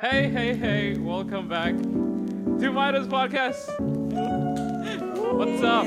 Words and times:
Hey, 0.00 0.28
hey, 0.30 0.54
hey, 0.54 0.96
welcome 0.98 1.46
back 1.48 1.74
to 1.74 2.70
Midas 2.72 3.06
Podcast. 3.06 3.68
What's 5.34 5.62
up? 5.62 5.86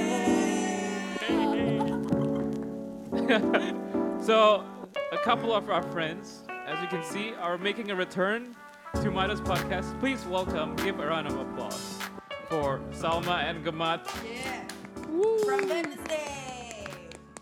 so, 4.24 4.64
a 5.12 5.18
couple 5.20 5.54
of 5.54 5.70
our 5.70 5.82
friends, 5.92 6.44
as 6.68 6.80
you 6.82 6.88
can 6.88 7.04
see, 7.04 7.34
are 7.40 7.58
making 7.58 7.92
a 7.92 7.96
return 7.96 8.56
to 9.02 9.10
Midas 9.12 9.42
Podcast. 9.42 10.00
Please 10.00 10.24
welcome, 10.26 10.76
give 10.78 11.00
a 11.00 11.08
round 11.08 11.28
of 11.28 11.38
applause 11.40 12.00
for 12.50 12.80
Salma 12.92 13.44
and 13.44 13.66
Gamat 13.66 14.06
Yeah. 14.24 14.64
From 15.46 15.68
Wednesday. 15.70 16.86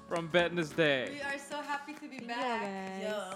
from 0.07 0.29
Wednesday. 0.33 1.11
We 1.11 1.21
are 1.21 1.39
so 1.39 1.61
happy 1.61 1.93
to 1.93 2.01
be 2.01 2.07
Thank 2.07 2.21
you, 2.21 2.27
back. 2.27 2.61
guys. 2.61 3.01
Yeah. 3.01 3.33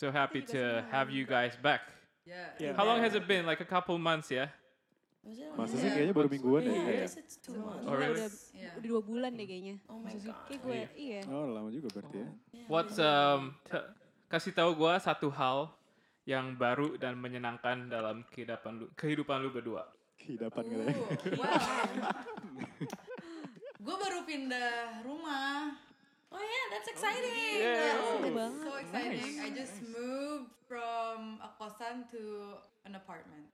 So 0.00 0.08
happy 0.08 0.40
to 0.56 0.80
have 0.88 1.12
you 1.12 1.28
guys 1.28 1.52
back. 1.60 1.84
Yeah. 2.24 2.56
Yeah. 2.56 2.72
How 2.72 2.88
long 2.88 3.04
has 3.04 3.12
it 3.12 3.28
been? 3.28 3.44
Like 3.44 3.60
a 3.60 3.68
couple 3.68 4.00
months, 4.00 4.32
yeah? 4.32 4.48
Masa 5.60 5.76
sih 5.76 5.92
Yeah. 5.92 5.92
kayaknya 5.92 6.14
baru 6.16 6.28
mingguan 6.32 6.64
ya? 6.64 6.72
Iya, 6.72 6.80
kayak? 6.80 7.04
guys, 7.04 7.16
it's 7.20 7.36
two 7.36 7.60
months. 7.60 7.84
Oh, 7.84 7.92
really? 7.92 8.16
Udah, 8.16 8.32
Yeah. 8.56 8.72
udah 8.80 8.88
dua 8.88 9.02
bulan 9.04 9.36
deh 9.36 9.44
kayaknya. 9.44 9.76
Oh 9.92 10.00
my 10.00 10.16
god. 10.16 10.40
Kayak 10.48 10.60
gue, 10.64 10.80
iya. 10.96 11.20
Oh 11.28 11.52
lama 11.52 11.68
juga 11.68 11.92
berarti 11.92 12.16
ya. 12.16 12.28
What's 12.64 12.96
um 12.96 13.52
kasih 14.32 14.56
tahu 14.56 14.72
gua 14.72 14.96
satu 14.96 15.28
hal 15.28 15.68
yang 16.24 16.56
baru 16.56 16.96
dan 16.96 17.20
menyenangkan 17.20 17.92
dalam 17.92 18.24
kehidupan 18.32 18.80
lu 18.80 18.88
kehidupan 18.96 19.36
lu 19.44 19.52
berdua. 19.52 19.84
Kehidupan 20.16 20.64
gitu 20.64 20.80
ya. 20.80 20.96
Gue 23.84 23.96
baru 23.96 24.24
pindah 24.24 25.04
rumah. 25.04 25.89
Oh 26.30 26.38
yeah, 26.38 26.66
that's 26.70 26.88
exciting. 26.88 27.58
Yeah. 27.58 27.98
Oh, 27.98 28.22
Seru 28.22 28.30
it's 28.30 28.36
banget. 28.38 28.62
so 28.62 28.72
exciting. 28.78 29.32
I 29.42 29.48
just 29.50 29.76
moved 29.82 30.50
from 30.70 31.42
a 31.42 31.50
kosan 31.58 32.06
to 32.14 32.22
an 32.86 32.94
apartment. 32.94 33.50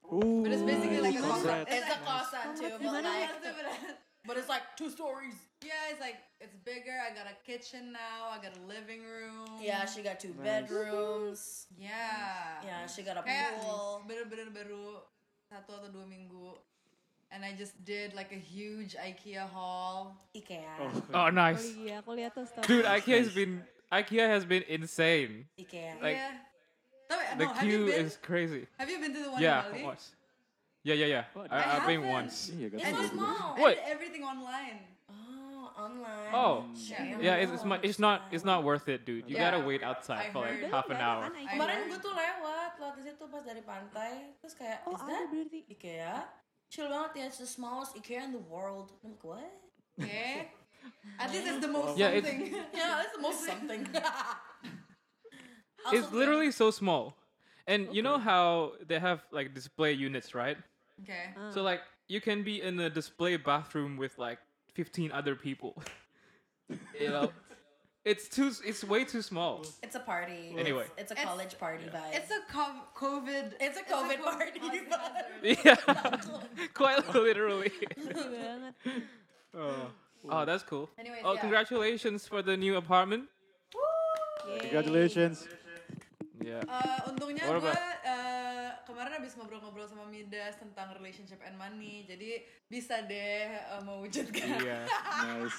Uh, 0.00 0.40
But 0.40 0.50
it's 0.56 0.64
basically 0.64 1.00
like 1.04 1.16
a 1.16 1.20
kosan. 1.20 1.44
congrats. 1.44 1.68
It's 1.68 1.90
a 1.92 1.98
kosan 2.00 2.46
too, 2.56 2.72
but 2.80 3.04
like, 3.04 3.28
but 4.26 4.34
it's 4.40 4.48
like 4.48 4.64
two 4.80 4.88
stories. 4.88 5.36
Yeah, 5.60 5.92
it's 5.92 6.00
like 6.00 6.16
it's 6.40 6.56
bigger. 6.64 6.96
I 6.96 7.12
got 7.12 7.28
a 7.28 7.36
kitchen 7.44 7.92
now. 7.92 8.32
I 8.32 8.40
got 8.40 8.56
a 8.56 8.64
living 8.64 9.04
room. 9.04 9.60
Yeah, 9.60 9.84
she 9.84 10.00
got 10.00 10.16
two 10.16 10.32
Nice. 10.40 10.64
bedrooms. 10.64 11.66
Yeah. 11.76 12.64
Yeah, 12.64 12.88
she 12.88 13.04
got 13.04 13.20
a 13.20 13.22
Kayak 13.22 13.60
pool. 13.60 14.00
bener-bener 14.08 14.48
baru 14.48 15.04
satu 15.44 15.76
atau 15.76 15.92
dua 15.92 16.08
minggu. 16.08 16.56
And 17.30 17.44
I 17.44 17.52
just 17.52 17.76
did 17.84 18.14
like 18.16 18.32
a 18.32 18.40
huge 18.40 18.96
IKEA 18.96 19.44
haul. 19.52 20.16
Ikea. 20.32 20.64
Oh, 20.80 20.88
Oh 21.12 21.28
nice. 21.28 21.60
iya, 21.76 22.00
aku 22.00 22.16
lihat 22.16 22.32
tuh 22.32 22.48
story. 22.48 22.64
Dude, 22.64 22.88
IKEA 22.88 23.18
has 23.20 23.30
been 23.30 23.60
IKEA 23.92 24.26
has 24.28 24.44
been 24.48 24.64
insane. 24.64 25.44
Ikea. 25.60 26.00
Like, 26.00 26.16
yeah. 26.16 26.40
Tapi, 27.08 27.24
The 27.36 27.44
no, 27.44 27.52
have 27.52 27.64
you 27.64 27.68
queue 27.68 27.84
been? 27.92 28.00
is 28.04 28.16
crazy. 28.20 28.62
Have 28.80 28.88
you 28.88 28.96
been 29.00 29.12
to 29.12 29.20
the 29.20 29.30
one 29.32 29.40
Yeah, 29.40 29.64
in 29.68 29.80
Bali? 29.80 29.96
once. 29.96 30.12
Yeah, 30.84 30.96
yeah, 30.96 31.08
yeah. 31.20 31.24
Oh, 31.36 31.44
I, 31.48 31.56
I 31.56 31.62
I've 31.80 31.88
been 31.88 32.04
once. 32.08 32.48
Kan? 32.48 32.72
It's 32.72 32.84
so 32.96 33.04
small. 33.12 33.60
What? 33.60 33.76
I 33.76 33.84
did 33.84 33.92
everything 33.92 34.24
online. 34.24 34.78
Oh, 35.08 35.68
online. 35.76 36.32
Oh. 36.32 36.64
Yeah. 36.80 37.20
Yeah, 37.20 37.44
it's 37.44 37.52
it's, 37.60 37.64
mu- 37.64 37.80
it's 37.84 38.00
not 38.00 38.28
it's 38.32 38.44
not 38.44 38.64
worth 38.64 38.88
it, 38.88 39.04
dude. 39.04 39.28
You 39.28 39.36
Yeah. 39.36 39.52
gotta 39.52 39.60
wait 39.68 39.84
outside 39.84 40.28
I 40.28 40.32
for 40.32 40.48
like 40.48 40.64
half 40.72 40.88
an 40.88 40.96
hour. 41.00 41.28
Kemarin 41.28 41.92
gue 41.92 42.00
tuh 42.00 42.12
lewat, 42.12 42.80
lewat 42.80 42.92
di 42.96 43.02
situ 43.04 43.24
pas 43.28 43.44
dari 43.44 43.60
pantai, 43.64 44.32
terus 44.40 44.56
kayak, 44.56 44.84
Oh, 44.88 44.96
is 44.96 45.02
that. 45.04 45.28
Ikea? 45.68 46.14
Chill 46.70 46.88
banget 46.88 47.16
ya, 47.16 47.24
it's 47.26 47.38
the 47.38 47.46
smallest 47.46 47.96
Ikea 47.96 48.24
in 48.24 48.32
the 48.32 48.38
world. 48.44 48.92
I'm 49.04 49.10
like, 49.10 49.24
what? 49.24 49.52
Yeah. 49.96 50.44
At 51.20 51.32
least 51.32 51.46
it's 51.48 51.60
the 51.64 51.68
most 51.72 51.96
Yeah, 51.98 52.08
it- 52.12 52.24
something. 52.24 52.54
Yeah, 52.76 53.02
it's 53.02 53.12
the 53.16 53.22
most 53.22 53.40
something. 53.44 53.82
It's 55.92 56.12
literally 56.12 56.50
so 56.52 56.70
small. 56.70 57.16
And 57.66 57.88
you 57.92 58.02
know 58.02 58.18
how 58.18 58.72
they 58.86 58.98
have 58.98 59.24
like 59.32 59.54
display 59.54 59.92
units, 59.92 60.34
right? 60.34 60.56
okay. 61.02 61.32
Ah. 61.36 61.50
So 61.50 61.62
like 61.62 61.80
you 62.08 62.20
can 62.20 62.42
be 62.44 62.60
in 62.60 62.78
a 62.80 62.90
display 62.90 63.36
bathroom 63.36 63.96
with 63.96 64.18
like 64.18 64.38
15 64.74 65.12
other 65.12 65.34
people. 65.34 65.80
you 67.00 67.08
know, 67.08 67.32
it's 68.04 68.28
too 68.28 68.52
it's 68.64 68.84
way 68.84 69.04
too 69.04 69.22
small. 69.22 69.64
It's 69.82 69.94
a 69.94 70.00
party. 70.00 70.54
Anyway. 70.56 70.84
It's, 70.96 71.10
it's 71.10 71.12
a 71.12 71.14
It's- 71.14 71.26
college 71.26 71.58
party 71.58 71.84
vibe. 71.90 72.14
It's 72.14 72.30
a 72.30 72.40
co- 72.50 72.84
COVID. 72.94 73.52
It's 73.60 73.78
a 73.78 73.84
COVID 73.84 74.20
party 74.22 74.60
COVID 74.60 74.86
vibe. 74.92 75.64
Yeah, 75.64 75.76
quite 76.74 77.02
literally. 77.14 77.72
Oh. 79.56 79.90
oh, 80.28 80.44
that's 80.44 80.62
cool. 80.62 80.88
Anyways, 80.98 81.22
oh, 81.24 81.34
yeah. 81.34 81.40
congratulations 81.40 82.26
for 82.26 82.42
the 82.42 82.56
new 82.56 82.76
apartment. 82.76 83.28
Yeay. 84.46 84.60
Congratulations. 84.60 85.46
Yeah. 86.40 86.62
Uh, 86.70 87.10
untungnya 87.10 87.44
gue 87.44 87.58
uh, 87.60 88.70
kemarin 88.86 89.10
habis 89.18 89.34
ngobrol-ngobrol 89.34 89.84
sama 89.90 90.06
Midas 90.06 90.54
tentang 90.56 90.94
relationship 90.94 91.42
and 91.42 91.58
money, 91.58 92.06
jadi 92.06 92.46
bisa 92.70 93.02
deh 93.04 93.58
uh, 93.74 93.82
mewujudkan. 93.82 94.62
Yeah. 94.62 94.86
Nice. 95.26 95.58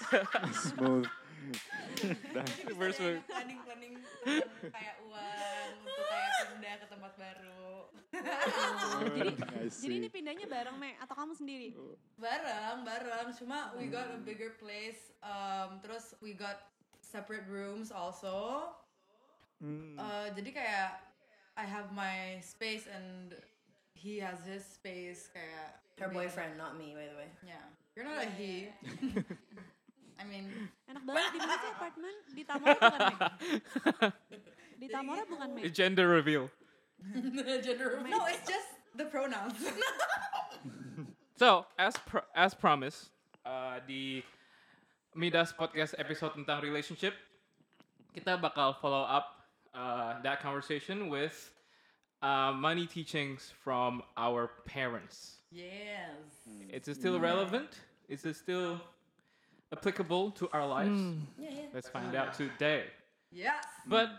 Smooth. 0.56 1.06
Super 2.68 2.90
smooth. 2.94 3.22
planning 3.28 3.60
planning 3.66 3.94
tentang 4.00 4.72
kayak 4.72 4.96
uang 5.08 5.72
untuk 5.84 6.06
kayak 6.08 6.32
pindah 6.54 6.76
ke 6.80 6.88
tempat 6.88 7.14
baru. 7.16 7.70
I 9.60 9.68
Jadi 9.70 9.94
see. 9.94 10.00
ini 10.02 10.10
pindahnya 10.10 10.48
bareng, 10.50 10.76
Me? 10.80 10.98
Atau 11.00 11.16
kamu 11.16 11.34
sendiri? 11.38 11.76
bareng 12.20 12.84
bareng, 12.84 13.28
cuma 13.38 13.72
we 13.78 13.88
got 13.88 14.12
a 14.12 14.20
bigger 14.20 14.56
place, 14.60 15.14
um, 15.24 15.80
terus 15.80 16.16
we 16.20 16.36
got 16.36 16.72
separate 17.00 17.48
rooms 17.48 17.92
also. 17.94 18.70
Hmm. 19.60 20.00
Uh, 20.00 20.32
jadi 20.36 20.50
kayak 20.56 20.90
I 21.60 21.66
have 21.68 21.92
my 21.92 22.40
space 22.40 22.88
and 22.88 23.36
he 23.92 24.24
has 24.24 24.40
his 24.48 24.64
space 24.64 25.28
kayak 25.32 25.84
Her 26.00 26.08
boyfriend, 26.08 26.56
not 26.56 26.80
me, 26.80 26.96
by 26.96 27.12
the 27.12 27.18
way. 27.20 27.28
Yeah, 27.44 27.60
you're 27.92 28.08
not 28.08 28.24
a 28.24 28.32
he. 28.32 28.72
I 30.20 30.24
mean, 30.28 30.46
Enak 30.92 31.04
banget 31.08 31.32
di 31.32 31.40
mana 31.40 31.56
sih 31.56 31.70
apartemen? 31.72 32.16
Di 32.36 32.44
Tamora 32.44 32.76
bukan, 32.76 33.00
Me? 33.00 33.16
Di 34.76 34.88
Tamora 34.92 35.24
bukan, 35.24 35.48
Me? 35.56 35.62
Gender 35.72 36.08
reveal. 36.12 36.52
Gender 37.66 38.04
no, 38.04 38.28
it's 38.28 38.44
just 38.44 38.70
the 38.96 39.08
pronouns. 39.08 39.56
So, 41.40 41.64
as 41.80 41.96
pro- 42.04 42.28
as 42.36 42.52
promised, 42.52 43.16
uh, 43.48 43.80
di 43.88 44.20
Midas 45.16 45.56
podcast 45.56 45.96
episode 45.96 46.36
tentang 46.36 46.60
relationship, 46.60 47.16
kita 48.12 48.36
bakal 48.36 48.76
follow 48.84 49.08
up 49.08 49.48
uh, 49.72 50.20
that 50.20 50.44
conversation 50.44 51.08
with 51.08 51.32
uh, 52.20 52.52
money 52.52 52.84
teachings 52.84 53.56
from 53.64 54.04
our 54.20 54.52
parents. 54.68 55.40
yes. 55.48 56.44
Is 56.76 56.92
it 56.92 57.00
still 57.00 57.16
relevant? 57.24 57.72
Is 58.12 58.28
it 58.28 58.36
still 58.36 58.84
applicable 59.74 60.32
to 60.38 60.50
our 60.52 60.66
lives? 60.66 61.02
Yeah, 61.38 61.50
yeah. 61.50 61.70
Let's 61.74 61.90
find 61.90 62.14
out 62.16 62.34
today. 62.34 62.90
Yes. 63.30 63.66
But 63.86 64.10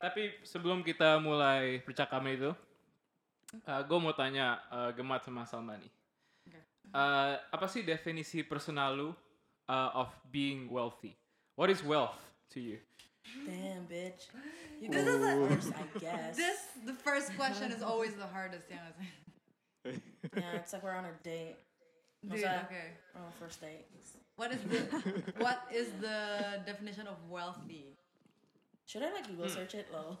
tapi 0.00 0.32
sebelum 0.44 0.84
kita 0.84 1.20
mulai 1.20 1.80
percakapan 1.84 2.36
itu, 2.36 2.50
uh, 3.64 3.82
gue 3.84 3.98
mau 4.00 4.12
tanya 4.12 4.60
uh, 4.68 4.90
Gemat 4.92 5.24
sama 5.24 5.44
Salma 5.48 5.76
nih. 5.76 5.92
Uh, 6.94 7.34
apa 7.50 7.66
sih 7.66 7.82
definisi 7.82 8.46
personal 8.46 8.94
lu 8.94 9.10
uh, 9.66 9.90
of 10.06 10.08
being 10.30 10.70
wealthy? 10.70 11.18
What 11.58 11.66
is 11.68 11.82
wealth 11.82 12.14
to 12.54 12.62
you? 12.62 12.78
Damn, 13.42 13.90
bitch. 13.90 14.30
You 14.78 14.92
This 14.94 15.02
is 15.02 15.18
a- 15.18 15.36
first, 15.50 15.70
I 15.74 15.84
guess. 15.98 16.32
This 16.38 16.58
the 16.86 16.94
first 16.94 17.34
question 17.34 17.74
is 17.74 17.82
always 17.82 18.14
the 18.14 18.28
hardest. 18.28 18.70
Yeah. 18.70 18.94
yeah, 20.30 20.62
it's 20.62 20.70
like 20.72 20.86
we're 20.86 20.94
on 20.94 21.10
a 21.10 21.16
date. 21.26 21.58
Dude, 22.22 22.46
okay. 22.46 22.94
We're 23.12 23.26
on 23.26 23.34
a 23.34 23.36
first 23.42 23.58
date. 23.58 23.90
What 24.36 24.52
is 24.52 24.60
the 24.68 24.80
what 25.40 25.64
is 25.72 25.88
the 26.00 26.18
definition 26.68 27.08
of 27.08 27.16
wealthy? 27.28 27.96
Should 28.84 29.02
I 29.02 29.10
like 29.16 29.26
Google 29.26 29.48
search 29.48 29.74
it? 29.74 29.88
Lol. 29.88 30.14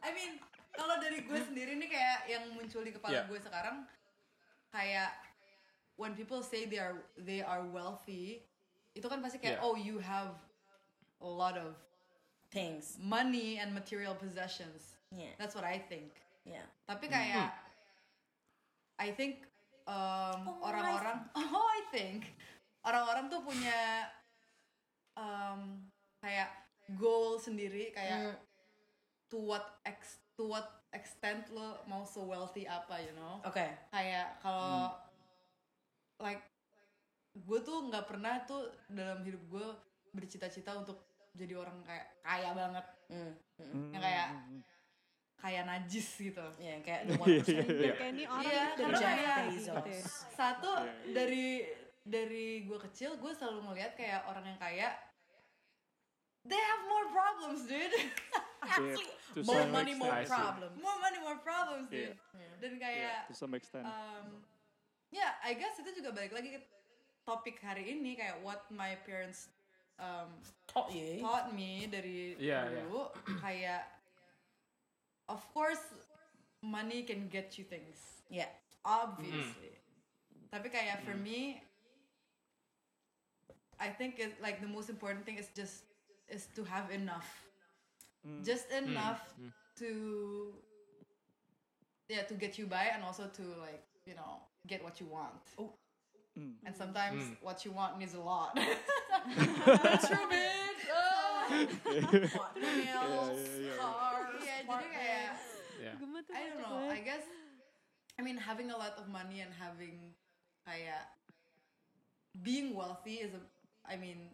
I 0.00 0.10
mean, 0.14 0.38
kalau 0.72 0.96
dari 1.02 1.26
gue 1.26 1.40
sendiri 1.42 1.74
nih 1.76 1.90
kayak 1.90 2.18
yang 2.30 2.44
muncul 2.54 2.80
di 2.86 2.94
kepala 2.94 3.12
Yeah. 3.12 3.26
gue 3.26 3.36
sekarang 3.42 3.84
kayak 4.70 5.10
when 5.98 6.14
people 6.16 6.40
say 6.46 6.64
they 6.64 6.78
are 6.78 6.96
they 7.18 7.42
are 7.42 7.66
wealthy, 7.66 8.46
itu 8.94 9.04
kan 9.10 9.18
pasti 9.20 9.42
kayak 9.42 9.58
Yeah. 9.58 9.66
oh 9.66 9.74
you 9.74 9.98
have 10.00 10.38
a 11.20 11.28
lot 11.28 11.58
of 11.58 11.74
Things. 12.54 12.96
money 13.02 13.58
and 13.58 13.74
material 13.74 14.14
possessions. 14.14 14.94
Yeah. 15.10 15.34
That's 15.42 15.58
what 15.58 15.66
I 15.66 15.82
think. 15.82 16.14
Yeah. 16.46 16.64
Tapi 16.86 17.10
kayak 17.10 17.50
I 18.96 19.10
think 19.10 19.49
um, 19.90 20.38
Oh, 20.46 20.62
orang-orang 20.62 21.18
oh 21.50 21.66
I 21.68 21.82
think 21.90 22.30
orang-orang 22.80 23.26
tuh 23.26 23.42
punya 23.42 24.06
um, 25.14 25.82
kayak 26.18 26.50
goal 26.94 27.36
sendiri 27.36 27.90
kayak 27.90 28.18
Mm. 28.20 28.36
to 29.28 29.38
what 29.38 29.78
ex 29.82 30.18
to 30.34 30.42
what 30.44 30.66
extent 30.90 31.46
lo 31.50 31.78
mau 31.84 32.02
so 32.02 32.26
wealthy 32.26 32.66
apa 32.66 32.98
you 32.98 33.14
know 33.14 33.38
Okay. 33.42 33.70
kayak 33.90 34.38
kalau 34.38 34.90
like 36.18 36.42
gue 37.32 37.58
tuh 37.60 37.86
nggak 37.86 38.06
pernah 38.06 38.42
tuh 38.42 38.66
dalam 38.88 39.22
hidup 39.22 39.38
gue 39.48 39.66
bercita-cita 40.12 40.74
untuk 40.74 40.98
jadi 41.30 41.54
orang 41.54 41.78
kayak 41.82 42.06
kaya 42.20 42.50
banget 42.52 42.86
Mm. 43.10 43.34
yang 43.90 44.02
kayak 44.02 44.28
kayak 45.40 45.64
najis 45.64 46.08
gitu. 46.14 46.46
Ya, 46.56 46.76
kayak 46.80 47.02
the 47.08 47.14
one 47.16 47.28
percent. 47.40 47.66
Iya. 47.66 47.94
Kayak 47.96 48.12
ini 48.12 48.24
orang 48.24 48.44
Iya, 48.44 48.64
dari 48.76 49.56
gitu 49.56 49.72
ya. 49.72 50.02
Satu 50.30 50.70
Iya, 50.70 50.84
iya. 50.84 51.12
dari 51.12 51.46
dari 52.00 52.46
gue 52.64 52.78
kecil 52.80 53.16
gue 53.16 53.32
selalu 53.32 53.60
ngeliat 53.66 53.92
kayak 53.92 54.24
orang 54.24 54.44
yang 54.46 54.58
kaya 54.58 54.88
they 56.42 56.56
have 56.56 56.82
more 56.88 57.06
problems, 57.08 57.68
dude. 57.68 57.92
Actually, 58.60 58.96
to 59.32 59.40
more 59.42 59.64
money, 59.68 59.96
more 59.96 60.12
extent. 60.14 60.28
See. 60.28 60.44
problems. 60.44 60.76
more 60.76 60.98
money, 61.00 61.18
more 61.20 61.38
problems, 61.40 61.88
dude. 61.88 62.12
Yeah. 62.12 62.54
Dan 62.60 62.72
Yeah, 62.72 62.80
kayak 62.80 63.16
to 63.28 63.34
some 63.34 63.52
extent. 63.52 63.84
um, 63.84 64.44
ya, 65.08 65.36
I 65.40 65.56
guess 65.56 65.80
itu 65.80 65.96
juga 65.96 66.12
balik 66.12 66.32
lagi 66.32 66.56
ke 66.56 66.60
topik 67.24 67.56
hari 67.60 67.88
ini 67.88 68.16
kayak 68.16 68.40
what 68.40 68.68
my 68.68 68.96
parents 69.04 69.48
um, 69.96 70.28
Taught 70.66 70.92
you. 70.92 71.20
taught 71.20 71.52
me 71.52 71.88
dari 71.88 72.36
Iya, 72.36 72.84
dulu 72.84 73.12
kayak 73.40 73.99
of 75.30 75.38
course 75.54 75.80
money 76.60 77.06
can 77.06 77.30
get 77.30 77.54
you 77.56 77.62
things 77.64 78.26
Yeah. 78.28 78.50
obviously 78.82 79.78
tapi 80.50 80.66
kayak 80.68 81.06
for 81.06 81.14
me 81.14 81.62
I 83.80 83.88
think 83.88 84.20
it, 84.20 84.36
like 84.44 84.60
the 84.60 84.68
most 84.68 84.90
important 84.92 85.24
thing 85.24 85.38
is 85.40 85.48
just 85.56 85.88
is 86.28 86.50
to 86.52 86.62
have 86.68 86.90
enough 86.92 87.26
just 88.44 88.68
enough 88.68 89.24
to 89.80 90.52
yeah 92.12 92.28
to 92.28 92.34
get 92.36 92.60
you 92.60 92.68
by 92.68 92.92
and 92.92 93.00
also 93.00 93.24
to 93.32 93.44
like 93.64 93.80
you 94.04 94.12
know 94.12 94.44
get 94.68 94.84
what 94.84 95.00
you 95.00 95.08
want 95.08 95.40
Oh. 95.56 95.72
Mm. 96.38 96.60
and 96.62 96.76
sometimes 96.76 97.24
Mm. 97.24 97.40
what 97.42 97.64
you 97.64 97.72
want 97.72 97.96
needs 97.98 98.12
a 98.14 98.20
lot 98.22 98.52
that's 98.54 100.06
true 100.12 100.28
bitch 100.28 100.84
Ah. 100.92 101.50
What? 102.36 102.54
Nails, 102.54 103.42
yeah, 103.58 103.74
yeah. 103.74 103.78
Cars, 104.66 104.84
jadi 104.84 104.88
kayak 104.92 105.32
Yeah. 105.80 105.96
I 106.36 106.40
don't 106.52 106.60
know. 106.60 106.92
I 106.92 107.00
guess 107.00 107.24
I 108.16 108.20
mean 108.20 108.36
having 108.36 108.68
a 108.68 108.76
lot 108.76 109.00
of 109.00 109.08
money 109.08 109.40
and 109.40 109.48
having 109.56 110.12
kayak 110.68 111.08
uh, 111.08 112.36
being 112.44 112.76
wealthy 112.76 113.24
is 113.24 113.32
a 113.32 113.40
I 113.88 113.96
mean 113.96 114.28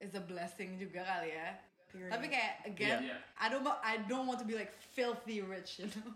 is 0.00 0.12
a 0.12 0.20
blessing 0.20 0.76
juga 0.76 1.08
kali 1.08 1.32
ya. 1.32 1.56
Period. 1.88 2.10
Tapi 2.12 2.26
kayak 2.28 2.54
again, 2.68 3.00
Yeah. 3.08 3.20
I 3.40 3.48
don't 3.48 3.64
I 3.64 4.02
don't 4.04 4.28
want 4.28 4.42
to 4.42 4.46
be 4.46 4.58
like 4.58 4.76
filthy 4.92 5.40
rich, 5.40 5.80
you 5.80 5.88
know. 5.88 6.12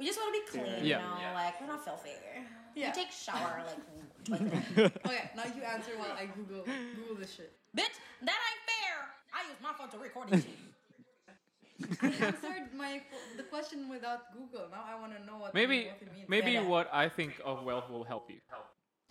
We 0.00 0.04
just 0.08 0.16
want 0.20 0.32
to 0.32 0.36
be 0.40 0.44
clean, 0.48 0.80
Yeah. 0.84 1.00
you 1.00 1.04
know, 1.04 1.16
Yeah. 1.20 1.32
like 1.36 1.54
we're 1.60 1.68
not 1.68 1.84
filthy. 1.84 2.16
Yeah. 2.72 2.88
We 2.88 2.96
take 2.96 3.12
shower 3.12 3.64
like, 3.64 3.80
like 4.32 4.44
okay, 5.04 5.22
now 5.36 5.44
you 5.48 5.60
answer 5.64 5.92
while 6.00 6.12
I 6.16 6.28
Google 6.32 6.64
Google 6.68 7.16
this 7.20 7.36
shit. 7.36 7.52
Bitch, 7.76 7.96
that 8.24 8.38
ain't 8.40 8.62
fair. 8.64 8.96
I 9.32 9.44
use 9.52 9.60
my 9.60 9.72
phone 9.76 9.88
to 9.92 9.98
record 10.00 10.28
this 10.32 10.44
shit. 10.44 10.56
I 12.02 12.06
answered 12.32 12.68
my 12.74 13.00
the 13.36 13.44
question 13.44 13.88
without 13.88 14.32
Google. 14.32 14.66
Now 14.70 14.84
I 14.86 14.94
want 14.98 15.12
to 15.16 15.20
know 15.24 15.38
what 15.38 15.54
Maybe 15.54 15.86
being 15.86 15.94
wealthy 15.94 16.08
means. 16.14 16.28
maybe 16.28 16.52
Yeah, 16.52 16.62
yeah. 16.62 16.68
what 16.68 16.86
I 16.92 17.08
think 17.08 17.38
of 17.44 17.62
wealth 17.64 17.88
will 17.90 18.04
help 18.04 18.30
you. 18.30 18.40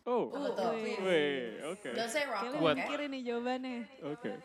Oh, 0.05 0.29
Oh, 0.29 0.53
Betul. 0.53 0.71
please. 0.85 1.01
wait, 1.01 1.65
okay, 1.81 1.93
Don't 1.97 2.11
say 2.13 2.29
rock, 2.29 2.45
Kalian 2.45 2.61
What? 2.61 2.77
okay? 2.77 2.85
mikirin 2.85 3.09
nih 3.09 3.21
jawabannya. 3.25 3.77
okay. 4.13 4.35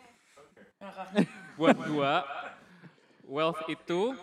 Okay. 0.81 1.29
Buat 1.61 1.77
gua, 1.85 2.25
wealth 3.37 3.61
itu 3.69 4.17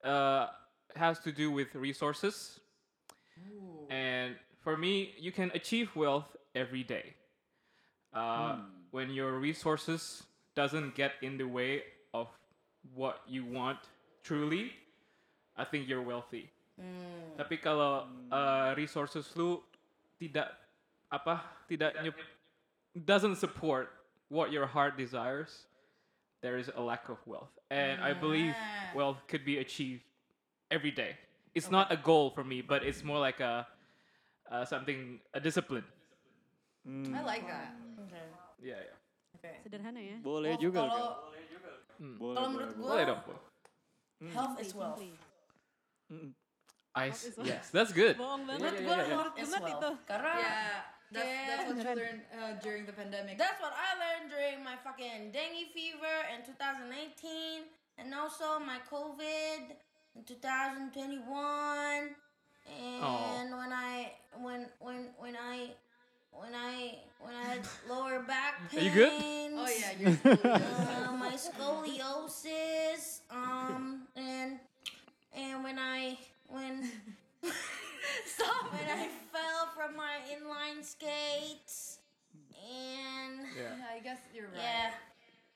uh, 0.00 0.48
has 0.96 1.20
to 1.20 1.28
do 1.28 1.52
with 1.52 1.68
resources. 1.76 2.56
And 3.92 4.40
for 4.64 4.80
me, 4.80 5.12
you 5.20 5.32
can 5.32 5.52
achieve 5.52 5.92
wealth 5.92 6.32
every 6.56 6.82
day. 6.84 7.12
Uh, 8.12 8.64
When 8.92 9.08
your 9.08 9.40
resources 9.40 10.20
doesn't 10.52 10.92
get 10.92 11.16
in 11.24 11.40
the 11.40 11.48
way 11.48 11.80
of 12.12 12.28
what 12.90 13.22
you 13.26 13.46
want 13.46 13.78
truly, 14.22 14.74
I 15.56 15.64
think 15.64 15.86
you're 15.86 16.02
wealthy. 16.02 16.50
Tapi 17.38 17.62
kalau 17.62 18.10
uh, 18.28 18.74
resources 18.74 19.30
lu 19.38 19.62
tidak 20.18 20.50
apa 21.06 21.38
tidak 21.70 21.94
nyep- 22.02 22.18
doesn't 23.06 23.36
support 23.38 23.92
what 24.28 24.50
your 24.50 24.66
heart 24.66 24.96
desires, 24.98 25.68
there 26.42 26.58
is 26.58 26.72
a 26.74 26.82
lack 26.82 27.06
of 27.06 27.20
wealth. 27.22 27.52
And 27.70 28.02
I 28.02 28.12
believe 28.12 28.52
Ah. 28.56 28.92
wealth 28.96 29.20
could 29.28 29.44
be 29.46 29.60
achieved 29.62 30.02
every 30.72 30.90
day. 30.90 31.14
It's 31.54 31.68
not 31.70 31.92
a 31.92 31.96
goal 32.00 32.32
for 32.32 32.42
me, 32.42 32.64
but 32.64 32.82
it's 32.82 33.04
more 33.04 33.20
like 33.20 33.38
a 33.40 33.68
uh, 34.50 34.64
something 34.64 35.20
a 35.36 35.40
discipline. 35.40 35.84
I 37.14 37.20
like 37.22 37.46
that. 37.46 37.76
Okay. 38.08 38.26
Yeah, 38.58 38.80
yeah. 38.80 38.96
Okay. 39.38 39.54
Sederhana 39.62 40.00
ya. 40.02 40.16
Boleh 40.24 40.58
juga 40.58 40.82
kalau 40.88 41.30
kan? 41.94 42.16
Boleh, 42.16 42.34
kalau 42.34 42.48
menurut 42.50 42.74
boleh. 42.74 42.88
Boleh 42.88 43.04
dong. 43.06 43.20
Health 44.30 44.56
is 44.58 44.70
wealth. 44.72 45.00
I 46.92 47.08
Health 47.08 47.16
s- 47.16 47.24
is 47.24 47.34
wealth. 47.36 47.48
yes, 47.48 47.64
that's 47.72 47.92
good. 47.92 48.14
Bohong 48.14 48.44
banget. 48.44 48.60
Menurut 48.60 48.78
gue 48.78 48.84
yeah, 48.84 49.00
yeah. 49.00 49.16
health 49.16 49.34
is 49.34 49.48
Gemet 49.48 49.62
wealth. 49.64 49.80
itu. 49.80 49.90
Karena 50.04 50.32
Yeah, 50.36 50.72
that's, 51.08 51.32
that's 51.48 51.62
what 51.64 51.72
you 51.72 51.74
Beneran. 51.80 51.96
learned 51.96 52.22
uh, 52.30 52.52
during 52.60 52.82
the 52.84 52.92
pandemic. 52.92 53.34
That's 53.36 53.58
what 53.58 53.72
I 53.72 53.90
learned 53.96 54.28
during 54.28 54.56
my 54.60 54.76
fucking 54.76 55.32
dengue 55.32 55.72
fever 55.72 56.16
in 56.30 56.44
2018 56.44 57.64
and 57.96 58.08
also 58.12 58.60
my 58.60 58.76
COVID 58.86 59.72
in 60.12 60.20
2021 60.24 62.12
and 62.68 63.48
when 63.50 63.72
I 63.72 64.12
when 64.38 64.60
when 64.78 65.10
when 65.18 65.34
I 65.34 65.72
when 66.32 66.54
I 66.54 66.98
when 67.20 67.34
I 67.34 67.42
had 67.44 67.60
lower 67.88 68.20
back 68.20 68.54
Are 68.64 68.68
pain. 68.76 68.84
you 68.84 68.90
good? 68.90 69.12
oh 69.12 69.68
yeah, 69.78 69.92
you're 69.98 70.12
school. 70.16 70.50
Uh, 70.52 71.12
my 71.18 71.34
scoliosis 71.36 73.20
um 73.30 74.02
and 74.16 74.58
and 75.34 75.64
when 75.64 75.78
I 75.78 76.18
when 76.48 76.90
when 77.42 77.52
I 77.52 79.08
fell 79.32 79.68
from 79.76 79.96
my 79.96 80.18
inline 80.30 80.84
skates 80.84 81.98
and 82.52 83.46
Yeah. 83.56 83.62
yeah, 83.78 83.96
I 83.96 84.00
guess 84.00 84.18
you're 84.34 84.46
right. 84.46 84.56
yeah. 84.62 84.90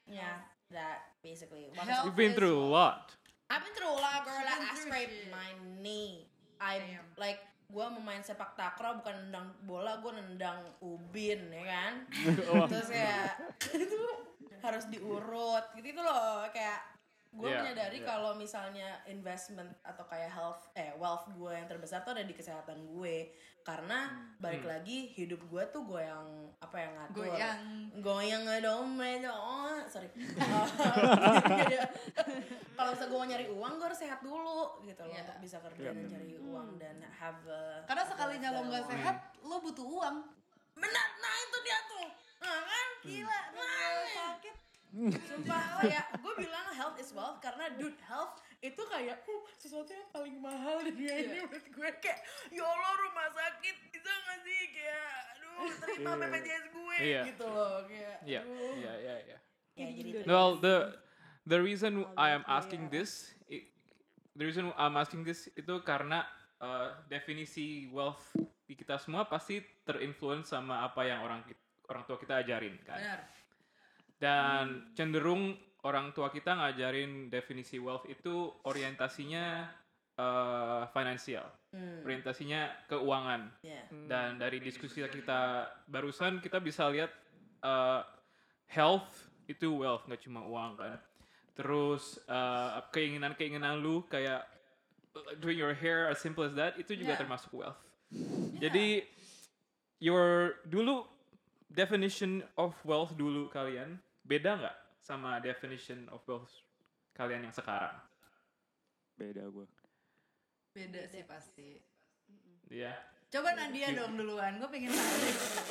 Yeah, 0.08 0.22
that 0.70 0.99
basically. 1.22 1.67
What 1.75 1.82
is- 1.88 1.94
Health 1.94 2.06
You've 2.06 2.17
been 2.17 2.34
through 2.34 2.58
a 2.58 2.69
lot. 2.69 3.12
I've 3.50 3.62
been 3.64 3.75
through 3.75 3.90
a 3.90 3.99
lot, 4.00 4.25
girl. 4.25 4.34
You've 4.34 4.44
Like, 4.44 4.72
I 4.72 4.76
scraped 4.79 5.31
my 5.32 5.82
knee. 5.82 6.26
I 6.61 6.79
Damn. 6.79 6.87
like 7.19 7.38
gue 7.67 7.85
mau 7.93 8.03
main 8.03 8.23
sepak 8.23 8.55
takraw 8.55 8.99
bukan 9.03 9.29
nendang 9.29 9.47
bola, 9.67 9.99
gue 9.99 10.13
nendang 10.15 10.63
ubin 10.81 11.51
ya 11.51 11.65
kan. 11.67 11.93
Terus 12.71 12.89
kayak 12.89 13.31
itu 13.85 14.01
harus 14.63 14.85
diurut 14.91 15.65
gitu 15.79 15.95
itu 15.95 16.03
loh 16.03 16.43
kayak 16.51 16.95
gue 17.37 17.47
Yeah, 17.47 17.61
menyadari 17.61 18.00
yeah. 18.00 18.09
kalau 18.09 18.33
misalnya 18.33 18.88
investment 19.05 19.69
atau 19.85 20.09
kayak 20.09 20.33
health 20.33 20.72
eh 20.72 20.89
wealth 20.96 21.29
gue 21.31 21.53
yang 21.53 21.69
terbesar 21.69 22.01
tuh 22.01 22.17
ada 22.17 22.25
di 22.25 22.32
kesehatan 22.32 22.81
gue. 22.89 23.29
Karena 23.60 24.06
balik 24.39 24.63
lagi 24.63 25.10
hidup 25.10 25.43
gue 25.44 25.63
tuh 25.69 25.82
gue 25.82 25.99
yang 25.99 26.22
apa 26.56 26.77
yang 26.79 26.93
ngatur? 26.94 27.27
Goyang. 27.27 27.63
goyang 27.99 28.43
dong 28.63 28.94
oh 29.27 29.82
sorry. 29.91 30.06
Kalau 32.77 32.89
misalnya 32.94 33.10
gue 33.10 33.19
mau 33.19 33.27
nyari 33.27 33.46
uang 33.51 33.72
gue 33.75 33.87
harus 33.91 34.01
sehat 34.01 34.20
dulu 34.22 34.81
gitu 34.82 35.03
loh 35.03 35.10
Iya. 35.10 35.22
untuk 35.27 35.39
bisa 35.43 35.56
kerja 35.60 35.82
Iya, 35.82 35.93
dan 35.93 36.06
cari 36.06 36.31
uang 36.39 36.69
dan 36.79 36.96
have 37.10 37.43
a, 37.44 37.82
Karena 37.84 38.05
sekalinya 38.06 38.49
lo 38.55 38.60
nggak 38.70 38.84
sehat, 38.87 39.17
lo 39.43 39.56
butuh 39.58 39.82
uang. 39.84 40.17
benar. 40.77 41.06
Nah 41.19 41.34
itu 41.43 41.56
dia 41.65 41.79
tuh. 41.91 42.06
Nah 42.39 42.60
kan? 42.63 42.89
Gila 43.03 43.41
nah 43.51 43.91
sakit. 44.06 44.55
Sumpah 44.96 45.62
kayak 45.79 46.05
gue 46.17 46.32
bilang 46.38 46.67
health 46.72 46.96
is 46.96 47.12
wealth 47.12 47.36
karena 47.38 47.69
dude 47.74 48.00
health 48.03 48.32
itu 48.58 48.81
kayak 48.86 49.20
uh, 49.22 49.43
sesuatu 49.55 49.88
yang 49.88 50.08
paling 50.08 50.36
mahal 50.36 50.81
di 50.81 50.91
dunia 50.91 51.15
ini 51.20 51.38
menurut 51.43 51.67
gue 51.67 51.91
kayak 51.98 52.19
ya 52.48 52.65
Allah 52.65 52.93
rumah 52.98 53.29
sakit 53.31 53.76
bisa 53.86 54.08
gak 54.08 54.38
sih 54.41 54.60
kayak 54.72 55.10
aduh 55.31 55.70
terima 55.79 56.10
Iya. 56.10 56.24
BPJS 56.26 56.65
gue 56.70 56.96
Iya. 56.98 57.22
gitu 57.26 57.44
loh 57.46 57.76
kayak 57.84 58.17
Yeah, 58.24 58.43
aduh. 58.43 58.72
yeah, 58.74 58.96
yeah, 58.98 59.19
yeah. 59.26 59.41
ya 59.74 59.86
jadi 59.91 60.08
itu 60.10 60.19
Well, 60.24 60.56
the 60.56 60.76
the 61.44 61.58
reason 61.58 61.93
I 62.17 62.32
am 62.32 62.43
asking 62.46 62.88
this, 62.88 63.31
i- 63.46 63.69
the 64.32 64.44
reason 64.44 64.72
I'm 64.74 64.96
asking 64.96 65.22
this 65.22 65.53
itu 65.53 65.74
karena 65.81 66.24
uh, 66.58 66.96
definisi 67.06 67.86
wealth 67.86 68.32
di 68.65 68.74
kita 68.74 68.96
semua 68.96 69.24
pasti 69.24 69.60
terinfluence 69.84 70.50
sama 70.50 70.82
apa 70.82 71.05
yang 71.05 71.20
orang 71.20 71.44
orang 71.86 72.03
tua 72.03 72.17
kita 72.17 72.41
ajarin 72.41 72.81
kan. 72.82 72.98
Benar. 72.98 73.20
Dan 74.17 74.91
cenderung 74.93 75.53
orang 75.85 76.11
tua 76.11 76.29
kita 76.29 76.53
ngajarin 76.53 77.29
definisi 77.29 77.77
wealth 77.77 78.08
itu 78.08 78.49
orientasinya 78.65 79.69
uh, 80.17 80.82
finansial, 80.91 81.46
Hmm, 81.70 82.01
orientasinya 82.03 82.89
keuangan. 82.89 83.53
ya. 83.61 83.85
Dan 84.08 84.41
dari 84.41 84.58
diskusi 84.58 85.05
kita 85.05 85.41
barusan 85.85 86.41
kita 86.41 86.56
bisa 86.56 86.89
lihat 86.89 87.13
uh, 87.61 88.01
health 88.67 89.06
itu 89.44 89.69
wealth 89.77 90.08
nggak 90.08 90.25
cuma 90.25 90.41
uang 90.43 90.81
kan. 90.81 90.96
Terus 91.53 92.17
uh, 92.27 92.81
keinginan-keinginan 92.91 93.77
lu 93.79 94.08
kayak 94.08 94.49
doing 95.39 95.56
your 95.56 95.73
hair 95.73 96.08
as 96.08 96.17
simple 96.19 96.44
as 96.44 96.53
that 96.53 96.77
itu 96.77 96.96
juga 96.96 97.13
Yeah. 97.13 97.20
termasuk 97.20 97.53
wealth. 97.53 97.81
Jadi 98.56 99.05
your 99.99 100.56
dulu 100.65 101.05
definition 101.69 102.41
of 102.56 102.73
wealth 102.85 103.13
dulu 103.15 103.49
kalian 103.49 104.01
beda 104.27 104.59
nggak 104.59 104.77
sama 104.99 105.39
definition 105.39 106.11
of 106.11 106.21
wealth 106.27 106.51
kalian 107.15 107.47
yang 107.47 107.55
sekarang? 107.55 107.95
Beda 109.17 109.47
gue. 109.49 109.67
Beda 110.75 111.01
sih 111.09 111.23
pasti. 111.25 111.81
Iya. 112.69 112.93
Coba 113.27 113.55
Nadia 113.59 113.91
dong 113.95 114.19
duluan, 114.19 114.59
gue 114.59 114.69
pengen 114.71 114.91
tahu. 114.95 115.19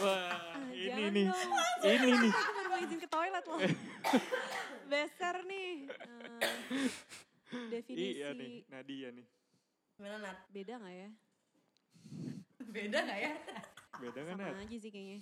Wah, 0.04 0.60
ini 0.72 0.88
Jangan 0.92 1.12
nih. 1.12 1.26
dong. 1.28 1.52
Ini 1.86 2.08
nih. 2.20 2.32
Aku 2.32 2.52
baru 2.52 2.68
mau 2.68 2.80
izin 2.84 3.00
ke 3.00 3.10
toilet 3.12 3.46
loh. 3.48 3.60
Besar 4.92 5.36
nih. 5.48 5.74
Eh, 5.88 6.90
definisi 7.72 8.20
Iya 8.20 8.30
nih, 8.36 8.54
Nadia 8.68 9.10
nih. 9.12 9.28
Gimana 9.96 10.16
Nat? 10.20 10.38
beda 10.52 10.74
nggak 10.80 10.96
ya? 10.96 11.10
Beda 12.76 13.00
gak 13.08 13.20
ya? 13.24 13.34
Beda 13.98 14.20
kan, 14.22 14.36
Sama 14.36 14.60
aja 14.60 14.75
sih 14.75 14.90
kayaknya. 14.90 15.20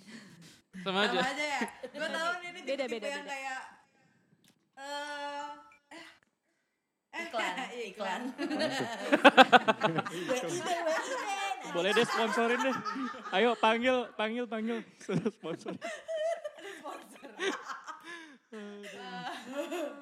Sama 0.76 0.98
aja. 1.00 1.14
Sama 1.14 1.30
aja 1.30 1.44
ya. 1.46 1.60
Gue 1.86 2.08
tahu 2.10 2.30
nih 2.34 2.48
ini 2.48 2.60
Beda, 2.60 2.84
tipe-tipe 2.84 2.94
beda, 2.94 3.08
yang 3.08 3.22
beda. 3.22 3.32
kayak 3.32 3.60
eh 4.74 5.48
eh 5.92 6.06
Iklan, 7.14 7.54
iya, 7.70 7.84
iklan. 7.86 8.22
Boleh 11.70 11.90
deh 11.92 12.02
sponsorin 12.04 12.58
deh. 12.60 12.74
Ayo 13.30 13.54
panggil, 13.56 14.10
panggil, 14.14 14.44
panggil. 14.44 14.78
Sponsor. 14.98 15.74
sponsor. 16.74 17.30
Nggak 18.50 18.82
beda 18.82 19.06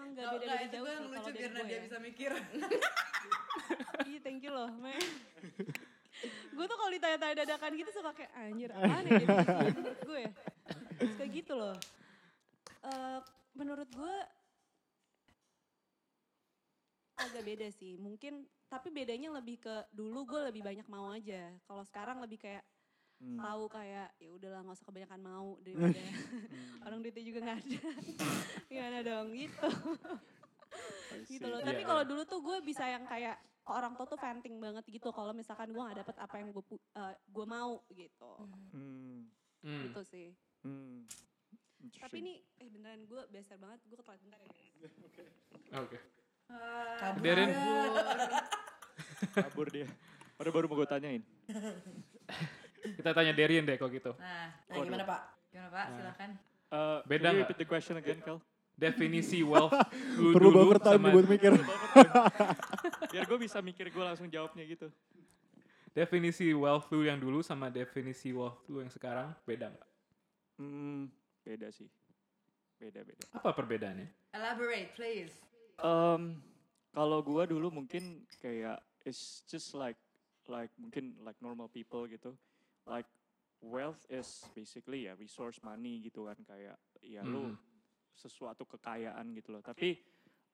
Enggak, 0.03 0.29
beda 0.35 0.55
itu 0.59 0.73
jauh 0.73 0.85
gue 0.85 0.91
yang 0.91 1.05
sih 1.05 1.13
lucu 1.13 1.31
gue 1.31 1.49
Nadia 1.51 1.69
ya. 1.71 1.81
bisa 1.85 1.97
mikir. 1.99 2.31
Iya, 4.03 4.19
thank 4.21 4.41
you 4.41 4.53
loh, 4.53 4.69
Me. 4.75 4.97
gue 6.57 6.65
tuh 6.65 6.77
kalau 6.77 6.91
ditanya-tanya 6.91 7.35
dadakan 7.45 7.71
gitu 7.75 7.91
suka 7.91 8.11
kayak 8.13 8.33
anjir 8.37 8.71
apaan 8.77 9.05
ya 9.05 9.13
gitu 9.19 9.37
menurut 9.75 10.01
gue 10.03 10.19
ya. 10.21 10.33
Suka 11.03 11.25
gitu 11.27 11.53
loh. 11.55 11.77
Eh, 12.83 13.19
menurut 13.55 13.89
gue 13.91 14.15
agak 17.19 17.43
beda 17.43 17.69
sih. 17.71 17.95
Mungkin 17.99 18.43
tapi 18.67 18.89
bedanya 18.89 19.29
lebih 19.37 19.61
ke 19.61 19.75
dulu 19.93 20.25
gue 20.25 20.41
lebih 20.49 20.63
banyak 20.65 20.87
mau 20.89 21.13
aja. 21.13 21.53
Kalau 21.69 21.85
sekarang 21.85 22.19
lebih 22.23 22.41
kayak 22.41 22.65
Hmm. 23.23 23.39
tahu 23.39 23.71
kayak 23.71 24.11
ya 24.19 24.35
udahlah 24.35 24.67
nggak 24.67 24.83
usah 24.83 24.87
kebanyakan 24.91 25.21
mau 25.23 25.55
daripada 25.63 25.95
orang 26.91 27.07
duitnya 27.07 27.23
juga 27.23 27.39
nggak 27.47 27.59
ada. 27.63 27.83
Gimana 28.67 28.99
dong 29.07 29.27
gitu. 29.31 29.69
Gitu 31.31 31.47
loh. 31.47 31.63
Iya, 31.63 31.67
Tapi 31.71 31.81
iya. 31.83 31.87
kalau 31.87 32.03
dulu 32.03 32.23
tuh 32.27 32.43
gue 32.43 32.59
bisa 32.67 32.83
yang 32.83 33.07
kayak 33.07 33.39
orang 33.71 33.95
tua 33.95 34.07
tuh 34.07 34.19
venting 34.19 34.59
banget 34.59 34.83
gitu 34.91 35.15
kalau 35.15 35.31
misalkan 35.31 35.71
gue 35.71 35.79
nggak 35.79 36.03
dapet 36.03 36.17
apa 36.19 36.35
yang 36.39 36.51
gue 36.51 36.65
gue 37.31 37.47
mau 37.47 37.79
gitu. 37.91 38.33
Hmm. 38.75 39.31
Hmm. 39.63 39.83
Gitu 39.87 40.01
sih. 40.03 40.29
Hmm. 40.67 41.07
Tapi 41.99 42.17
ini 42.23 42.35
eh 42.59 42.71
beneran 42.71 43.07
gue 43.07 43.23
besar 43.31 43.59
banget 43.59 43.83
gue 43.87 43.97
ke 43.99 44.05
toilet 44.07 44.23
bentar 44.23 44.39
ya 44.43 44.49
guys. 44.51 44.75
Oke. 45.79 45.99
Kabur 46.99 47.21
Biarin. 47.23 47.49
aja. 47.51 48.43
kabur 49.47 49.67
dia. 49.71 49.87
Baru 50.39 50.51
baru 50.51 50.67
mau 50.67 50.77
gue 50.79 50.89
tanyain. 50.91 51.23
Kita 52.99 53.15
tanya 53.15 53.31
Darian 53.31 53.63
deh 53.63 53.79
kalau 53.79 53.95
gitu. 53.95 54.11
Nah, 54.19 54.51
Nah 54.67 54.77
gimana 54.83 55.05
Pak? 55.07 55.21
gimana 55.55 55.71
Pak? 55.71 55.87
Silakan. 55.95 56.31
Uh, 56.73 56.99
Beda 57.07 57.31
can 57.31 57.31
you 57.31 57.39
nggak? 57.39 57.47
repeat 57.47 57.59
the 57.63 57.69
question 57.69 57.95
again, 57.95 58.19
Kel? 58.27 58.43
Definisi 58.83 59.47
wealth 59.47 59.71
lu 60.19 60.35
Perlu 60.35 60.51
dulu 60.51 60.59
buffer 60.67 60.79
time 60.83 60.99
sama 60.99 61.15
buat 61.15 61.27
mikir. 61.31 61.53
Biar 63.15 63.25
gue 63.31 63.39
bisa 63.39 63.59
mikir 63.63 63.87
gue 63.89 64.03
langsung 64.03 64.27
jawabnya 64.27 64.67
gitu. 64.67 64.91
definisi 65.93 66.49
wealth 66.57 66.89
lu 66.89 67.05
yang 67.05 67.21
dulu 67.21 67.45
sama 67.45 67.69
definisi 67.69 68.33
wealth 68.33 68.65
lu 68.67 68.81
yang 68.81 68.89
sekarang 68.89 69.29
beda 69.45 69.69
nggak? 69.69 69.89
Hmm, 70.57 71.13
beda 71.45 71.69
sih. 71.69 71.87
Beda 72.81 73.05
beda. 73.05 73.23
Apa 73.37 73.53
perbedaannya? 73.53 74.09
Elaborate, 74.33 74.91
please. 74.97 75.37
Um, 75.79 76.41
kalau 76.91 77.21
gua 77.21 77.45
dulu 77.45 77.69
mungkin 77.69 78.25
kayak 78.41 78.81
it's 79.05 79.45
just 79.47 79.77
like 79.77 80.01
like 80.49 80.73
mungkin 80.81 81.13
like 81.21 81.37
normal 81.45 81.69
people 81.69 82.09
gitu. 82.09 82.33
Like 82.89 83.07
wealth 83.61 84.01
is 84.09 84.43
basically 84.57 85.07
ya 85.07 85.15
resource 85.15 85.61
money 85.61 86.03
gitu 86.03 86.25
kan 86.27 86.41
kayak 86.49 86.75
ya 87.05 87.21
lu 87.23 87.53
Mhm. 87.53 87.72
Sesuatu 88.15 88.65
kekayaan 88.69 89.33
gitu 89.37 89.57
loh. 89.57 89.63
Tapi 89.65 89.97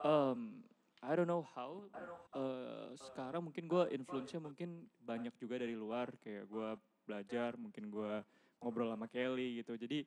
um, 0.03 0.63
I 1.03 1.15
don't 1.15 1.31
know 1.31 1.47
how 1.55 1.87
uh, 2.35 2.91
sekarang 2.95 3.47
mungkin 3.47 3.71
gua 3.71 3.87
influence-nya 3.91 4.43
mungkin 4.43 4.87
banyak 4.99 5.35
juga 5.39 5.63
dari 5.63 5.79
luar 5.79 6.11
kayak 6.19 6.51
gua 6.51 6.75
belajar, 7.07 7.55
mungkin 7.57 7.89
gua 7.89 8.23
ngobrol 8.59 8.91
sama 8.91 9.07
Kelly 9.07 9.63
gitu. 9.63 9.79
Jadi 9.79 10.03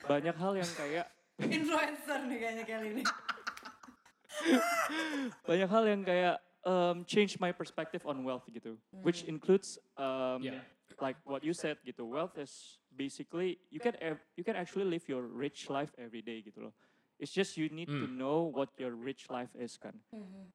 banyak 0.00 0.36
hal 0.36 0.52
yang 0.56 0.72
kayak 0.76 1.06
Influencer 1.40 2.20
nih 2.28 2.36
kayaknya 2.36 2.64
kali 2.68 2.88
ini. 3.00 3.04
banyak 5.48 5.68
hal 5.68 5.84
yang 5.88 6.02
kayak 6.04 6.36
um, 6.64 7.04
change 7.04 7.40
my 7.40 7.52
perspective 7.52 8.04
on 8.04 8.24
wealth 8.24 8.44
gitu, 8.52 8.76
which 9.04 9.24
includes 9.24 9.80
um, 9.96 10.44
Yeah. 10.44 10.60
like 11.00 11.16
what 11.24 11.44
you 11.44 11.56
said 11.56 11.80
gitu. 11.84 12.04
Wealth 12.04 12.36
is 12.36 12.80
basically 12.92 13.56
you 13.72 13.80
can 13.80 13.96
ev- 14.00 14.24
you 14.36 14.44
can 14.44 14.56
actually 14.56 14.84
live 14.84 15.04
your 15.08 15.24
rich 15.24 15.72
life 15.72 15.92
every 15.96 16.20
day 16.20 16.44
gitu 16.44 16.68
loh. 16.68 16.74
It's 17.20 17.30
just 17.30 17.60
you 17.60 17.68
need 17.68 17.92
to 18.00 18.08
Mm. 18.08 18.16
know 18.16 18.48
what 18.48 18.72
your 18.80 18.96
rich 18.96 19.28
life 19.28 19.52
is 19.52 19.76
kan. 19.76 19.92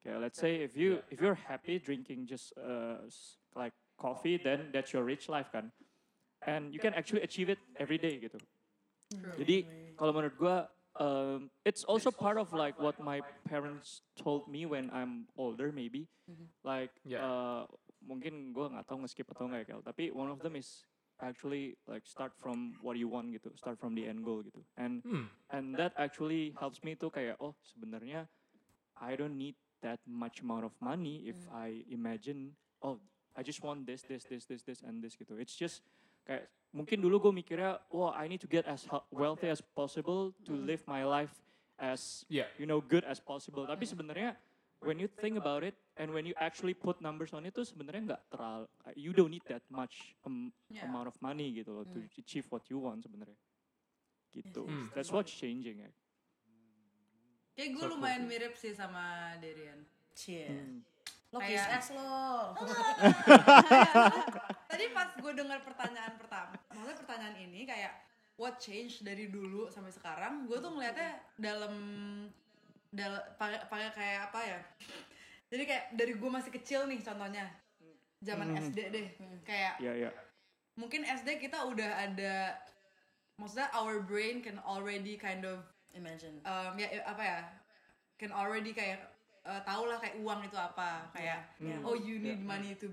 Okay, 0.02 0.18
let's 0.18 0.38
say 0.42 0.66
if 0.66 0.74
you 0.74 1.02
if 1.14 1.22
you're 1.22 1.38
happy 1.38 1.78
drinking 1.78 2.26
just 2.26 2.58
uh, 2.58 3.06
like 3.54 3.74
coffee, 4.02 4.42
then 4.42 4.74
that's 4.74 4.90
your 4.90 5.06
rich 5.06 5.30
life 5.30 5.54
kan. 5.54 5.70
And 6.46 6.74
you 6.74 6.82
can 6.82 6.94
actually 6.98 7.22
achieve 7.22 7.50
it 7.54 7.62
every 7.78 7.98
day 8.02 8.18
gitu. 8.18 8.42
Jadi 9.38 9.66
kalau 9.98 10.12
menurut 10.14 10.36
gua 10.42 10.56
um, 10.98 11.54
it's 11.66 11.86
also 11.86 12.10
part 12.10 12.42
of 12.42 12.50
like 12.54 12.74
what 12.82 12.98
my 12.98 13.22
parents 13.46 14.02
told 14.18 14.50
me 14.50 14.66
when 14.66 14.90
I'm 14.90 15.30
older 15.38 15.70
maybe. 15.70 16.10
Like 16.66 16.94
Yeah. 17.06 17.22
uh, 17.22 17.64
mungkin 18.02 18.54
gua 18.58 18.74
nggak 18.74 18.90
tahu 18.90 19.06
nge-skip 19.06 19.30
atau 19.30 19.46
nggak 19.50 19.70
ya 19.70 19.78
Kel, 19.78 19.82
tapi 19.86 20.10
one 20.10 20.34
of 20.34 20.42
them 20.42 20.58
is 20.58 20.82
actually 21.22 21.78
like 21.88 22.04
start 22.04 22.36
from 22.36 22.76
what 22.84 23.00
you 23.00 23.08
want 23.08 23.32
gitu, 23.32 23.52
start 23.56 23.80
from 23.80 23.96
the 23.96 24.04
end 24.04 24.24
goal 24.24 24.44
gitu. 24.44 24.60
And 24.76 25.00
Hmm. 25.04 25.32
and 25.52 25.76
that 25.80 25.96
actually 25.96 26.52
helps 26.60 26.84
me 26.84 26.96
tuh 26.96 27.08
kayak 27.08 27.40
oh 27.40 27.56
sebenarnya 27.64 28.28
I 29.00 29.16
don't 29.16 29.36
need 29.36 29.56
that 29.84 30.00
much 30.08 30.42
amount 30.42 30.66
of 30.66 30.74
money 30.82 31.28
if 31.30 31.38
I 31.52 31.84
imagine 31.88 32.56
oh 32.84 33.00
I 33.36 33.44
just 33.44 33.60
want 33.64 33.84
this 33.88 34.04
this 34.08 34.24
this 34.28 34.48
this 34.48 34.64
this 34.64 34.80
and 34.84 35.00
this 35.04 35.16
gitu. 35.16 35.36
It's 35.40 35.56
just 35.56 35.84
kayak 36.26 36.48
mungkin 36.76 37.00
dulu 37.00 37.30
gue 37.30 37.34
mikirnya 37.44 37.80
wah 37.92 38.12
I 38.16 38.28
need 38.28 38.44
to 38.44 38.50
get 38.50 38.68
as 38.68 38.84
wealthy 39.12 39.48
as 39.48 39.64
possible 39.64 40.36
to 40.44 40.52
live 40.56 40.84
my 40.90 41.08
life 41.08 41.32
as 41.80 42.24
Yeah. 42.28 42.48
you 42.60 42.68
know 42.68 42.80
good 42.84 43.04
as 43.08 43.20
possible. 43.24 43.64
Tapi 43.68 43.88
sebenarnya 43.88 44.36
when 44.84 45.00
you 45.00 45.08
think 45.08 45.40
about 45.40 45.64
it 45.64 45.76
and 45.96 46.12
when 46.12 46.28
you 46.28 46.36
actually 46.38 46.76
put 46.76 47.00
numbers 47.00 47.32
on 47.32 47.48
it 47.48 47.56
tuh 47.56 47.64
sebenarnya 47.64 48.16
nggak 48.16 48.24
terlalu 48.32 48.68
you 49.00 49.16
don't 49.16 49.32
need 49.32 49.46
that 49.48 49.64
much 49.72 50.16
um, 50.28 50.52
Yeah. 50.68 50.92
amount 50.92 51.08
of 51.08 51.16
money 51.24 51.56
gitu 51.56 51.72
loh 51.72 51.86
to 51.88 52.04
achieve 52.20 52.44
what 52.52 52.68
you 52.68 52.82
want 52.82 53.06
sebenarnya. 53.06 53.38
Gitu. 54.36 54.68
Hmm. 54.68 54.92
That's 54.92 55.14
what's 55.14 55.32
changing 55.32 55.88
ya. 55.88 55.92
Kayak 57.56 57.70
gue 57.72 57.80
So 57.80 57.88
cool. 57.88 57.96
lumayan 57.96 58.28
mirip 58.28 58.60
sih 58.60 58.76
sama 58.76 59.36
Darian. 59.40 59.88
Cie. 60.12 60.52
Hmm. 60.52 60.84
Lo 61.32 61.40
lo. 61.40 62.56
Tadi 64.72 64.86
pas 64.92 65.10
gue 65.16 65.32
dengar 65.36 65.60
pertanyaan 65.64 66.14
pertama, 66.16 66.56
maksudnya 66.72 66.98
pertanyaan 67.00 67.38
ini 67.40 67.68
kayak 67.68 67.94
what 68.36 68.60
change 68.60 69.04
dari 69.04 69.32
dulu 69.32 69.72
sampai 69.72 69.92
sekarang, 69.92 70.48
gue 70.48 70.58
tuh 70.60 70.72
ngeliatnya 70.72 71.20
dalam 71.40 71.74
dalam 72.92 73.22
pakai 73.40 73.92
kayak 73.92 74.20
apa 74.32 74.40
ya? 74.44 74.60
Jadi 75.56 75.64
kayak 75.66 75.86
dari 75.96 76.14
gue 76.14 76.28
masih 76.28 76.52
kecil 76.52 76.84
nih 76.84 77.00
contohnya, 77.00 77.48
zaman 78.20 78.52
Hmm. 78.52 78.60
SD 78.60 78.80
deh, 78.92 79.08
kayak 79.42 79.80
Ya 79.80 79.96
ya. 79.96 80.12
mungkin 80.76 81.08
SD 81.08 81.40
kita 81.40 81.64
udah 81.64 82.04
ada, 82.04 82.60
maksudnya 83.40 83.72
our 83.72 84.04
brain 84.04 84.44
can 84.44 84.60
already 84.68 85.16
kind 85.16 85.48
of 85.48 85.64
Imagine. 85.96 86.44
um, 86.44 86.76
ya 86.76 86.92
apa 87.08 87.24
ya 87.24 87.40
can 88.20 88.36
already 88.36 88.76
kayak 88.76 89.00
uh, 89.48 89.64
tau 89.64 89.88
lah 89.88 89.96
kayak 89.96 90.20
uang 90.20 90.44
itu 90.44 90.60
apa 90.60 91.08
kayak 91.16 91.48
Yeah. 91.56 91.80
oh 91.88 91.96
you 91.96 92.20
need 92.20 92.44
money 92.44 92.76
to 92.76 92.92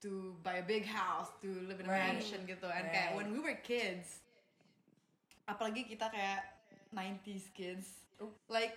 to 0.00 0.36
buy 0.40 0.60
a 0.60 0.64
big 0.64 0.84
house 0.84 1.32
to 1.40 1.48
live 1.64 1.80
in 1.80 1.84
a 1.84 1.92
Right. 1.92 2.12
mansion 2.20 2.44
gitu 2.44 2.68
and 2.68 2.88
kayak 2.88 3.12
Right. 3.12 3.24
when 3.24 3.32
we 3.32 3.40
were 3.40 3.56
kids 3.56 4.20
apalagi 5.44 5.88
kita 5.88 6.12
kayak 6.12 6.44
90s 6.92 7.48
kids 7.52 8.04
like 8.48 8.76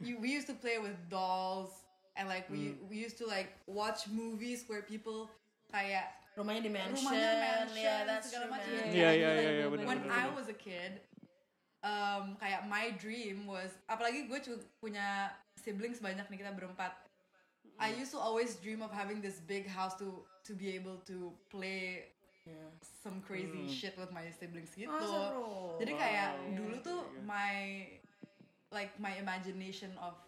you, 0.00 0.20
we 0.20 0.28
used 0.28 0.48
to 0.48 0.56
play 0.56 0.76
with 0.76 0.96
dolls 1.08 1.81
and 2.16 2.28
like 2.28 2.44
we 2.48 2.76
we 2.86 2.96
used 2.96 3.16
to 3.16 3.26
like 3.26 3.52
watch 3.64 4.06
movies 4.08 4.64
where 4.68 4.82
people 4.82 5.28
kayak 5.68 6.12
Rumahnya 6.32 6.62
di 6.64 6.72
mansion. 6.72 6.96
rumahnya 6.96 7.32
mansion 7.36 7.84
Yeah, 7.84 8.00
that's 8.08 8.26
segala 8.32 8.48
macam 8.48 8.68
Iya, 8.72 8.84
iya, 8.88 8.88
feel 8.88 9.12
iya, 9.12 9.30
iya, 9.32 9.64
like 9.68 9.72
benar, 9.76 9.86
when 9.88 9.98
benar, 10.00 10.12
I 10.12 10.22
benar. 10.24 10.36
was 10.36 10.46
a 10.48 10.56
kid 10.56 10.92
um, 11.84 12.24
kayak 12.38 12.60
my 12.68 12.92
dream 12.96 13.44
was 13.44 13.68
apalagi 13.84 14.28
gue 14.30 14.38
punya 14.78 15.28
siblings 15.60 16.00
banyak 16.00 16.24
nih 16.28 16.38
kita 16.40 16.52
berempat 16.56 16.92
I 17.82 17.90
used 17.98 18.14
to 18.14 18.20
always 18.20 18.56
dream 18.62 18.78
of 18.80 18.94
having 18.94 19.18
this 19.18 19.42
big 19.42 19.66
house 19.66 19.96
to 19.98 20.22
to 20.46 20.52
be 20.54 20.72
able 20.72 21.00
to 21.08 21.32
play 21.48 22.08
Yeah. 22.42 22.74
some 23.06 23.22
crazy 23.22 23.70
shit 23.70 23.94
with 23.94 24.10
my 24.10 24.26
siblings 24.34 24.74
gitu 24.74 24.90
Oh, 24.90 25.78
jadi 25.78 25.94
kayak 25.94 26.30
Wow. 26.34 26.58
dulu 26.58 26.76
tuh 26.82 27.00
Iya, 27.06 27.14
iya. 27.14 27.22
my 27.22 27.54
like 28.74 28.90
my 28.98 29.14
imagination 29.14 29.94
of 30.02 30.18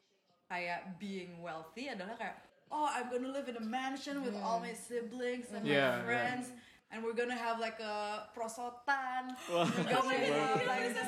kayak 0.54 0.94
being 0.96 1.42
wealthy 1.42 1.90
adalah 1.90 2.14
kayak 2.14 2.38
oh 2.70 2.87
I'm 2.87 3.11
gonna 3.11 3.34
live 3.34 3.50
in 3.50 3.58
a 3.58 3.66
mansion 3.66 4.23
with 4.23 4.38
all 4.38 4.62
my 4.62 4.70
siblings 4.70 5.50
and 5.50 5.66
Yeah, 5.66 5.75
yeah. 5.75 5.90
my 5.99 6.02
friends 6.06 6.46
and 6.94 7.02
we're 7.02 7.18
gonna 7.18 7.34
have 7.34 7.58
like 7.58 7.82
a 7.82 8.30
prosotan. 8.30 9.34
Wah, 9.50 9.66
we're 9.66 9.90
gonna 9.90 10.14
have 10.30 10.62
Iya, 10.62 10.70
like 10.70 10.94
a 10.94 11.06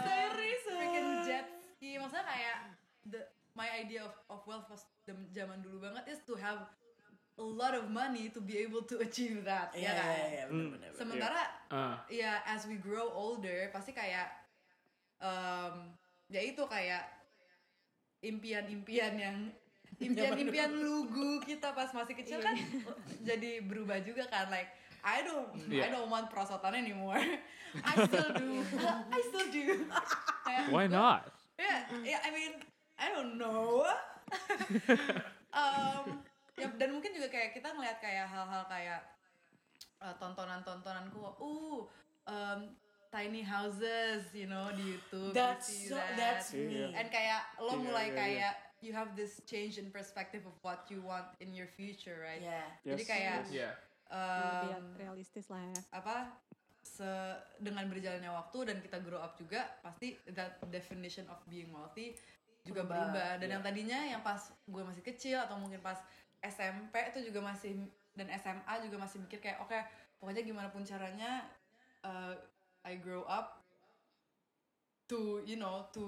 freaking 0.66 1.10
jet 1.22 1.46
ski. 1.62 1.94
Maksudnya 1.94 2.26
kayak 2.26 2.56
the 3.06 3.20
my 3.54 3.70
idea 3.70 4.02
of, 4.02 4.10
of 4.26 4.42
wealth 4.44 4.66
pas 4.66 4.82
zaman 5.30 5.62
dulu 5.62 5.78
banget 5.80 6.10
is 6.10 6.18
to 6.26 6.34
have 6.34 6.66
a 7.38 7.44
lot 7.46 7.70
of 7.76 7.86
money 7.86 8.26
to 8.32 8.42
be 8.42 8.58
able 8.58 8.82
to 8.82 8.98
achieve 8.98 9.46
that 9.46 9.70
Iya, 9.78 9.86
ya 9.86 9.92
iya, 9.92 9.94
kan? 9.94 10.10
iya, 10.26 10.44
bener-bener. 10.50 10.90
sementara 10.90 11.42
Uh, 11.66 11.98
ya 12.06 12.42
as 12.46 12.62
we 12.66 12.78
grow 12.78 13.10
older 13.10 13.70
pasti 13.70 13.90
kayak 13.90 14.30
um, 15.18 15.90
ya 16.28 16.38
itu 16.38 16.62
kayak 16.66 17.02
impian-impian 18.26 19.14
yang 19.16 19.36
impian-impian 20.06 20.76
lugu 20.76 21.40
kita 21.40 21.72
pas 21.72 21.88
masih 21.94 22.12
kecil 22.18 22.42
kan 22.42 22.52
jadi 23.24 23.64
berubah 23.64 24.02
juga 24.04 24.28
kan 24.28 24.50
like 24.52 24.68
I 25.06 25.22
don't 25.22 25.54
I 25.70 25.86
Yeah. 25.86 25.94
don't 25.94 26.10
want 26.10 26.28
prosotan 26.28 26.74
anymore 26.74 27.22
I 27.88 27.94
still 28.04 28.30
do 28.34 28.50
I 29.08 29.20
still 29.30 29.48
do 29.48 29.64
why 30.74 30.86
not? 30.90 31.30
yeah, 31.56 31.88
yeah, 32.04 32.20
I 32.22 32.30
mean, 32.30 32.52
I 33.00 33.12
don't 33.12 33.36
know. 33.40 33.84
um, 35.52 36.22
ya, 36.56 36.68
dan 36.76 36.88
mungkin 36.92 37.12
juga 37.16 37.28
kayak 37.32 37.56
kita 37.56 37.72
ngeliat 37.72 37.98
kayak 38.00 38.28
hal-hal 38.28 38.62
kayak 38.68 39.00
uh, 40.00 40.14
tontonan-tontonanku, 40.20 41.20
uh, 41.20 41.34
um, 42.28 42.58
tiny 43.16 43.40
houses, 43.40 44.28
you 44.36 44.44
know, 44.44 44.68
di 44.76 44.92
YouTube. 44.92 45.32
you 45.32 45.40
That's 45.40 45.64
see 45.72 45.88
so, 45.88 45.96
that. 45.96 46.20
that's 46.20 46.52
me. 46.52 46.92
And 46.92 47.08
kayak 47.08 47.48
lo 47.56 47.72
Iya, 47.72 47.80
mulai 47.80 48.06
iya, 48.06 48.12
iya. 48.12 48.20
kayak 48.20 48.54
you 48.84 48.92
have 48.92 49.16
this 49.16 49.40
change 49.48 49.80
in 49.80 49.88
perspective 49.88 50.44
of 50.44 50.52
what 50.60 50.84
you 50.92 51.00
want 51.00 51.24
in 51.40 51.56
your 51.56 51.66
future, 51.72 52.20
right? 52.20 52.44
Yeah. 52.44 52.68
Jadi 52.84 53.02
Yes, 53.02 53.08
kayak 53.08 53.36
yes. 53.48 53.48
Yeah. 53.48 53.72
Lebih 54.06 54.70
um, 54.78 54.86
realistis 55.00 55.48
lah 55.48 55.64
ya. 55.64 55.80
apa 55.90 56.16
se 56.86 57.10
dengan 57.58 57.90
berjalannya 57.90 58.30
waktu 58.30 58.58
dan 58.70 58.76
kita 58.78 59.02
grow 59.02 59.18
up 59.18 59.34
juga 59.34 59.66
pasti 59.82 60.14
that 60.30 60.62
definition 60.70 61.26
of 61.26 61.42
being 61.50 61.74
wealthy 61.74 62.14
juga 62.62 62.86
Berubah, 62.86 63.10
berubah 63.10 63.30
dan 63.42 63.48
iya. 63.50 63.54
yang 63.58 63.62
tadinya 63.66 64.00
yang 64.06 64.22
pas 64.22 64.38
gue 64.54 64.82
masih 64.86 65.02
kecil 65.02 65.42
atau 65.42 65.58
mungkin 65.58 65.82
pas 65.82 65.98
SMP 66.38 66.94
itu 67.10 67.26
juga 67.26 67.42
masih 67.42 67.74
dan 68.14 68.30
SMA 68.38 68.74
juga 68.86 69.02
masih 69.02 69.18
mikir 69.18 69.42
kayak 69.42 69.58
oke 69.58 69.74
pokoknya 70.22 70.46
gimana 70.46 70.70
pun 70.70 70.86
caranya 70.86 71.42
uh, 72.06 72.38
I 72.86 72.94
grow 72.96 73.26
up 73.26 73.66
to 75.10 75.42
you 75.42 75.58
know 75.58 75.86
to 75.90 76.04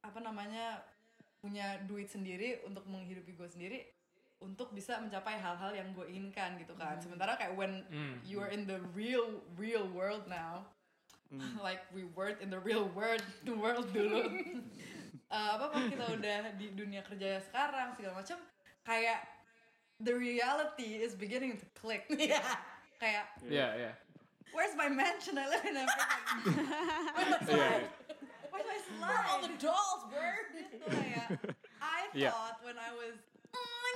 apa 0.00 0.22
namanya 0.22 0.82
punya 1.38 1.82
duit 1.84 2.06
sendiri 2.06 2.62
untuk 2.64 2.86
menghidupi 2.86 3.34
gue 3.34 3.48
sendiri 3.48 3.78
untuk 4.38 4.70
bisa 4.70 5.00
mencapai 5.00 5.38
hal-hal 5.38 5.72
yang 5.72 5.90
gue 5.92 6.04
inginkan 6.06 6.58
gitu 6.58 6.74
kan 6.76 6.98
sementara 6.98 7.34
kayak 7.34 7.54
when 7.54 7.82
Mm. 7.88 8.20
you 8.22 8.38
are 8.38 8.50
in 8.50 8.66
the 8.66 8.78
real 8.92 9.42
real 9.54 9.86
world 9.90 10.26
now 10.26 10.66
like 11.66 11.82
we 11.90 12.04
weren't 12.14 12.38
in 12.38 12.50
the 12.50 12.60
real 12.60 12.86
world 12.92 13.22
the 13.48 13.54
world 13.54 13.90
dulu 13.90 14.22
Eh, 15.34 15.48
apa 15.56 15.66
pas 15.66 15.82
kita 15.90 16.04
udah 16.14 16.54
di 16.54 16.78
dunia 16.78 17.02
kerja 17.02 17.42
sekarang 17.42 17.90
segala 17.98 18.22
macam 18.22 18.38
kayak 18.86 19.18
the 19.98 20.14
reality 20.14 21.02
is 21.02 21.18
beginning 21.18 21.58
to 21.58 21.66
click 21.74 22.06
Yeah. 22.06 22.44
kayak 23.02 23.26
Yeah, 23.42 23.74
yeah. 23.74 23.94
Where's 24.54 24.74
my 24.74 24.86
mansion 24.86 25.34
I 25.36 25.46
live 25.50 25.64
in 25.66 25.76
a 25.76 25.84
freaking 25.84 26.40
Yeah. 27.50 27.82
where's 28.50 28.64
my 28.64 28.78
Where 29.02 29.10
are 29.10 29.26
all 29.26 29.42
slide 29.42 29.50
the 29.50 29.58
dolls, 29.58 30.02
bird? 30.08 30.46
gitu 30.54 30.86
kayak 30.86 31.28
I 31.82 32.00
Yeah. 32.16 32.30
thought 32.30 32.62
when 32.62 32.78
I 32.78 32.90
was 32.94 33.18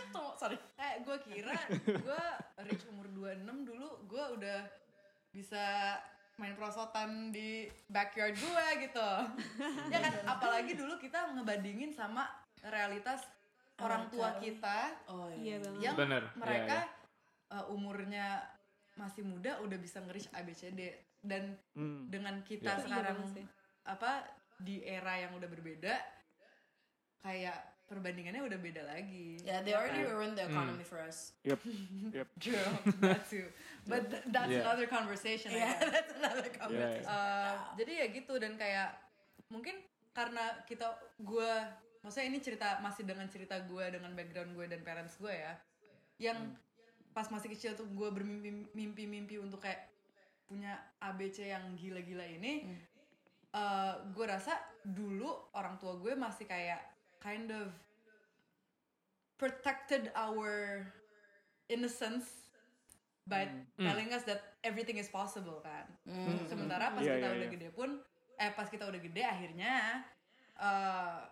tuh, 0.09 0.31
sorry. 0.37 0.57
kayak 0.75 1.05
gue 1.05 1.17
kira 1.27 1.55
gue 1.85 2.23
reach 2.65 2.85
umur 2.88 3.07
26 3.12 3.45
dulu 3.69 3.88
gue 4.07 4.25
udah 4.40 4.61
bisa 5.31 5.94
main 6.35 6.55
prosotan 6.55 7.29
di 7.29 7.66
backyard 7.87 8.35
gue 8.35 8.64
gitu 8.83 9.09
ya 9.92 9.99
kan 10.01 10.12
apalagi 10.27 10.73
dulu 10.75 10.97
kita 10.97 11.35
ngebandingin 11.35 11.90
sama 11.90 12.25
realitas 12.64 13.27
orang 13.79 14.07
tua 14.09 14.38
kita 14.38 14.97
Oh 15.07 15.29
Iya 15.31 15.61
banget. 15.61 15.83
yang 15.83 15.94
Bener, 15.94 16.23
mereka 16.35 16.79
iya, 16.83 17.55
uh, 17.55 17.64
umurnya 17.71 18.27
masih 18.99 19.23
muda 19.23 19.63
udah 19.63 19.79
bisa 19.79 20.03
nge-reach 20.03 20.29
ABCD 20.31 20.81
dan 21.21 21.55
Hmm. 21.73 22.07
dengan 22.07 22.43
kita 22.43 22.67
iya 22.69 22.83
sekarang 22.83 23.19
sih. 23.31 23.47
apa 23.85 24.27
di 24.59 24.83
era 24.83 25.15
yang 25.17 25.33
udah 25.33 25.47
berbeda 25.47 25.95
kayak 27.19 27.59
perbandingannya 27.85 28.45
udah 28.45 28.59
beda 28.59 28.83
lagi 28.85 29.41
Yeah, 29.41 29.65
they 29.65 29.73
already 29.73 30.05
ruined 30.05 30.37
the 30.37 30.45
economy 30.45 30.83
for 30.83 31.01
us. 31.01 31.33
Yep. 31.43 31.59
Yep. 32.13 32.29
True, 32.37 32.69
that 33.01 33.25
too. 33.25 33.49
But 33.85 34.13
th- 34.13 34.27
that's 34.29 34.51
Yeah. 34.51 34.63
another 34.63 34.85
conversation. 34.87 35.51
Yeah, 35.51 35.73
that's 35.95 36.13
another 36.13 36.51
conversation. 36.51 37.09
Uh, 37.09 37.55
jadi 37.75 37.93
ya 37.97 38.07
gitu 38.13 38.37
dan 38.37 38.55
kayak 38.55 38.93
mungkin 39.49 39.81
karena 40.13 40.43
kita 40.65 40.85
gue, 41.17 41.51
maksudnya 42.03 42.29
ini 42.29 42.39
cerita 42.39 42.77
masih 42.79 43.07
dengan 43.07 43.25
cerita 43.27 43.57
gue 43.57 43.85
dengan 43.89 44.13
background 44.13 44.53
gue 44.53 44.67
dan 44.67 44.81
parents 44.83 45.17
gue 45.17 45.31
ya, 45.31 45.55
yang 46.21 46.37
pas 47.18 47.26
masih 47.35 47.50
kecil 47.50 47.74
tuh 47.74 47.90
gue 47.90 48.14
bermimpi 48.14 48.70
mimpi-mimpi 48.78 49.42
untuk 49.42 49.59
kayak 49.66 49.90
punya 50.46 50.78
ABC 51.02 51.50
yang 51.50 51.74
gila-gila 51.74 52.22
ini. 52.22 52.78
uh, 53.59 54.07
gue 54.14 54.22
rasa 54.22 54.54
dulu 54.87 55.50
orang 55.59 55.74
tua 55.83 55.98
gue 55.98 56.14
masih 56.14 56.46
kayak 56.46 56.78
kind 57.18 57.50
of 57.50 57.74
protected 59.35 60.14
our 60.14 60.87
innocence 61.66 62.54
by 63.26 63.50
telling 63.76 64.14
us 64.14 64.24
that 64.24 64.57
everything 64.62 64.96
is 64.96 65.11
possible 65.11 65.59
kan. 65.61 65.85
Sementara 66.48 66.94
pas 66.94 67.02
Iya, 67.02 67.18
kita 67.18 67.28
iya, 67.28 67.37
udah 67.37 67.48
iya. 67.50 67.54
gede 67.59 67.68
pun, 67.74 67.90
eh 68.40 68.50
pas 68.54 68.70
kita 68.70 68.88
udah 68.88 69.00
gede 69.02 69.22
akhirnya 69.26 70.00
uh, 70.57 71.26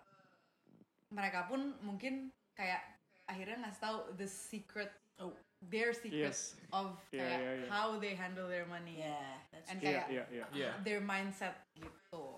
mereka 1.15 1.49
pun 1.49 1.79
mungkin 1.81 2.35
kayak 2.53 2.85
akhirnya 3.25 3.65
ngasih 3.65 3.81
tahu 3.81 3.97
the 4.21 4.29
secret, 4.29 4.93
oh, 5.23 5.33
their 5.65 5.91
secret 5.97 6.31
Yes. 6.31 6.55
of 6.71 7.01
kayak 7.09 7.41
iya, 7.41 7.53
iya. 7.65 7.67
how 7.73 7.97
they 7.97 8.13
handle 8.13 8.47
their 8.47 8.69
money 8.69 9.01
Yeah, 9.01 9.41
that's 9.51 9.69
and 9.73 9.81
kayak 9.81 10.07
iya, 10.13 10.25
iya. 10.29 10.47
Yeah. 10.53 10.75
their 10.85 11.01
mindset 11.01 11.57
gitu. 11.75 12.29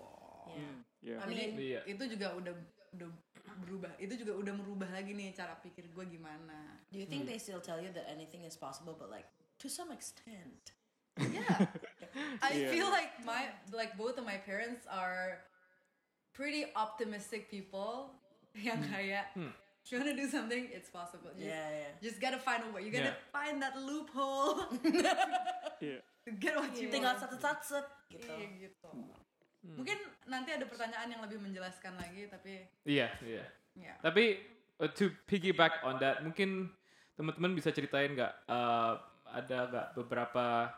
Yeah. 0.49 0.55
Hmm, 0.55 0.77
yeah. 1.03 1.19
I 1.21 1.25
mean, 1.27 1.51
Iya. 1.59 1.81
Itu 1.85 2.03
juga 2.09 2.33
udah 2.33 2.53
udah 2.95 3.09
berubah. 3.67 3.91
Itu 3.99 4.15
juga 4.17 4.33
udah 4.39 4.53
merubah 4.55 4.89
lagi 4.89 5.13
nih 5.13 5.35
cara 5.35 5.59
pikir 5.59 5.91
gue 5.91 6.05
gimana. 6.09 6.79
do 6.89 6.97
you 6.97 7.05
think 7.05 7.29
they 7.29 7.37
still 7.37 7.61
tell 7.61 7.77
you 7.77 7.93
that 7.93 8.07
anything 8.09 8.41
is 8.47 8.57
possible, 8.57 8.97
but 8.97 9.11
like 9.13 9.29
to 9.61 9.67
some 9.69 9.91
extent? 9.93 10.73
Yeah. 11.19 11.67
I 12.41 12.55
Yeah. 12.55 12.71
feel 12.73 12.89
like 12.89 13.11
my 13.27 13.51
like 13.75 13.93
both 13.99 14.17
of 14.17 14.25
my 14.25 14.39
parents 14.41 14.87
are 14.89 15.43
pretty 16.33 16.65
optimistic 16.73 17.51
people 17.51 18.15
yang 18.57 18.79
kayak 18.87 19.29
if 19.89 19.97
you 19.97 20.05
wanna 20.05 20.13
do 20.13 20.29
something, 20.29 20.69
it's 20.69 20.93
possible. 20.93 21.33
Just, 21.33 21.49
Yeah, 21.49 21.65
yeah. 21.89 21.91
just 21.97 22.21
gotta 22.21 22.37
find 22.37 22.61
a 22.61 22.69
way. 22.69 22.85
You 22.85 22.93
gotta 22.93 23.17
Yeah. 23.17 23.33
find 23.33 23.57
that 23.65 23.73
loophole 23.73 24.69
Yeah. 25.81 26.05
to 26.25 26.31
get 26.37 26.53
what 26.53 26.77
you 26.77 26.93
Tinggal 26.93 27.17
want. 27.17 27.25
satu 27.25 27.41
satu 27.41 27.81
gitu. 28.13 28.29
Iya 28.29 28.69
gitu. 28.69 28.89
Mungkin 29.65 29.97
nanti 30.29 30.53
ada 30.53 30.69
pertanyaan 30.69 31.09
yang 31.09 31.21
lebih 31.25 31.41
menjelaskan 31.41 31.97
lagi, 31.97 32.29
tapi 32.29 32.69
Iya, 32.85 33.09
iya. 33.25 33.43
ya. 33.73 33.93
Tapi 33.97 34.37
uh, 34.77 34.93
to 34.93 35.09
piggyback 35.25 35.81
on 35.81 35.97
that, 35.97 36.21
mungkin 36.21 36.69
teman-teman 37.17 37.57
bisa 37.57 37.73
ceritain 37.73 38.13
nggak 38.13 38.45
uh, 38.45 38.93
ada 39.25 39.57
nggak 39.73 39.87
beberapa 39.97 40.69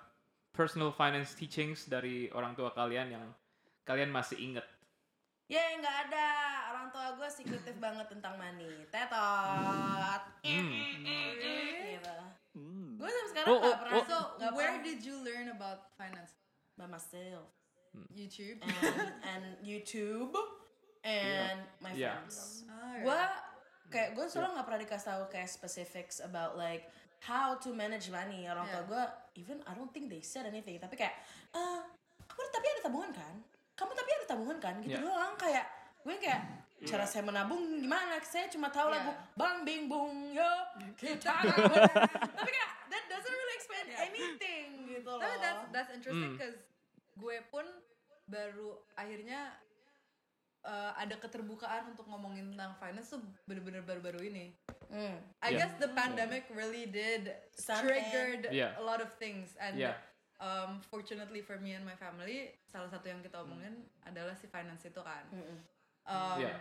personal 0.56 0.95
finance 0.95 1.36
teachings 1.36 1.84
dari 1.86 2.32
orang 2.32 2.56
tua 2.56 2.71
kalian 2.71 3.12
yang 3.12 3.26
kalian 3.84 4.08
masih 4.08 4.39
inget? 4.39 4.63
Ya 5.52 5.76
nggak 5.76 5.98
ada 6.08 6.28
orang 6.72 6.88
tua 6.90 7.12
gue 7.20 7.28
secretive 7.28 7.76
banget 7.76 8.08
tentang 8.08 8.40
money. 8.40 8.88
Tetot. 8.88 10.24
Gitu. 10.40 12.16
Hmm. 12.52 12.96
Gue 12.96 13.08
sampai 13.08 13.30
sekarang 13.30 13.48
Oh, 13.48 13.60
nggak 13.60 13.68
oh, 13.68 13.80
pernah 13.84 14.00
oh. 14.00 14.06
So, 14.08 14.18
where 14.56 14.72
pernah 14.76 14.84
did 14.84 15.00
you 15.04 15.16
learn 15.20 15.52
about 15.52 15.92
finance? 15.96 16.32
by 16.80 16.88
myself 16.88 17.46
YouTube. 18.10 18.58
and, 18.64 19.12
and 19.28 19.44
YouTube 19.62 20.32
and 21.04 21.60
my 21.78 21.92
Yeah. 21.94 22.16
friends. 22.18 22.64
Alright. 22.66 23.04
Gue 23.04 23.22
kayak 23.92 24.10
gue 24.16 24.26
selalu 24.26 24.56
nggak 24.56 24.66
pernah 24.66 24.82
dikasih 24.82 25.08
tahu 25.12 25.24
kayak 25.30 25.50
specifics 25.52 26.24
about 26.24 26.56
like 26.56 26.88
how 27.22 27.60
to 27.60 27.76
manage 27.76 28.08
money. 28.08 28.48
Orang 28.48 28.66
tua 28.66 28.82
Yeah. 28.82 28.88
gue 28.88 29.04
even 29.44 29.58
I 29.68 29.76
don't 29.76 29.92
think 29.92 30.08
they 30.08 30.24
said 30.24 30.48
anything. 30.48 30.80
Tapi 30.80 30.96
kayak, 30.96 31.14
eh 31.54 31.80
kamu 32.26 32.42
tapi 32.50 32.66
ada 32.66 32.82
tabungan 32.82 33.12
kan? 33.12 33.36
Kamu 33.76 33.92
tapi 33.94 34.10
ada 34.10 34.20
tabungan 34.32 34.58
kan? 34.58 34.76
Gitu 34.80 34.94
Yeah. 34.94 35.04
doang 35.04 35.36
kayak 35.36 35.65
gue 36.02 36.15
kayak 36.17 36.41
cara 36.82 37.04
saya 37.04 37.22
menabung 37.22 37.62
gimana? 37.78 38.17
Saya 38.22 38.48
cuma 38.48 38.67
tahu 38.67 38.88
Yeah. 38.88 38.96
lagu 38.98 39.12
Bang 39.36 39.58
Bing 39.62 39.86
Bung 39.86 40.32
Yo 40.32 40.52
kita. 40.96 41.36
tapi 42.38 42.50
kayak 42.50 42.72
that 42.88 43.04
doesn't 43.08 43.30
really 43.32 43.56
explain 43.56 43.86
anything 43.94 44.65
gitu 44.89 45.08
loh. 45.08 45.20
Tapi 45.20 45.36
that's 45.38 45.63
that's 45.70 45.91
interesting 45.91 46.24
Hmm. 46.26 46.36
because 46.36 46.58
gue 47.13 47.38
pun 47.48 47.67
baru 48.26 48.80
akhirnya 48.96 49.52
uh, 50.62 50.94
ada 50.94 51.17
keterbukaan 51.17 51.89
untuk 51.89 52.06
ngomongin 52.06 52.54
tentang 52.54 52.78
finance 52.78 53.10
tuh 53.10 53.22
bener-bener 53.44 53.82
baru-baru 53.82 54.30
ini. 54.30 54.54
Mm. 54.88 55.17
I 55.41 55.50
Yeah. 55.50 55.58
guess 55.58 55.74
the 55.78 55.89
pandemic 55.89 56.46
really 56.50 56.86
did 56.86 57.34
Something. 57.52 57.89
triggered 57.89 58.44
Yeah. 58.50 58.78
a 58.78 58.84
lot 58.84 59.02
of 59.02 59.10
things 59.17 59.58
and 59.58 59.74
Yeah. 59.76 59.98
Um, 60.41 60.82
fortunately 60.89 61.45
for 61.45 61.62
me 61.62 61.77
and 61.77 61.86
my 61.86 61.95
family 61.95 62.49
salah 62.65 62.89
satu 62.89 63.08
yang 63.13 63.21
kita 63.21 63.38
omongin 63.39 63.86
adalah 64.04 64.34
si 64.34 64.49
finance 64.49 64.89
itu 64.89 64.99
kan. 64.99 65.23
Um, 66.10 66.41
Yeah. 66.41 66.58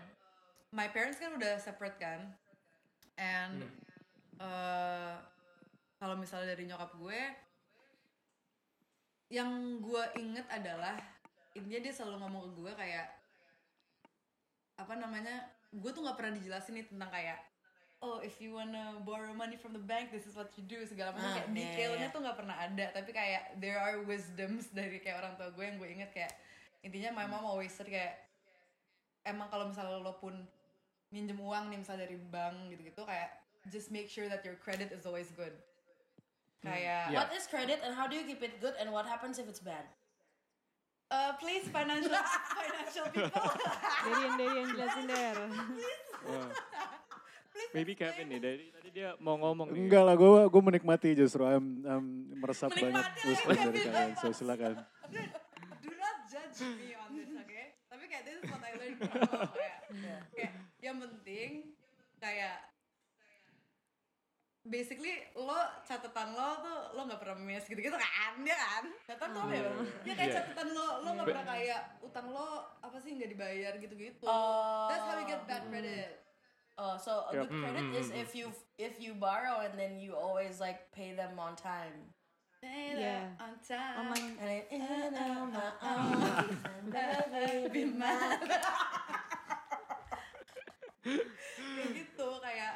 My 0.70 0.86
parents 0.86 1.18
kan 1.18 1.34
udah 1.34 1.58
separate 1.58 1.98
kan, 1.98 2.30
and 3.18 3.66
Hmm. 3.66 3.74
uh, 4.38 5.18
kalau 5.98 6.14
misalnya 6.14 6.54
dari 6.54 6.70
nyokap 6.70 6.94
gue, 6.94 7.20
yang 9.34 9.82
gue 9.82 10.02
inget 10.22 10.46
adalah 10.46 10.94
intinya 11.58 11.82
dia 11.82 11.90
selalu 11.90 12.22
ngomong 12.22 12.42
ke 12.46 12.50
gue 12.62 12.72
kayak 12.78 13.08
apa 14.78 14.94
namanya, 14.94 15.42
gue 15.74 15.90
tuh 15.90 16.06
nggak 16.06 16.14
pernah 16.14 16.38
dijelasin 16.38 16.78
nih 16.78 16.86
tentang 16.86 17.10
kayak 17.10 17.49
oh 18.00 18.18
if 18.24 18.40
you 18.40 18.56
wanna 18.56 18.96
borrow 19.04 19.32
money 19.36 19.56
from 19.60 19.76
the 19.76 19.84
bank 19.84 20.08
this 20.08 20.24
is 20.24 20.32
what 20.32 20.48
you 20.56 20.64
do 20.64 20.80
segala 20.88 21.12
macam 21.12 21.28
Ah, 21.28 21.34
kayak 21.36 21.48
iya, 21.52 21.56
detailnya 21.56 22.06
iya. 22.08 22.14
tuh 22.14 22.20
nggak 22.24 22.38
pernah 22.40 22.56
ada 22.56 22.86
tapi 22.96 23.10
kayak 23.12 23.42
there 23.60 23.76
are 23.76 24.00
wisdoms 24.08 24.72
dari 24.72 24.96
kayak 25.00 25.20
orang 25.20 25.36
tua 25.36 25.52
gue 25.52 25.64
yang 25.64 25.76
gue 25.76 25.88
inget 25.88 26.10
kayak 26.12 26.32
intinya 26.80 27.12
my 27.12 27.26
mom 27.28 27.44
always 27.44 27.72
said 27.72 27.84
kayak 27.88 28.24
emang 29.28 29.52
kalau 29.52 29.68
misalnya 29.68 30.00
lo 30.00 30.16
pun 30.16 30.32
minjem 31.12 31.36
uang 31.36 31.68
nih 31.68 31.78
misalnya 31.84 32.08
dari 32.08 32.16
bank 32.16 32.72
gitu-gitu 32.72 33.04
kayak 33.04 33.36
just 33.68 33.92
make 33.92 34.08
sure 34.08 34.32
that 34.32 34.40
your 34.48 34.56
credit 34.56 34.88
is 34.96 35.04
always 35.04 35.28
good 35.36 35.52
kayak 36.60 37.12
Yeah. 37.12 37.24
What 37.24 37.32
is 37.32 37.48
credit 37.48 37.80
and 37.84 37.96
how 37.96 38.04
do 38.08 38.16
you 38.16 38.24
keep 38.24 38.40
it 38.40 38.60
good 38.60 38.76
and 38.80 38.92
what 38.92 39.04
happens 39.08 39.40
if 39.40 39.48
it's 39.48 39.60
bad? 39.60 39.84
uh, 41.10 41.32
please 41.42 41.66
financial 41.68 42.14
financial 42.56 43.06
people 43.12 43.50
Darian, 44.06 44.32
Darian 44.38 44.68
jelasin 44.72 45.06
der. 45.10 45.36
Wah. 46.28 46.48
Maybe 47.70 47.94
Kevin 47.94 48.26
nih, 48.28 48.40
dari 48.40 48.66
tadi 48.68 48.88
dia 48.90 49.14
mau 49.18 49.34
ngomong 49.36 49.70
nih. 49.70 49.86
Enggak 49.86 50.02
lah, 50.02 50.14
gue 50.14 50.28
gue 50.46 50.62
menikmati 50.64 51.14
justru. 51.14 51.42
I'm, 51.42 51.82
I'm 51.84 52.06
meresap 52.36 52.70
banyak 52.72 52.98
Menikmati 53.22 53.46
lagi, 53.46 53.62
dari 53.62 53.78
kalian. 53.80 54.10
So 54.16 54.26
silakan. 54.32 54.74
do 55.78 55.90
not 55.94 56.16
judge 56.26 56.58
me 56.76 56.94
on 56.94 57.14
this, 57.14 57.30
okay? 57.36 57.78
Tapi 57.86 58.04
kayak 58.04 58.22
this 58.24 58.36
is 58.36 58.44
what 58.46 58.58
I 58.60 58.72
learned 58.74 58.98
from 58.98 59.14
kayak, 59.54 59.78
kayak 60.34 60.52
yang 60.80 60.96
penting 60.98 61.50
kayak 62.18 62.56
basically 64.62 65.14
lo 65.34 65.56
catatan 65.82 66.28
lo 66.30 66.48
tuh 66.60 66.78
lo 66.92 67.00
nggak 67.02 67.16
pernah 67.18 67.38
miss 67.38 67.64
gitu-gitu 67.64 67.96
kan 67.96 68.36
ya 68.44 68.56
kan 68.56 68.84
catatan 69.02 69.28
tuh 69.32 69.40
apa 69.40 69.52
ya 69.52 69.62
Bang? 69.64 69.78
ya 70.04 70.14
kayak 70.14 70.28
Yeah. 70.30 70.36
catatan 70.36 70.68
lo 70.70 70.86
lo 71.00 71.08
nggak 71.16 71.26
pernah 71.26 71.46
kayak 71.48 71.80
utang 72.00 72.26
lo 72.28 72.48
apa 72.78 72.96
sih 73.00 73.10
nggak 73.16 73.30
dibayar 73.32 73.72
gitu-gitu 73.78 74.24
Oh. 74.28 74.86
that's 74.86 75.00
how 75.02 75.16
you 75.16 75.24
get 75.24 75.42
bad 75.48 75.64
credit 75.64 76.12
Oh, 76.80 76.96
so 76.96 77.28
a 77.28 77.36
Yep. 77.36 77.44
good 77.44 77.60
credit 77.60 77.86
is 77.92 78.08
if 78.08 78.32
you 78.32 78.48
if 78.80 78.96
you 78.96 79.12
borrow 79.12 79.60
and 79.60 79.76
then 79.76 80.00
you 80.00 80.16
always 80.16 80.56
like 80.56 80.88
pay 80.90 81.12
them 81.12 81.36
on 81.36 81.52
time. 81.52 82.08
Yeah. 82.64 83.36
on 83.36 83.56
time. 83.60 84.12
And 84.72 85.12
on 85.12 85.48
my 85.48 85.72
own, 85.80 86.20
never 86.88 87.68
be 87.68 87.84
mad. 87.84 88.40
kayak 91.00 91.90
gitu 91.96 92.28
kayak 92.40 92.74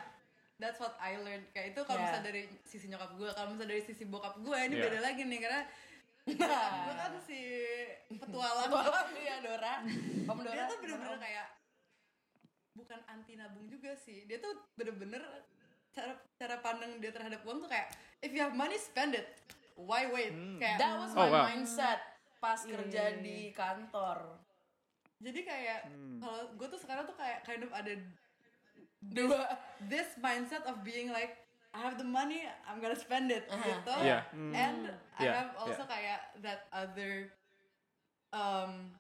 that's 0.56 0.80
what 0.80 0.96
I 0.96 1.20
learned 1.20 1.44
kayak 1.52 1.72
itu 1.72 1.80
kalau 1.82 2.00
Yeah. 2.00 2.08
misalnya 2.08 2.24
dari 2.26 2.42
sisi 2.64 2.86
nyokap 2.88 3.10
gue 3.16 3.28
kalau 3.30 3.52
misalnya 3.52 3.70
dari 3.72 3.82
sisi 3.84 4.04
bokap 4.04 4.40
gue 4.40 4.56
ini 4.58 4.74
Yeah. 4.74 4.84
beda 4.88 4.98
lagi 5.00 5.22
nih 5.24 5.40
karena 5.40 5.60
gue 6.24 6.94
kan 6.96 7.12
si 7.20 7.40
petualang 8.16 8.68
Tolong 8.68 9.08
dia 9.12 9.36
Dora. 9.40 9.74
Om 10.24 10.38
Dora. 10.40 10.52
dia 10.56 10.64
tuh 10.64 10.78
bener-bener 10.80 11.20
kayak 11.20 11.46
bukan 12.74 13.00
anti 13.06 13.34
nabung 13.34 13.66
juga 13.66 13.94
sih 13.94 14.26
dia 14.26 14.38
tuh 14.38 14.50
bener-bener 14.74 15.22
cara 15.90 16.18
cara 16.34 16.58
pandang 16.58 16.98
dia 16.98 17.14
terhadap 17.14 17.40
uang 17.46 17.62
tuh 17.62 17.70
kayak 17.70 17.87
if 18.18 18.34
you 18.34 18.42
have 18.42 18.52
money 18.52 18.74
spend 18.74 19.14
it 19.14 19.30
why 19.74 20.06
wait 20.06 20.34
kayak 20.58 20.78
That 20.78 20.98
was 20.98 21.14
Oh, 21.14 21.22
my 21.22 21.30
wow. 21.30 21.46
mindset 21.48 22.02
pas 22.38 22.60
Iya, 22.60 22.76
kerja 22.76 23.02
iya, 23.08 23.10
iya. 23.10 23.22
di 23.22 23.38
kantor. 23.50 24.18
jadi 25.16 25.40
kayak 25.40 25.80
kalau 26.18 26.52
gue 26.52 26.68
tuh 26.68 26.76
sekarang 26.76 27.08
tuh 27.08 27.16
kayak 27.16 27.40
kind 27.42 27.62
of 27.62 27.70
ada 27.72 27.94
Dua. 29.00 29.44
this 29.87 30.16
mindset 30.16 30.64
of 30.64 30.80
being 30.80 31.08
like 31.08 31.37
I 31.74 31.82
have 31.82 31.98
the 31.98 32.06
money, 32.06 32.46
I'm 32.64 32.78
gonna 32.78 32.94
spend 32.94 33.28
it 33.28 33.44
Uh-huh. 33.46 33.58
gitu. 33.60 33.94
Yeah. 34.00 34.22
And 34.32 34.94
I 35.14 35.20
Yeah, 35.20 35.34
have 35.42 35.50
also 35.58 35.82
kayak 35.84 36.38
that 36.40 36.70
other 36.70 37.28
um 38.30 38.94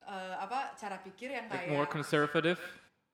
uh, 0.00 0.38
apa 0.38 0.74
cara 0.76 0.96
pikir 1.00 1.28
yang 1.28 1.50
Like 1.50 1.66
kayak 1.66 1.74
more 1.74 1.86
conservative. 1.86 2.56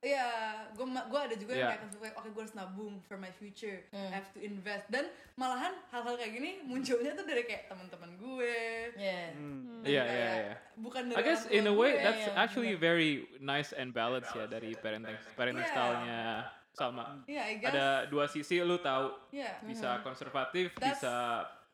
Iya, 0.01 0.25
gue 0.73 0.87
gue 0.89 1.21
ada 1.21 1.35
juga 1.37 1.53
Yeah. 1.53 1.77
yang 1.77 1.93
kayak 1.93 2.01
kayak, 2.01 2.15
oke 2.17 2.29
gue 2.33 2.41
harus 2.41 2.57
nabung 2.57 3.05
for 3.05 3.21
my 3.21 3.29
future, 3.31 3.85
Hmm. 3.93 4.09
I 4.09 4.17
have 4.17 4.33
to 4.33 4.41
invest. 4.41 4.89
Dan 4.89 5.05
malahan 5.37 5.77
hal-hal 5.89 6.17
kayak 6.17 6.33
gini 6.33 6.65
munculnya 6.65 7.13
tuh 7.13 7.29
dari 7.29 7.45
kayak 7.45 7.69
teman-teman 7.69 8.17
gue. 8.17 8.57
Yeah. 8.97 9.29
dan 9.37 9.85
Yeah, 9.85 10.05
kayak 10.05 10.17
yeah, 10.17 10.37
yeah. 10.41 10.57
Bukan 10.75 11.03
dari 11.07 11.17
I 11.17 11.23
guess 11.23 11.45
in 11.47 11.65
a 11.65 11.75
way 11.75 11.93
gue. 11.95 12.01
that's 12.01 12.25
yeah, 12.27 12.41
actually 12.41 12.73
very 12.75 13.29
nice 13.39 13.77
and 13.77 13.93
balanced 13.93 14.33
ya 14.33 14.49
dari 14.49 14.73
parenting 14.75 15.21
parenting 15.35 15.69
Yeah. 15.69 15.75
stylenya 15.77 16.23
Salma. 16.71 17.21
Iya, 17.29 17.43
I 17.45 17.55
guess. 17.61 17.73
Ada 17.77 17.87
dua 18.09 18.25
sisi 18.25 18.57
lu 18.63 18.81
tahu 18.81 19.13
Iya. 19.37 19.61
bisa 19.61 20.01
konservatif, 20.01 20.73
That's- 20.81 20.97
bisa 20.97 21.15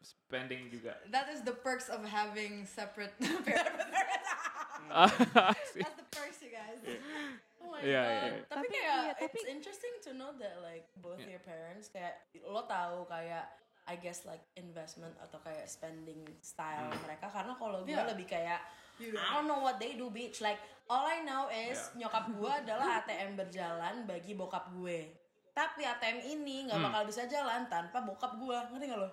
spending 0.03 0.67
juga. 0.67 0.99
That 1.07 1.31
is 1.31 1.47
the 1.47 1.55
perks 1.55 1.87
of 1.87 2.03
having 2.03 2.67
separate 2.67 3.15
parents. 3.47 3.87
Asik. 4.91 5.79
That's 5.79 5.95
the 5.95 6.07
perks, 6.11 6.43
you 6.43 6.51
guys. 6.51 6.83
My 7.77 7.83
Iya, 7.83 8.01
god. 8.01 8.09
iya, 8.09 8.17
iya. 8.17 8.33
Tapi, 8.33 8.49
Tapi 8.49 8.67
kayak 8.71 8.97
iya, 8.97 9.12
tapi- 9.15 9.25
it's 9.35 9.45
interesting 9.47 9.95
to 10.01 10.11
know 10.12 10.33
that 10.35 10.57
like 10.59 10.89
both 10.97 11.19
Yeah. 11.19 11.37
your 11.37 11.43
parents 11.43 11.87
kayak 11.87 12.15
lo 12.43 12.65
tahu 12.65 13.05
kayak 13.05 13.45
I 13.87 13.95
guess 13.97 14.25
like 14.25 14.43
investment 14.55 15.15
atau 15.17 15.39
kayak 15.39 15.65
spending 15.65 16.25
style 16.41 16.89
Hmm. 16.89 16.99
mereka 17.03 17.29
karena 17.29 17.53
kalau 17.55 17.85
gue 17.85 17.93
Yeah. 17.93 18.09
lebih 18.09 18.27
kayak 18.27 18.61
You 18.97 19.12
I 19.12 19.37
don't 19.37 19.45
know 19.45 19.61
what 19.61 19.77
they 19.77 19.93
do 19.93 20.09
bitch 20.09 20.41
like 20.41 20.57
all 20.87 21.05
I 21.05 21.21
know 21.21 21.47
is 21.47 21.93
nyokap 21.95 22.33
gue 22.33 22.49
adalah 22.65 22.99
ATM 22.99 23.37
berjalan 23.37 24.03
bagi 24.03 24.33
bokap 24.33 24.73
gue 24.73 25.12
tapi 25.53 25.85
ATM 25.85 26.25
ini 26.27 26.65
nggak 26.65 26.77
Hmm. 26.77 26.89
bakal 26.89 27.03
bisa 27.05 27.25
jalan 27.25 27.65
tanpa 27.67 28.01
bokap 28.01 28.35
gue 28.35 28.57
ngerti 28.67 28.87
gak 28.87 28.97
lo? 28.99 29.11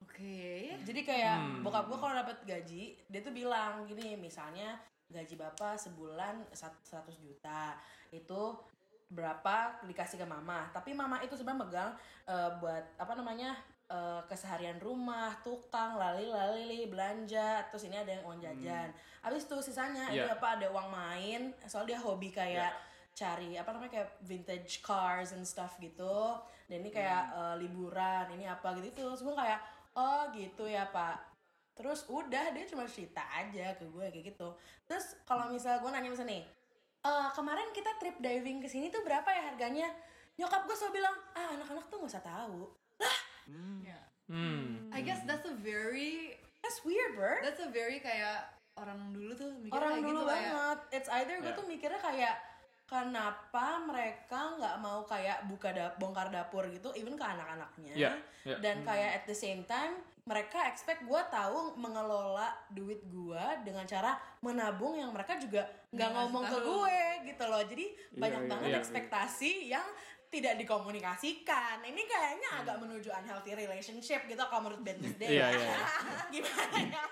Oke. 0.00 0.76
Jadi 0.80 1.00
kayak 1.02 1.36
Hmm. 1.36 1.60
bokap 1.60 1.84
gue 1.86 1.96
kalau 1.96 2.14
dapat 2.14 2.36
gaji, 2.42 2.96
dia 3.02 3.20
tuh 3.20 3.30
bilang 3.30 3.84
gini, 3.84 4.12
misalnya 4.14 4.80
gaji 5.10 5.34
bapak 5.34 5.74
sebulan 5.76 6.46
sat- 6.54 6.82
100 6.86 7.18
juta, 7.18 7.74
itu 8.14 8.40
berapa 9.10 9.82
dikasih 9.84 10.22
ke 10.22 10.26
mama. 10.26 10.70
Tapi 10.70 10.94
mama 10.94 11.18
itu 11.20 11.34
sebenarnya 11.34 11.60
megang 11.66 11.90
eh, 12.30 12.50
buat 12.62 12.84
apa 12.94 13.12
namanya 13.18 13.58
eh, 13.90 14.22
keseharian 14.30 14.78
rumah, 14.78 15.34
tukang, 15.42 15.98
lali-lali, 15.98 16.86
belanja, 16.86 17.66
terus 17.68 17.90
ini 17.90 17.98
ada 17.98 18.14
yang 18.14 18.22
uang 18.22 18.38
jajan. 18.38 18.88
Habis 19.20 19.50
itu 19.50 19.56
sisanya 19.66 20.06
Yeah. 20.14 20.30
apa 20.30 20.56
ada 20.56 20.70
uang 20.70 20.88
main, 20.94 21.40
soalnya 21.66 21.98
dia 21.98 22.00
hobi 22.00 22.30
kayak 22.30 22.72
cari 23.10 23.58
apa 23.58 23.74
namanya 23.74 24.00
kayak 24.00 24.10
vintage 24.22 24.78
cars 24.80 25.34
and 25.34 25.42
stuff 25.42 25.74
gitu. 25.82 26.38
Dan 26.70 26.86
ini 26.86 26.94
kayak 26.94 27.34
eh, 27.34 27.54
liburan, 27.58 28.30
ini 28.30 28.46
apa 28.46 28.78
gitu 28.78 28.94
itu. 28.94 29.02
Terus 29.02 29.26
gue 29.26 29.34
kayak 29.34 29.58
oh 29.98 30.30
gitu 30.30 30.70
ya 30.70 30.86
pak. 30.94 31.29
Terus 31.80 32.04
udah 32.06 32.52
dia 32.52 32.64
cuma 32.64 32.84
cerita 32.84 33.24
aja 33.26 33.72
ke 33.74 33.84
gue 33.84 34.06
kayak 34.06 34.24
gitu. 34.30 34.48
Terus 34.84 35.16
kalau 35.24 35.48
misalnya 35.48 35.80
gue 35.80 35.90
nanya 35.90 36.10
misalnya 36.12 36.36
nih, 36.36 36.44
"Eh, 37.02 37.28
kemarin 37.32 37.68
kita 37.72 37.90
trip 37.96 38.16
diving 38.20 38.60
ke 38.60 38.68
sini 38.68 38.88
tuh 38.88 39.00
berapa 39.00 39.26
ya 39.26 39.42
harganya? 39.48 39.88
Nyokap 40.36 40.64
gue 40.64 40.76
selalu 40.76 41.00
bilang, 41.00 41.16
ah 41.32 41.48
anak-anak 41.52 41.84
tuh 41.88 41.96
gak 42.00 42.10
usah 42.12 42.24
tahu. 42.24 42.68
Yeah. 43.82 44.04
Hmm. 44.30 44.86
I 44.94 45.02
guess 45.02 45.26
that's 45.26 45.42
a 45.42 45.56
very 45.58 46.38
That's 46.62 46.84
weird, 46.86 47.18
bro. 47.18 47.42
that's 47.42 47.58
a 47.58 47.66
very 47.68 47.98
kayak 47.98 48.46
orang 48.78 49.10
dulu 49.10 49.34
tuh 49.34 49.50
mikir 49.58 49.74
Orang 49.74 49.98
kayak 49.98 50.04
dulu 50.06 50.20
gitu 50.22 50.30
kayak 50.30 50.38
banget. 50.54 50.78
It's 50.94 51.10
either 51.10 51.36
gue 51.40 51.50
Yeah. 51.50 51.58
tuh 51.58 51.66
mikirnya 51.66 52.00
kayak 52.00 52.34
kenapa 52.86 53.66
mereka 53.86 54.40
nggak 54.58 54.76
mau 54.82 55.02
kayak 55.06 55.46
buka 55.46 55.70
da 55.70 55.94
bongkar 55.94 56.30
dapur 56.30 56.66
gitu, 56.66 56.90
even 56.94 57.14
ke 57.14 57.22
anak-anaknya. 57.22 57.94
Yeah, 57.94 58.14
yeah. 58.42 58.58
Dan 58.58 58.82
kayak 58.82 59.22
at 59.22 59.24
the 59.26 59.34
same 59.34 59.62
time 59.62 59.98
mereka 60.28 60.68
expect 60.68 61.04
gue 61.04 61.22
tahu 61.32 61.74
mengelola 61.80 62.52
duit 62.70 63.00
gue 63.08 63.44
dengan 63.64 63.84
cara 63.88 64.16
menabung 64.44 64.96
yang 64.96 65.10
mereka 65.10 65.40
juga 65.40 65.64
nggak 65.90 65.96
Nggak 65.96 66.10
ngomong 66.12 66.44
ke 66.46 66.58
gue 66.60 67.00
gitu 67.32 67.44
loh. 67.48 67.62
Jadi 67.64 67.86
banyak 68.16 68.42
iya, 68.44 68.50
banget 68.50 68.70
iya. 68.70 68.78
ekspektasi 68.78 69.52
yang 69.72 69.86
tidak 70.30 70.54
dikomunikasikan. 70.62 71.82
Ini 71.82 72.02
kayaknya 72.06 72.48
agak 72.62 72.76
menuju 72.78 73.10
unhealthy 73.10 73.52
relationship 73.58 74.22
gitu 74.30 74.40
kalau 74.46 74.70
menurut 74.70 74.82
Bentley 74.86 75.14
Day. 75.20 75.40
Iya, 75.40 75.46
iya, 75.58 75.78
Gimana 76.30 76.78
ya? 76.86 77.04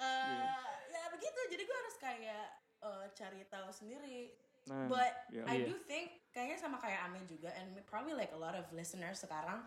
Eh, 0.00 0.66
ya 0.88 1.02
begitu. 1.12 1.40
Jadi 1.52 1.62
gue 1.68 1.76
harus 1.76 1.96
kayak 2.00 2.46
eh, 2.80 3.06
cari 3.12 3.40
tahu 3.52 3.68
sendiri. 3.68 4.32
Nah, 4.70 4.86
But 4.86 5.12
iya. 5.34 5.44
I 5.44 5.58
Iya. 5.60 5.66
do 5.68 5.76
think 5.90 6.22
kayaknya 6.32 6.56
sama 6.56 6.78
kayak 6.78 7.10
Ame 7.10 7.26
juga 7.28 7.50
and 7.58 7.76
probably 7.84 8.14
like 8.16 8.32
a 8.32 8.38
lot 8.40 8.54
of 8.56 8.64
listeners 8.72 9.20
sekarang 9.20 9.60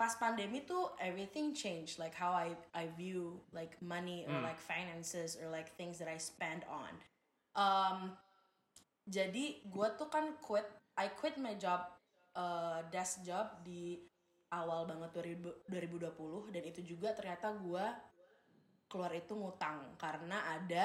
pas 0.00 0.16
pandemi 0.16 0.64
tuh 0.64 0.96
everything 0.96 1.52
changed 1.52 2.00
like 2.00 2.16
how 2.16 2.32
I 2.32 2.56
I 2.72 2.88
view 2.96 3.44
like 3.52 3.76
money 3.84 4.24
or 4.24 4.40
Hmm. 4.40 4.48
like 4.48 4.56
finances 4.56 5.36
or 5.36 5.52
like 5.52 5.76
things 5.76 6.00
that 6.00 6.08
I 6.08 6.16
spend 6.16 6.64
on. 6.64 6.96
Um, 7.52 8.16
jadi 9.04 9.60
gue 9.68 9.88
tuh 10.00 10.08
kan 10.08 10.40
quit 10.40 10.64
I 10.96 11.12
quit 11.12 11.36
my 11.36 11.52
job 11.60 11.84
eh, 12.32 12.80
desk 12.88 13.28
job 13.28 13.60
di 13.60 14.00
awal 14.48 14.88
banget 14.88 15.12
2000 15.12 15.68
2020 15.68 16.48
dan 16.48 16.62
itu 16.64 16.80
juga 16.82 17.12
ternyata 17.12 17.52
gue 17.52 17.84
keluar 18.88 19.12
itu 19.12 19.36
ngutang 19.36 20.00
karena 20.00 20.56
ada 20.56 20.84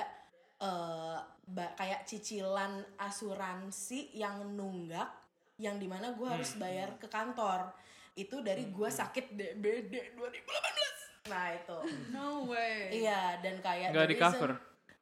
eh, 0.60 1.20
ba- 1.48 1.74
kayak 1.80 2.04
cicilan 2.04 2.84
asuransi 3.00 4.12
yang 4.12 4.44
nunggak 4.52 5.08
yang 5.56 5.80
di 5.80 5.88
mana 5.88 6.12
gue 6.12 6.28
harus 6.28 6.52
bayar 6.60 7.00
ke 7.00 7.08
kantor 7.08 7.72
itu 8.16 8.40
dari 8.40 8.66
gue 8.66 8.90
sakit 8.90 9.26
DBD 9.30 10.16
2018 10.16 11.28
nah 11.28 11.50
itu 11.50 11.78
No 12.10 12.46
way. 12.46 12.96
iya 12.96 13.36
dan 13.38 13.60
kayak 13.60 13.92
Nggak 13.92 14.08
di 14.08 14.16
cover. 14.16 14.52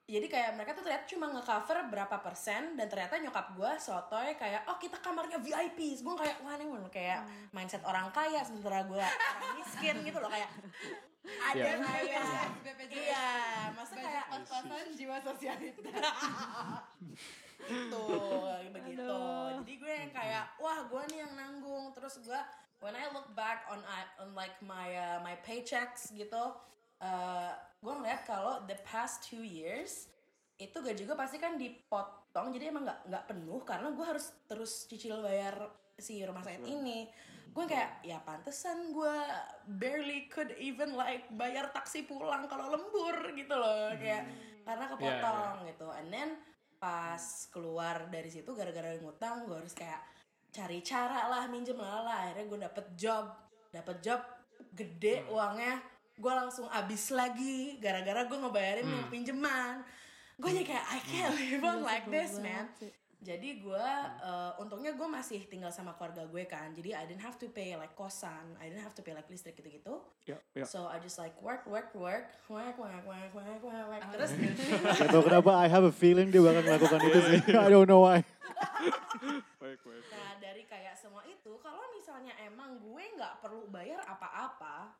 jadi 0.03 0.25
kayak 0.25 0.49
mereka 0.53 0.71
tuh 0.71 0.83
ternyata 0.83 1.05
cuma 1.05 1.25
nge-cover 1.29 1.77
berapa 1.87 2.17
persen 2.19 2.73
dan 2.73 2.87
ternyata 2.87 3.15
nyokap 3.17 3.53
gue 3.53 3.71
sotoy 3.77 4.33
kayak 4.33 4.65
oh 4.65 4.75
kita 4.77 4.97
kamarnya 4.97 5.37
VIP 5.37 5.79
gue 5.95 6.15
kayak 6.17 6.41
wah 6.41 6.53
ini 6.53 6.65
bener 6.65 6.89
kayak 6.89 7.19
mindset 7.49 7.83
orang 7.83 8.09
kaya 8.09 8.41
sementara 8.41 8.83
gue 8.83 8.99
orang 8.99 9.51
miskin 9.55 9.95
gitu 10.01 10.17
loh 10.17 10.27
kayak 10.27 10.49
ada 11.23 11.55
Iya. 11.55 11.73
kayak 11.79 12.27
BPJS. 12.61 12.99
iya 12.99 13.27
maksudnya 13.71 14.03
kayak 14.05 14.25
Pas-pasan 14.33 14.87
jiwa 14.91 15.17
sosialita. 15.19 15.79
gitu 17.63 18.03
begitu 18.69 19.07
jadi 19.55 19.73
gue 19.77 19.93
yang 19.97 20.11
kayak 20.11 20.45
wah 20.57 20.79
gue 20.83 21.01
nih 21.09 21.19
yang 21.21 21.33
nanggung 21.33 21.91
terus 21.91 22.19
gue 22.19 22.39
when 22.83 22.93
I 22.99 23.07
look 23.15 23.31
back 23.33 23.63
on 23.71 23.79
I- 23.87 24.11
on 24.19 24.35
like 24.35 24.59
my 24.59 24.91
uh, 24.91 25.19
my 25.23 25.39
paychecks 25.41 26.11
gitu 26.11 26.51
uh, 26.99 27.51
gue 27.79 27.93
ngeliat 27.95 28.27
kalau 28.27 28.61
the 28.67 28.75
past 28.83 29.23
two 29.23 29.41
years 29.41 30.11
itu 30.61 30.77
gaji 30.79 31.07
gue 31.07 31.17
pasti 31.17 31.41
kan 31.41 31.57
dipotong 31.57 32.53
jadi 32.53 32.69
emang 32.69 32.85
nggak 32.85 32.99
nggak 33.09 33.25
penuh 33.25 33.61
karena 33.65 33.89
gue 33.91 34.05
harus 34.05 34.31
terus 34.45 34.85
cicil 34.85 35.19
bayar 35.25 35.55
si 35.97 36.21
rumah 36.25 36.41
sakit 36.41 36.63
ini. 36.65 37.09
Gue 37.53 37.69
kayak 37.69 38.01
ya 38.01 38.17
pantesan 38.25 38.93
gue 38.93 39.15
barely 39.77 40.25
could 40.29 40.49
even 40.57 40.97
like 40.97 41.29
bayar 41.37 41.69
taksi 41.69 42.05
pulang 42.09 42.49
kalau 42.49 42.73
lembur 42.73 43.29
gitu 43.37 43.53
loh 43.53 43.93
kayak 43.97 44.25
karena 44.65 44.85
kepotong 44.89 45.55
gitu. 45.69 45.87
And 45.93 46.09
then 46.09 46.29
pas 46.81 47.21
keluar 47.53 48.09
dari 48.09 48.29
situ 48.33 48.51
gara-gara 48.57 48.97
ngutang 48.97 49.45
gue 49.45 49.57
harus 49.57 49.73
kayak 49.77 50.01
cari 50.53 50.79
cara 50.85 51.33
lah 51.33 51.49
minjem 51.49 51.75
lala 51.81 52.29
akhirnya 52.29 52.45
gue 52.45 52.59
dapet 52.61 52.85
job. 52.93 53.25
Dapet 53.73 53.97
job 54.05 54.21
gede 54.77 55.25
uangnya. 55.33 55.81
Gue 56.13 56.29
langsung 56.29 56.69
abis 56.69 57.09
lagi 57.09 57.81
gara-gara 57.81 58.29
gue 58.29 58.37
ngebayarin 58.37 58.85
yang 58.85 59.09
pinjeman. 59.09 59.81
Gue 60.37 60.53
jadi 60.53 60.77
kayak 60.77 60.85
I 60.85 60.99
can't 61.09 61.33
live 61.33 61.63
on 61.65 61.79
like 61.81 62.05
this 62.07 62.37
man 62.37 62.69
jadi 63.23 63.49
gue 63.57 63.87
eh, 64.19 64.51
untungnya 64.59 64.91
gue 64.91 65.07
masih 65.07 65.47
tinggal 65.47 65.71
sama 65.71 65.95
keluarga 65.95 66.27
gue 66.27 66.43
kan 66.43 66.75
jadi 66.75 66.99
I 66.99 67.03
didn't 67.07 67.23
have 67.23 67.39
to 67.39 67.47
pay 67.47 67.73
like 67.73 67.95
kosan 67.95 68.51
I 68.59 68.67
didn't 68.67 68.83
have 68.83 68.91
to 68.93 69.01
pay 69.01 69.15
like 69.15 69.25
listrik 69.27 69.55
gitu-gitu 69.55 70.03
Ya, 70.23 70.35
ya. 70.51 70.67
so 70.67 70.91
I 70.91 70.99
just 70.99 71.15
like 71.15 71.35
work 71.39 71.63
work 71.63 71.95
work 71.95 72.27
work 72.51 72.75
work 72.75 73.03
work 73.07 73.31
work 73.31 73.61
work 73.63 73.85
work 73.89 74.03
terus 74.11 74.31
Gak 74.99 75.07
tau 75.07 75.23
kenapa 75.23 75.51
I 75.55 75.67
have 75.67 75.87
a 75.87 75.95
feeling 75.95 76.27
dia 76.29 76.43
bakal 76.43 76.61
melakukan 76.61 76.99
itu 77.01 77.19
sih. 77.23 77.39
I 77.63 77.67
don't 77.67 77.87
know 77.87 78.03
why. 78.03 78.19
Nah 80.11 80.31
dari 80.37 80.63
kayak 80.67 80.95
semua 80.95 81.23
itu, 81.25 81.51
kalau 81.59 81.83
misalnya 81.95 82.33
emang 82.43 82.77
gue 82.79 83.03
nggak 83.15 83.39
perlu 83.39 83.67
bayar 83.67 84.03
apa-apa, 84.05 84.91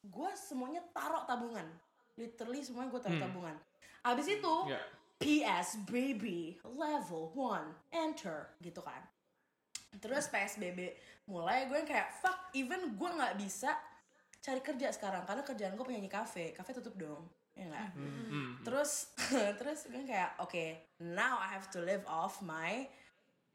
gue 0.00 0.30
semuanya 0.34 0.82
taruh 0.90 1.26
tabungan. 1.26 1.66
Literally 2.14 2.62
semuanya 2.62 2.90
gue 2.90 3.02
taruh 3.02 3.20
tabungan. 3.20 3.56
Abis 4.02 4.26
itu, 4.30 4.54
Ya. 4.66 4.80
PS 5.18 5.82
baby 5.90 6.58
level 6.62 7.34
1 7.34 7.94
enter 7.94 8.54
gitu 8.62 8.80
kan. 8.80 9.02
Terus 9.98 10.30
PSBB 10.30 10.94
mulai 11.26 11.66
gue 11.66 11.76
yang 11.76 11.88
kayak 11.88 12.14
fuck 12.22 12.54
even 12.54 12.94
gue 12.94 13.10
nggak 13.10 13.36
bisa 13.36 13.74
cari 14.38 14.62
kerja 14.62 14.94
sekarang 14.94 15.26
karena 15.26 15.42
kerjaan 15.42 15.74
gue 15.74 15.86
penyanyi 15.86 16.10
kafe, 16.10 16.54
kafe 16.54 16.70
tutup 16.78 16.94
dong. 16.94 17.26
Ya 17.58 17.66
nggak? 17.66 17.88
Hmm. 17.98 18.62
Terus 18.62 19.10
terus 19.58 19.90
gue 19.90 20.06
kayak 20.06 20.38
oke, 20.38 20.64
now 21.02 21.42
I 21.42 21.50
have 21.50 21.66
to 21.74 21.82
live 21.82 22.06
off 22.06 22.38
my 22.38 22.86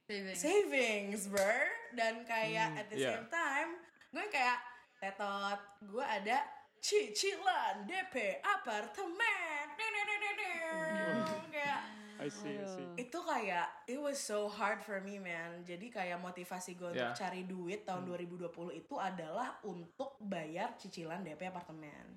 Saving. 0.04 0.36
savings 0.36 1.32
bro 1.32 1.48
dan 1.96 2.28
kayak 2.28 2.76
at 2.76 2.92
the 2.92 3.00
yeah. 3.00 3.16
same 3.16 3.28
time 3.32 3.70
gue 4.12 4.26
kayak 4.28 4.60
tetot 5.00 5.60
gue 5.80 6.04
ada 6.04 6.44
cicilan 6.84 7.88
DP 7.88 8.44
apartemen 8.44 9.66
kayak 11.54 11.82
I 12.22 12.30
see, 12.32 12.56
I 12.56 12.64
see. 12.70 12.88
itu 12.96 13.20
kayak 13.20 13.68
it 13.84 14.00
was 14.00 14.16
so 14.16 14.48
hard 14.48 14.80
for 14.80 15.02
me 15.02 15.20
man. 15.20 15.66
Jadi 15.66 15.92
kayak 15.92 16.22
motivasi 16.22 16.78
gue 16.78 16.94
untuk 16.94 17.12
Yeah. 17.12 17.18
cari 17.18 17.44
duit 17.44 17.84
tahun 17.84 18.08
2020 18.08 18.48
itu 18.72 18.96
adalah 18.96 19.60
untuk 19.64 20.16
bayar 20.20 20.78
cicilan 20.78 21.20
DP 21.22 21.52
apartemen. 21.52 22.16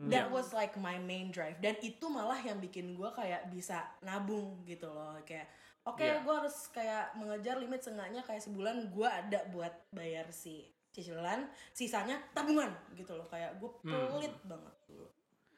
That 0.00 0.32
was 0.32 0.56
like 0.56 0.80
my 0.80 0.96
main 0.96 1.28
drive. 1.28 1.60
Dan 1.60 1.76
itu 1.84 2.08
malah 2.08 2.40
yang 2.40 2.56
bikin 2.56 2.96
gue 2.96 3.10
kayak 3.12 3.52
bisa 3.52 3.84
nabung 4.00 4.64
gitu 4.64 4.88
loh. 4.88 5.12
Kayak 5.28 5.52
oke 5.84 6.00
Yeah. 6.00 6.24
gue 6.24 6.34
harus 6.40 6.56
kayak 6.72 7.12
mengejar 7.20 7.60
limit 7.60 7.84
seenggaknya 7.84 8.24
kayak 8.24 8.40
sebulan 8.40 8.88
gue 8.88 9.04
ada 9.04 9.44
buat 9.52 9.74
bayar 9.92 10.32
si 10.32 10.64
cicilan 10.90 11.44
sisanya 11.76 12.16
tabungan 12.32 12.72
gitu 12.96 13.12
loh. 13.12 13.28
Kayak 13.28 13.60
gue 13.60 13.68
pelit 13.84 14.32
banget 14.48 14.74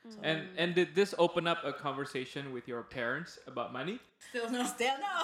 dulu 0.03 0.19
And 0.21 0.39
and 0.59 0.69
did 0.75 0.93
this 0.93 1.15
open 1.17 1.47
up 1.47 1.63
a 1.63 1.71
conversation 1.71 2.51
with 2.51 2.67
your 2.67 2.83
parents 2.83 3.39
about 3.47 3.71
money? 3.71 4.03
Still 4.31 4.51
no. 4.51 4.63
still 4.67 4.97
no 4.99 5.15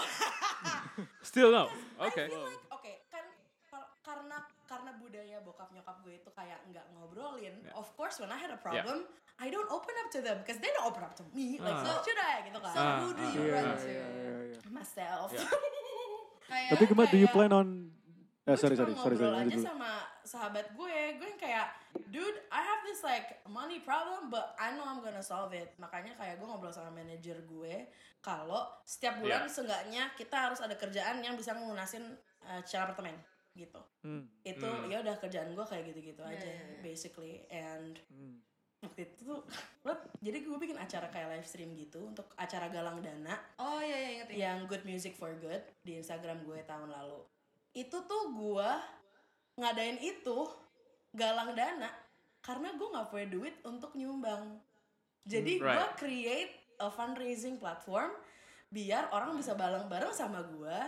Still 1.31 1.51
no. 1.51 1.65
I 1.99 2.09
Okay. 2.09 2.27
feel 2.31 2.43
like 2.47 2.63
oke 2.71 2.93
kan 3.11 3.25
kar- 3.67 3.91
karena 4.03 4.37
karena 4.69 4.91
budaya 4.97 5.39
bokap 5.43 5.71
nyokap 5.73 5.97
gue 6.03 6.15
itu 6.17 6.31
kayak 6.31 6.61
nggak 6.69 6.87
ngobrolin. 6.95 7.55
Of 7.75 7.91
course 7.95 8.23
when 8.23 8.31
I 8.31 8.39
had 8.39 8.51
a 8.51 8.61
problem, 8.61 9.07
I 9.39 9.49
don't 9.49 9.71
open 9.71 9.95
up 9.99 10.09
to 10.15 10.21
them 10.21 10.43
because 10.43 10.59
they 10.61 10.71
don't 10.75 10.87
open 10.87 11.03
up 11.03 11.15
to 11.19 11.25
me. 11.31 11.59
Like 11.59 11.79
uh. 11.79 11.85
so 11.87 11.91
should 12.03 12.19
I 12.19 12.47
gitu 12.47 12.59
kan? 12.59 12.73
So 12.75 12.81
Ah, 12.81 12.97
who 13.03 13.09
do 13.15 13.25
you 13.35 13.43
uh, 13.43 13.49
Iya, 13.49 13.55
run 13.55 13.67
iya, 13.83 14.07
to? 14.63 14.69
Myself. 14.71 15.29
Kayak, 16.49 16.71
Tapi 16.73 16.83
gimana, 16.89 17.09
do 17.13 17.19
you 17.21 17.29
plan 17.29 17.53
on... 17.53 17.67
Eh, 18.49 18.51
gue 18.51 18.57
sorry, 18.57 18.75
cuma 18.75 18.81
sorry, 18.81 18.95
sorry, 18.95 19.15
sorry. 19.15 19.17
ngobrol 19.21 19.33
lanjut 19.35 19.47
aja 19.47 19.59
dulu. 19.59 19.69
sama 19.69 19.93
sahabat 20.23 20.67
gue 20.71 20.89
gue 21.15 21.27
yang 21.27 21.37
kayak 21.39 21.67
dude 22.07 22.39
I 22.49 22.61
have 22.63 22.81
this 22.83 23.01
like 23.03 23.29
money 23.47 23.79
problem 23.79 24.29
but 24.29 24.57
I 24.57 24.73
know 24.73 24.83
I'm 24.83 24.99
gonna 24.99 25.21
solve 25.23 25.53
it 25.53 25.77
makanya 25.77 26.13
kayak 26.15 26.37
gue 26.37 26.47
ngobrol 26.47 26.71
sama 26.71 26.89
manajer 26.91 27.45
gue 27.45 27.75
kalau 28.19 28.65
setiap 28.83 29.19
bulan 29.19 29.41
Yeah. 29.41 29.53
seenggaknya 29.53 30.03
kita 30.13 30.37
harus 30.43 30.59
ada 30.59 30.75
kerjaan 30.75 31.21
yang 31.21 31.35
bisa 31.35 31.53
ngelunasin 31.53 32.09
uh, 32.43 32.61
cicilan 32.63 32.87
apartemen 32.87 33.15
gitu 33.53 33.81
Hmm, 34.01 34.25
itu 34.43 34.63
Hmm. 34.63 34.87
ya 34.87 34.99
udah 34.99 35.15
kerjaan 35.17 35.51
gue 35.51 35.63
kayak 35.63 35.85
gitu-gitu 35.87 36.23
Iya, 36.23 36.33
aja 36.33 36.49
iya, 36.49 36.63
iya. 36.65 36.81
basically 36.81 37.35
and 37.49 37.99
hmm. 38.09 38.39
waktu 38.81 39.05
itu 39.05 39.27
tuh 39.27 39.43
jadi 40.19 40.39
gue 40.41 40.57
bikin 40.57 40.77
acara 40.77 41.07
kayak 41.09 41.29
live 41.29 41.45
stream 41.45 41.75
gitu 41.75 42.07
untuk 42.07 42.31
acara 42.35 42.67
galang 42.69 42.99
dana 42.99 43.35
Oh 43.57 43.79
iya 43.79 43.97
iya 43.99 44.11
inget 44.15 44.29
inget. 44.29 44.39
yang 44.41 44.59
Good 44.65 44.83
Music 44.83 45.13
for 45.13 45.35
Good 45.35 45.67
di 45.83 45.97
Instagram 45.97 46.43
gue 46.43 46.63
tahun 46.63 46.89
lalu. 46.89 47.19
Itu 47.79 48.03
tuh 48.03 48.35
gue 48.35 48.71
ngadain 49.55 50.03
itu 50.03 50.39
galang 51.13 51.55
dana 51.55 51.87
karena 52.41 52.75
gue 52.75 52.89
nggak 52.89 53.09
punya 53.09 53.27
duit 53.29 53.55
untuk 53.63 53.95
nyumbang. 53.95 54.59
Jadi 55.23 55.59
Hmm, 55.59 55.65
gue 55.65 55.79
right. 55.87 55.95
create 55.95 56.53
a 56.79 56.89
fundraising 56.89 57.59
platform 57.59 58.11
biar 58.69 59.09
orang 59.11 59.33
bisa 59.35 59.55
bareng-bareng 59.55 60.11
sama 60.11 60.43
gue 60.45 60.79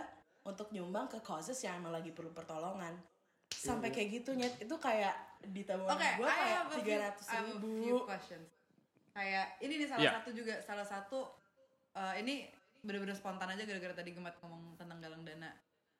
untuk 0.43 0.67
nyumbang 0.69 1.07
ke 1.07 1.21
causes 1.21 1.55
yang 1.59 1.79
emang 1.79 1.93
lagi 1.93 2.11
perlu 2.11 2.31
pertolongan. 2.31 2.97
Sampai 3.47 3.89
kayak 3.89 4.21
gitu 4.21 4.33
nyet 4.33 4.57
itu 4.57 4.75
kayak 4.75 5.13
di 5.41 5.61
tabungan 5.61 5.93
Oke, 5.93 6.07
gue 6.17 6.27
kayak 6.27 6.61
tiga 6.71 6.81
few, 6.83 6.97
ratus 6.99 7.25
I 7.25 7.31
have 7.31 7.47
a 7.47 7.55
few 7.55 7.67
ribu. 7.93 7.97
questions. 8.03 8.47
Kayak 9.11 9.45
ini 9.59 9.73
nih 9.77 9.87
salah 9.87 10.01
Yeah. 10.01 10.15
satu 10.17 10.29
juga 10.31 10.53
salah 10.59 10.87
satu 10.87 11.19
eh, 11.93 12.13
ini 12.19 12.47
bener-bener 12.81 13.13
spontan 13.13 13.45
aja 13.45 13.61
gara-gara 13.61 13.93
tadi 13.93 14.09
Gemat 14.11 14.33
ngomong 14.41 14.73
tentang 14.73 14.97
galang. 14.97 15.20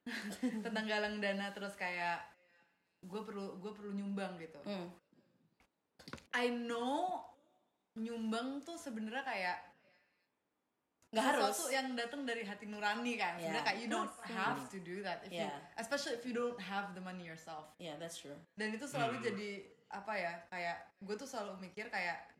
tentang 0.66 0.86
galang 0.86 1.18
dana 1.18 1.52
terus 1.52 1.74
kayak 1.76 2.20
gue 3.02 3.22
perlu 3.22 3.58
gue 3.58 3.72
perlu 3.72 3.92
nyumbang 3.92 4.38
gitu. 4.38 4.60
Hmm. 4.64 4.90
I 6.34 6.50
know 6.50 7.22
nyumbang 7.94 8.62
tuh 8.62 8.76
sebenarnya 8.76 9.22
kayak 9.22 9.58
Nggak 11.12 11.26
harus. 11.28 11.44
sesuatu 11.52 11.76
yang 11.76 11.92
datang 11.92 12.24
dari 12.24 12.42
hati 12.42 12.66
nurani 12.66 13.20
kan. 13.20 13.36
Yeah. 13.36 13.52
Sebenarnya 13.52 13.66
kayak 13.68 13.80
you 13.80 13.90
don't 13.90 14.14
have 14.26 14.62
to 14.68 14.80
do 14.80 15.04
that 15.04 15.20
if 15.22 15.32
you 15.32 15.44
Yeah. 15.44 15.60
especially 15.76 16.16
if 16.16 16.24
you 16.24 16.32
don't 16.32 16.56
have 16.58 16.96
the 16.96 17.04
money 17.04 17.28
yourself. 17.28 17.68
Yeah, 17.78 18.00
that's 18.00 18.16
true. 18.18 18.38
dan 18.56 18.72
itu 18.72 18.88
selalu 18.88 19.20
jadi 19.22 19.50
apa 19.92 20.14
ya 20.16 20.34
kayak 20.48 20.78
gue 21.04 21.16
tuh 21.16 21.28
selalu 21.28 21.60
mikir 21.60 21.92
kayak 21.92 22.32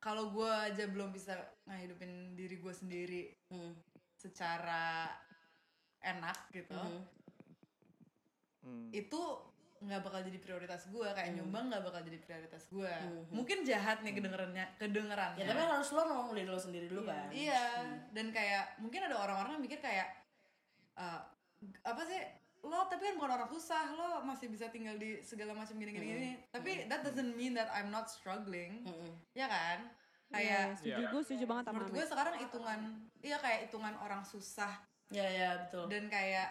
kalau 0.00 0.32
gue 0.32 0.48
aja 0.48 0.88
belum 0.88 1.12
bisa 1.12 1.36
ngehidupin 1.64 2.32
diri 2.32 2.56
gue 2.56 2.72
sendiri 2.72 3.22
Hmm. 3.52 3.76
secara 4.16 5.12
enak 6.06 6.38
gitu. 6.50 6.76
Hmm. 8.60 8.88
itu 8.90 9.20
nggak 9.78 10.00
bakal 10.00 10.24
jadi 10.24 10.38
prioritas 10.38 10.88
gue 10.88 11.04
kayak 11.04 11.36
nyumbang 11.36 11.68
nggak 11.68 11.84
bakal 11.84 12.00
jadi 12.00 12.16
prioritas 12.18 12.64
gue 12.66 12.88
Mhm. 12.88 13.28
mungkin 13.30 13.58
jahat 13.62 14.00
nih 14.00 14.16
kedengerannya 14.16 14.64
kedengerannya. 14.78 15.36
Ya 15.36 15.46
tapi 15.46 15.60
harus 15.60 15.90
lo 15.90 16.02
ngomong 16.02 16.32
diri 16.32 16.48
lo 16.48 16.56
sendiri 16.56 16.88
dulu 16.88 17.04
kan. 17.04 17.28
iya. 17.30 17.84
Dan 18.08 18.30
kayak 18.30 18.80
mungkin 18.80 19.04
ada 19.04 19.16
orang-orang 19.18 19.60
yang 19.60 19.64
mikir 19.64 19.78
kayak 19.78 20.08
eh, 20.96 21.20
apa 21.82 22.02
sih 22.02 22.16
lo 22.62 22.88
tapi 22.88 23.04
kan 23.04 23.14
bukan 23.14 23.32
orang 23.34 23.50
susah 23.50 23.92
lo 23.92 24.24
masih 24.24 24.48
bisa 24.48 24.72
tinggal 24.72 24.96
di 24.96 25.20
segala 25.20 25.52
macam 25.52 25.76
gini 25.76 25.92
gini 25.92 26.06
gini 26.06 26.30
tapi 26.48 26.88
that 26.88 27.04
doesn't 27.04 27.34
mean 27.34 27.52
that 27.52 27.68
I'm 27.68 27.92
not 27.92 28.08
struggling. 28.08 28.88
Ya 29.34 29.44
kan? 29.44 29.92
Iya, 30.24 30.32
kayak 30.32 30.62
setuju 30.80 30.96
Iya. 30.96 31.08
gue 31.12 31.22
setuju 31.22 31.44
banget 31.44 31.62
sama 31.62 31.74
menurut 31.76 31.92
gue 31.92 32.06
sekarang 32.08 32.34
hitungan 32.38 32.80
iya 33.20 33.36
kayak 33.36 33.68
hitungan 33.68 33.94
orang 33.98 34.24
susah 34.24 34.72
Ya 35.08 35.24
ya 35.24 35.48
betul. 35.60 35.86
dan 35.86 36.08
kayak 36.08 36.48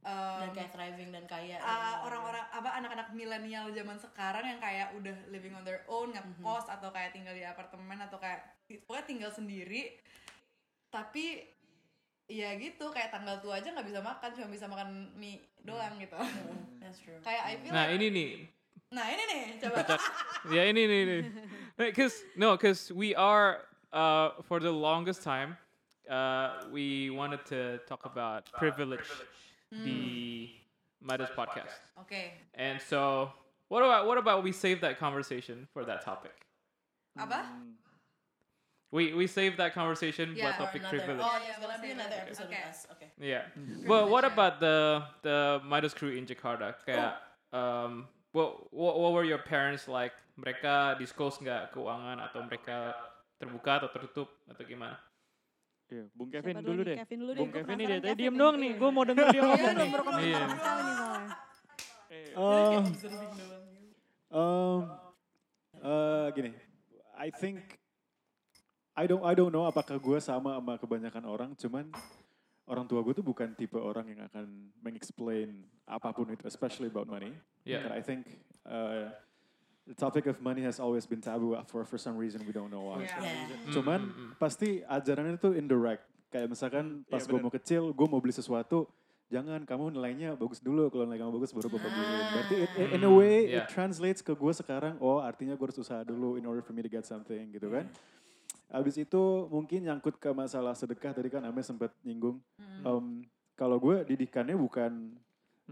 um, 0.00 0.40
Dan 0.40 0.50
kayak 0.54 0.70
thriving 0.70 1.10
dan 1.10 1.24
kaya. 1.26 1.58
uh, 1.58 2.06
orang-orang 2.06 2.44
apa 2.48 2.70
anak-anak 2.74 3.08
milenial 3.12 3.66
zaman 3.70 3.98
sekarang 3.98 4.44
yang 4.46 4.58
kayak 4.58 4.94
udah 4.94 5.16
living 5.28 5.52
on 5.52 5.62
their 5.62 5.82
own 5.86 6.10
ngekos 6.10 6.66
atau 6.66 6.88
kayak 6.88 7.10
tinggal 7.10 7.34
di 7.34 7.42
apartemen 7.42 7.98
atau 7.98 8.16
kayak 8.16 8.46
pokoknya 8.84 9.04
tinggal 9.04 9.30
sendiri 9.30 9.98
tapi 10.88 11.44
ya 12.24 12.56
gitu 12.56 12.88
kayak 12.88 13.08
tanggal 13.08 13.40
tua 13.40 13.56
aja 13.56 13.72
nggak 13.72 13.88
bisa 13.88 14.00
makan 14.00 14.30
cuma 14.32 14.48
bisa 14.48 14.66
makan 14.68 14.88
mie 15.16 15.40
doang 15.58 15.96
gitu 15.96 16.16
That's 16.78 17.00
true. 17.00 17.20
kayak 17.20 17.42
I 17.42 17.54
feel 17.58 17.72
Nah 17.72 17.84
like 17.84 17.96
ini 17.96 18.06
nih, 18.08 18.30
nah 18.88 19.04
ini 19.04 19.22
nih 19.24 19.42
coba 19.60 19.84
ya 20.48 20.62
ini 20.64 20.82
nih 20.84 21.00
nih. 21.04 21.20
Because 21.78 22.16
no, 22.34 22.56
because 22.58 22.90
we 22.90 23.14
are 23.14 23.62
uh, 23.92 24.34
for 24.42 24.58
the 24.58 24.72
longest 24.72 25.22
time, 25.22 25.54
uh, 26.08 26.64
we 26.72 27.10
wanted 27.10 27.44
to 27.46 27.78
talk 27.86 28.04
about 28.04 28.50
privilege, 28.52 29.08
the 29.70 30.48
Midas 31.00 31.30
podcast, 31.36 31.78
oke 31.98 32.32
and 32.54 32.80
so 32.80 33.30
what 33.68 33.82
about 33.84 34.06
what 34.06 34.18
about 34.18 34.42
we 34.42 34.52
save 34.52 34.80
that 34.80 34.98
conversation 34.98 35.68
for 35.72 35.84
that 35.84 36.02
topic? 36.04 36.34
apa 37.18 37.44
We 38.88 39.12
we 39.12 39.28
save 39.28 39.60
that 39.60 39.76
conversation 39.76 40.32
Yeah, 40.32 40.56
topik 40.56 40.80
Another, 40.80 40.96
privilege. 40.96 41.20
oh, 41.20 41.36
Yeah, 41.44 41.52
it's 41.52 41.60
gonna 41.60 41.76
be 41.76 41.92
another 41.92 42.24
episode 42.24 42.48
Okay. 42.48 42.64
Okay. 42.96 43.08
Yeah. 43.20 43.44
Well, 43.84 44.08
what 44.08 44.24
Privilege, 44.24 44.32
about 44.32 44.54
the 44.64 44.76
the 45.20 45.38
Midas 45.60 45.92
crew 45.92 46.16
in 46.16 46.24
Jakarta? 46.24 46.72
Kayak, 46.88 47.20
um, 47.52 48.08
what, 48.32 48.72
what 48.72 48.96
what 48.96 49.12
were 49.12 49.28
your 49.28 49.44
parents 49.44 49.92
like? 49.92 50.16
Mereka 50.40 50.96
disclose 50.96 51.36
nggak 51.36 51.76
keuangan 51.76 52.16
atau 52.16 52.40
mereka 52.48 52.96
terbuka 53.36 53.84
atau 53.84 53.92
tertutup 53.92 54.28
atau 54.48 54.64
gimana? 54.64 54.96
Iya, 55.88 56.04
Bung 56.12 56.28
Siapa 56.28 56.44
Kevin 56.44 56.54
dulu 56.60 56.68
dulu 56.68 56.82
deh. 56.84 56.96
Kevin 57.00 57.18
dulu 57.18 57.30
deh, 57.32 57.40
Bung 57.40 57.48
gua 57.48 57.56
Kevin 57.56 57.76
nih 57.78 57.86
penasaran 57.88 58.02
deh. 58.04 58.10
Tadi 58.12 58.20
diem 58.20 58.34
nih. 58.34 58.40
doang 58.40 58.56
nih. 58.60 58.72
Gue 58.76 58.90
mau 58.92 59.04
denger 59.08 59.26
dia 59.32 59.40
Iya, 59.40 59.44
ngomong 59.48 59.88
belum 59.88 60.06
Iya. 60.20 60.42
Soalnya. 62.38 62.78
Um, 64.28 64.36
um, 64.38 64.80
uh, 65.80 66.26
gini, 66.36 66.52
I 67.16 67.28
think 67.32 67.56
I 68.92 69.08
don't 69.08 69.24
I 69.24 69.32
don't 69.32 69.48
know 69.48 69.64
apakah 69.64 69.96
gue 69.96 70.18
sama 70.20 70.60
sama 70.60 70.74
kebanyakan 70.76 71.24
orang, 71.24 71.50
cuman 71.56 71.88
orang 72.68 72.84
tua 72.84 73.00
gue 73.00 73.16
tuh 73.16 73.24
bukan 73.24 73.56
tipe 73.56 73.80
orang 73.80 74.12
yang 74.12 74.20
akan 74.28 74.68
mengexplain 74.84 75.64
apa 75.88 76.12
pun 76.12 76.28
itu, 76.28 76.44
especially 76.44 76.92
about 76.92 77.08
money. 77.08 77.32
Yeah. 77.64 77.88
And 77.88 77.96
I 77.96 78.04
think 78.04 78.28
uh, 78.68 79.08
the 79.88 79.96
topic 79.96 80.28
of 80.28 80.36
money 80.38 80.60
has 80.60 80.76
always 80.76 81.08
been 81.08 81.18
taboo 81.18 81.56
for 81.64 81.80
for 81.82 81.96
some 81.96 82.14
reason 82.14 82.44
we 82.44 82.52
don't 82.52 82.68
know 82.68 82.92
why. 82.92 83.02
Yeah. 83.02 83.24
Yeah. 83.24 83.72
Cuman 83.72 84.00
pasti 84.36 84.84
ajarannya 84.84 85.40
itu 85.40 85.56
indirect. 85.56 86.04
Kayak 86.28 86.52
misalkan 86.52 87.08
pas 87.08 87.24
Iya, 87.24 87.32
gue 87.32 87.38
mau 87.40 87.48
kecil, 87.48 87.82
gue 87.90 88.06
mau 88.06 88.20
beli 88.20 88.36
sesuatu, 88.36 88.84
jangan 89.28 89.64
kamu 89.64 89.96
nilainya 89.96 90.36
bagus 90.36 90.60
dulu. 90.60 90.92
Kalau 90.92 91.08
nilai 91.08 91.16
kamu 91.18 91.32
bagus 91.34 91.56
baru 91.56 91.72
bapak 91.72 91.88
beliin. 91.88 92.26
Berarti 92.28 92.54
it- 92.60 92.74
it- 92.76 92.90
in 92.92 93.02
a 93.02 93.08
way 93.08 93.48
Yeah. 93.48 93.64
it 93.64 93.72
translates 93.72 94.20
ke 94.20 94.36
gue 94.36 94.52
sekarang, 94.52 95.00
oh 95.00 95.24
artinya 95.24 95.56
gue 95.56 95.64
harus 95.64 95.80
usaha 95.80 96.04
dulu 96.04 96.36
in 96.36 96.44
order 96.44 96.60
for 96.60 96.76
me 96.76 96.84
to 96.84 96.90
get 96.92 97.08
something 97.08 97.48
gitu 97.48 97.72
kan. 97.72 97.88
Abis 98.68 99.00
itu 99.00 99.22
mungkin 99.48 99.80
nyangkut 99.80 100.20
ke 100.20 100.28
masalah 100.28 100.76
sedekah 100.76 101.16
tadi 101.16 101.32
kan 101.32 101.40
Ame 101.40 101.64
sempat 101.64 101.88
nyinggung. 102.04 102.36
Um, 102.84 103.24
kalau 103.56 103.80
gue 103.80 104.04
didikannya 104.04 104.52
bukan, 104.52 105.16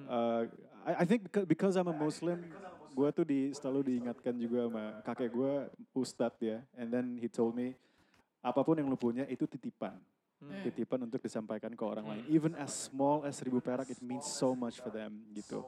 uh, 0.08 0.48
I, 0.88 1.02
I 1.02 1.04
think 1.04 1.28
beca- 1.28 1.44
because 1.44 1.76
I'm 1.76 1.86
a 1.86 1.92
Muslim, 1.92 2.48
gue 2.96 3.08
tuh 3.12 3.24
di, 3.28 3.52
selalu 3.52 3.92
diingatkan 3.92 4.32
juga 4.40 4.64
sama 4.64 4.84
kakek 5.04 5.28
gue 5.28 5.52
ustadz 5.92 6.40
ya. 6.40 6.58
And 6.80 6.88
then 6.88 7.20
he 7.20 7.28
told 7.28 7.52
me, 7.52 7.76
apa 8.40 8.64
pun 8.64 8.80
yang 8.80 8.88
lu 8.88 8.96
punya 8.96 9.28
itu 9.28 9.44
titipan. 9.44 10.00
Titipan 10.64 11.04
untuk 11.04 11.20
disampaikan 11.20 11.72
ke 11.72 11.84
orang 11.84 12.04
lain. 12.08 12.22
Even 12.32 12.56
as 12.56 12.72
small 12.72 13.24
as 13.24 13.36
seribu 13.36 13.60
perak, 13.60 13.88
it 13.92 14.00
means 14.00 14.24
so 14.24 14.56
much 14.56 14.80
for 14.80 14.92
them 14.92 15.24
gitu. 15.36 15.64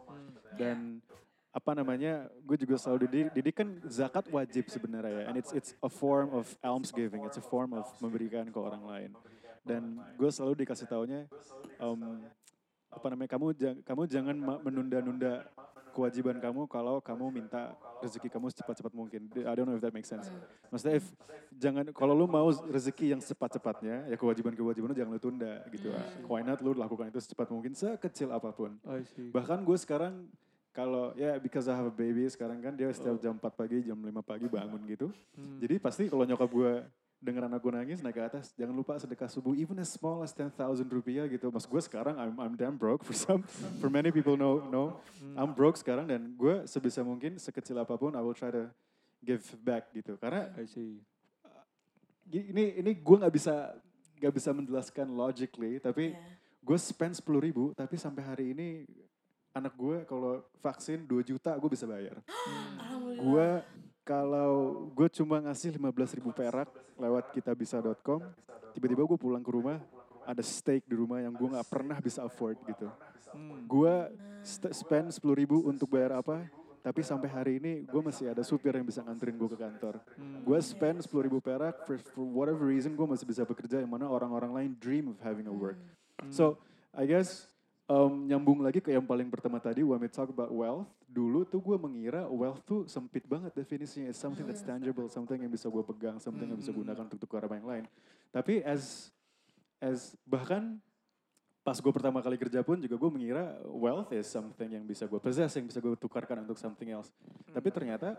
Dan 0.56 1.04
apa 1.48 1.72
namanya, 1.72 2.28
gue 2.44 2.56
juga 2.60 2.76
selalu 2.76 3.08
didik, 3.08 3.28
didik 3.32 3.54
kan 3.64 3.68
zakat 3.88 4.28
wajib 4.28 4.68
sebenarnya 4.68 5.12
ya. 5.12 5.24
And 5.32 5.36
it's 5.40 5.52
it's 5.56 5.72
a 5.80 5.88
form 5.88 6.32
of 6.36 6.48
almsgiving, 6.60 7.24
it's 7.24 7.40
a 7.40 7.44
form 7.44 7.72
of 7.76 7.88
memberikan 8.00 8.48
ke 8.52 8.58
orang 8.60 8.84
lain. 8.84 9.10
Dan 9.64 10.00
gue 10.20 10.28
selalu 10.28 10.64
dikasih 10.64 10.84
taunya, 10.84 11.24
um, 11.80 12.20
apa 12.92 13.06
namanya, 13.08 13.30
kamu 13.36 13.46
jang- 13.56 13.80
kamu 13.84 14.02
jangan 14.04 14.36
menunda-nunda 14.64 15.48
kewajiban 15.98 16.38
kamu 16.38 16.70
kalau 16.70 17.02
kamu 17.02 17.42
minta 17.42 17.74
rezeki 17.98 18.30
kamu 18.30 18.54
secepat-cepat 18.54 18.94
mungkin. 18.94 19.26
I 19.34 19.52
don't 19.58 19.66
know 19.66 19.74
if 19.74 19.82
that 19.82 19.90
makes 19.90 20.06
sense. 20.06 20.30
Maksudnya 20.70 21.02
if 21.02 21.06
jangan 21.58 21.90
kalau 21.90 22.14
lu 22.14 22.30
mau 22.30 22.46
rezeki 22.46 23.10
yang 23.10 23.18
secepat-cepatnya, 23.18 24.06
ya 24.06 24.14
kewajiban-kewajiban 24.14 24.94
lu 24.94 24.96
jangan 24.96 25.10
lu 25.10 25.18
tunda 25.18 25.66
gitu. 25.74 25.90
Why 26.30 26.46
not 26.46 26.62
lu 26.62 26.78
lakukan 26.78 27.10
itu 27.10 27.18
secepat 27.18 27.50
mungkin 27.50 27.74
sekecil 27.74 28.30
apa 28.30 28.54
pun. 28.54 28.78
Bahkan 29.34 29.66
gue 29.66 29.78
sekarang 29.82 30.30
kalau 30.70 31.10
ya 31.18 31.42
because 31.42 31.66
I 31.66 31.74
have 31.74 31.90
a 31.90 31.94
baby 31.94 32.30
sekarang 32.30 32.62
kan 32.62 32.78
dia 32.78 32.86
setiap 32.94 33.18
jam 33.18 33.34
4 33.34 33.42
pagi, 33.50 33.82
jam 33.82 33.98
5 33.98 34.14
pagi 34.22 34.46
bangun 34.46 34.78
gitu. 34.86 35.10
Jadi 35.58 35.74
pasti 35.82 36.06
kalau 36.06 36.22
nyokap 36.22 36.46
gue 36.46 36.72
denger 37.18 37.42
anak 37.44 37.58
gue 37.58 37.72
nangis 37.72 37.98
naik 37.98 38.14
ke 38.14 38.22
atas, 38.24 38.54
jangan 38.54 38.70
lupa 38.72 38.94
sedekah 38.94 39.26
subuh 39.26 39.50
even 39.52 39.74
as 39.76 39.88
small 39.88 40.20
as 40.20 40.30
10,000 40.30 40.54
rupiah 40.86 41.26
gitu. 41.26 41.48
Mas 41.48 41.62
gue 41.62 41.80
sekarang 41.80 42.14
I'm 42.14 42.34
I'm 42.34 42.54
damn 42.54 42.74
broke 42.74 43.02
for 43.02 43.12
some 43.12 43.42
for 43.76 43.86
many 43.86 44.08
people 44.08 44.34
know 44.34 44.62
know 44.64 45.02
I'm 45.34 45.50
broke 45.50 45.74
sekarang 45.74 46.06
dan 46.06 46.30
gue 46.30 46.62
sebisa 46.64 47.02
mungkin 47.02 47.36
sekecil 47.36 47.74
apa 47.76 47.94
pun 47.94 48.14
I 48.14 48.22
will 48.22 48.32
try 48.32 48.50
to 48.50 48.70
give 49.18 49.42
back 49.58 49.90
gitu. 49.90 50.14
Karena 50.14 50.46
I 50.54 50.64
see. 50.64 51.02
gi- 52.24 52.48
ini 52.48 52.78
ini 52.78 52.90
gue 52.94 53.16
nggak 53.18 53.32
bisa 53.32 53.74
nggak 54.16 54.34
bisa 54.34 54.50
menjelaskan 54.50 55.06
logically 55.08 55.78
tapi 55.78 56.10
Yeah. 56.10 56.36
gue 56.60 56.76
spend 56.76 57.14
sepuluh 57.14 57.40
ribu 57.40 57.70
tapi 57.72 57.96
sampai 57.96 58.20
hari 58.20 58.46
ini 58.52 58.84
anak 59.50 59.72
gue 59.72 60.04
kalau 60.04 60.44
vaksin 60.58 61.02
2 61.02 61.22
juta 61.24 61.56
gue 61.56 61.66
bisa 61.66 61.82
bayar 61.82 62.20
Alhamdulillah. 62.82 63.16
gue 63.16 63.46
kalau 64.08 64.88
gue 64.96 65.08
cuma 65.20 65.36
ngasih 65.44 65.76
15 65.76 66.16
ribu 66.16 66.32
perak 66.32 66.72
lewat 66.96 67.28
kitabisa.com 67.36 68.24
tiba-tiba 68.72 69.04
gue 69.04 69.18
pulang 69.20 69.44
ke 69.44 69.52
rumah 69.52 69.76
ada 70.24 70.40
steak 70.40 70.88
di 70.88 70.96
rumah 70.96 71.20
yang 71.20 71.36
gue 71.36 71.44
nggak 71.44 71.68
pernah 71.68 72.00
bisa 72.00 72.24
afford 72.24 72.56
gitu. 72.64 72.88
Gue 73.68 74.08
st- 74.40 74.72
spend 74.72 75.12
10 75.12 75.20
ribu 75.36 75.60
untuk 75.68 75.92
bayar 75.92 76.16
apa 76.24 76.48
tapi 76.80 77.04
sampai 77.04 77.28
hari 77.28 77.52
ini 77.60 77.84
gue 77.84 78.00
masih 78.00 78.32
ada 78.32 78.40
supir 78.40 78.72
yang 78.72 78.88
bisa 78.88 79.04
nganterin 79.04 79.36
gue 79.36 79.50
ke 79.52 79.58
kantor. 79.60 80.00
Gue 80.40 80.58
spend 80.64 81.04
10 81.04 81.26
ribu 81.28 81.44
perak 81.44 81.84
for, 81.84 82.00
for 82.16 82.24
whatever 82.24 82.64
reason 82.64 82.96
gue 82.96 83.04
masih 83.04 83.28
bisa 83.28 83.44
bekerja 83.44 83.84
yang 83.84 83.92
mana 83.92 84.08
orang-orang 84.08 84.56
lain 84.56 84.70
dream 84.80 85.12
of 85.12 85.20
having 85.20 85.44
a 85.44 85.52
work. 85.52 85.76
So 86.32 86.56
I 86.96 87.04
guess 87.04 87.44
um, 87.88 88.28
nyambung 88.28 88.60
lagi 88.60 88.78
ke 88.84 88.92
yang 88.92 89.02
paling 89.02 89.26
pertama 89.32 89.56
tadi 89.58 89.80
when 89.80 89.98
we 89.98 90.06
talk 90.06 90.28
about 90.28 90.52
wealth 90.52 90.86
dulu 91.08 91.42
tuh 91.48 91.58
gue 91.58 91.76
mengira 91.80 92.28
wealth 92.28 92.60
tuh 92.62 92.84
sempit 92.84 93.24
banget 93.24 93.50
definisinya 93.56 94.12
it's 94.12 94.20
something 94.20 94.44
that's 94.44 94.62
tangible 94.62 95.08
something 95.08 95.40
yang 95.40 95.50
bisa 95.50 95.66
gue 95.66 95.82
pegang 95.82 96.20
something 96.20 96.44
yang 96.44 96.60
bisa 96.60 96.70
gunakan 96.70 97.02
untuk 97.08 97.18
tukar 97.18 97.48
sama 97.48 97.56
yang 97.56 97.68
lain. 97.68 97.84
Tapi 98.28 98.60
as 98.62 99.08
as 99.80 100.12
bahkan 100.28 100.76
pas 101.64 101.76
gue 101.80 101.92
pertama 101.92 102.20
kali 102.20 102.36
kerja 102.36 102.60
pun 102.60 102.76
juga 102.80 102.96
gue 102.96 103.10
mengira 103.10 103.56
wealth 103.64 104.12
is 104.12 104.28
something 104.28 104.68
yang 104.68 104.84
bisa 104.84 105.08
gue 105.08 105.20
possess 105.20 105.52
yang 105.56 105.64
bisa 105.64 105.80
gue 105.80 105.92
tukarkan 105.96 106.44
untuk 106.44 106.60
something 106.60 106.92
else. 106.92 107.08
Tapi 107.52 107.72
ternyata 107.72 108.14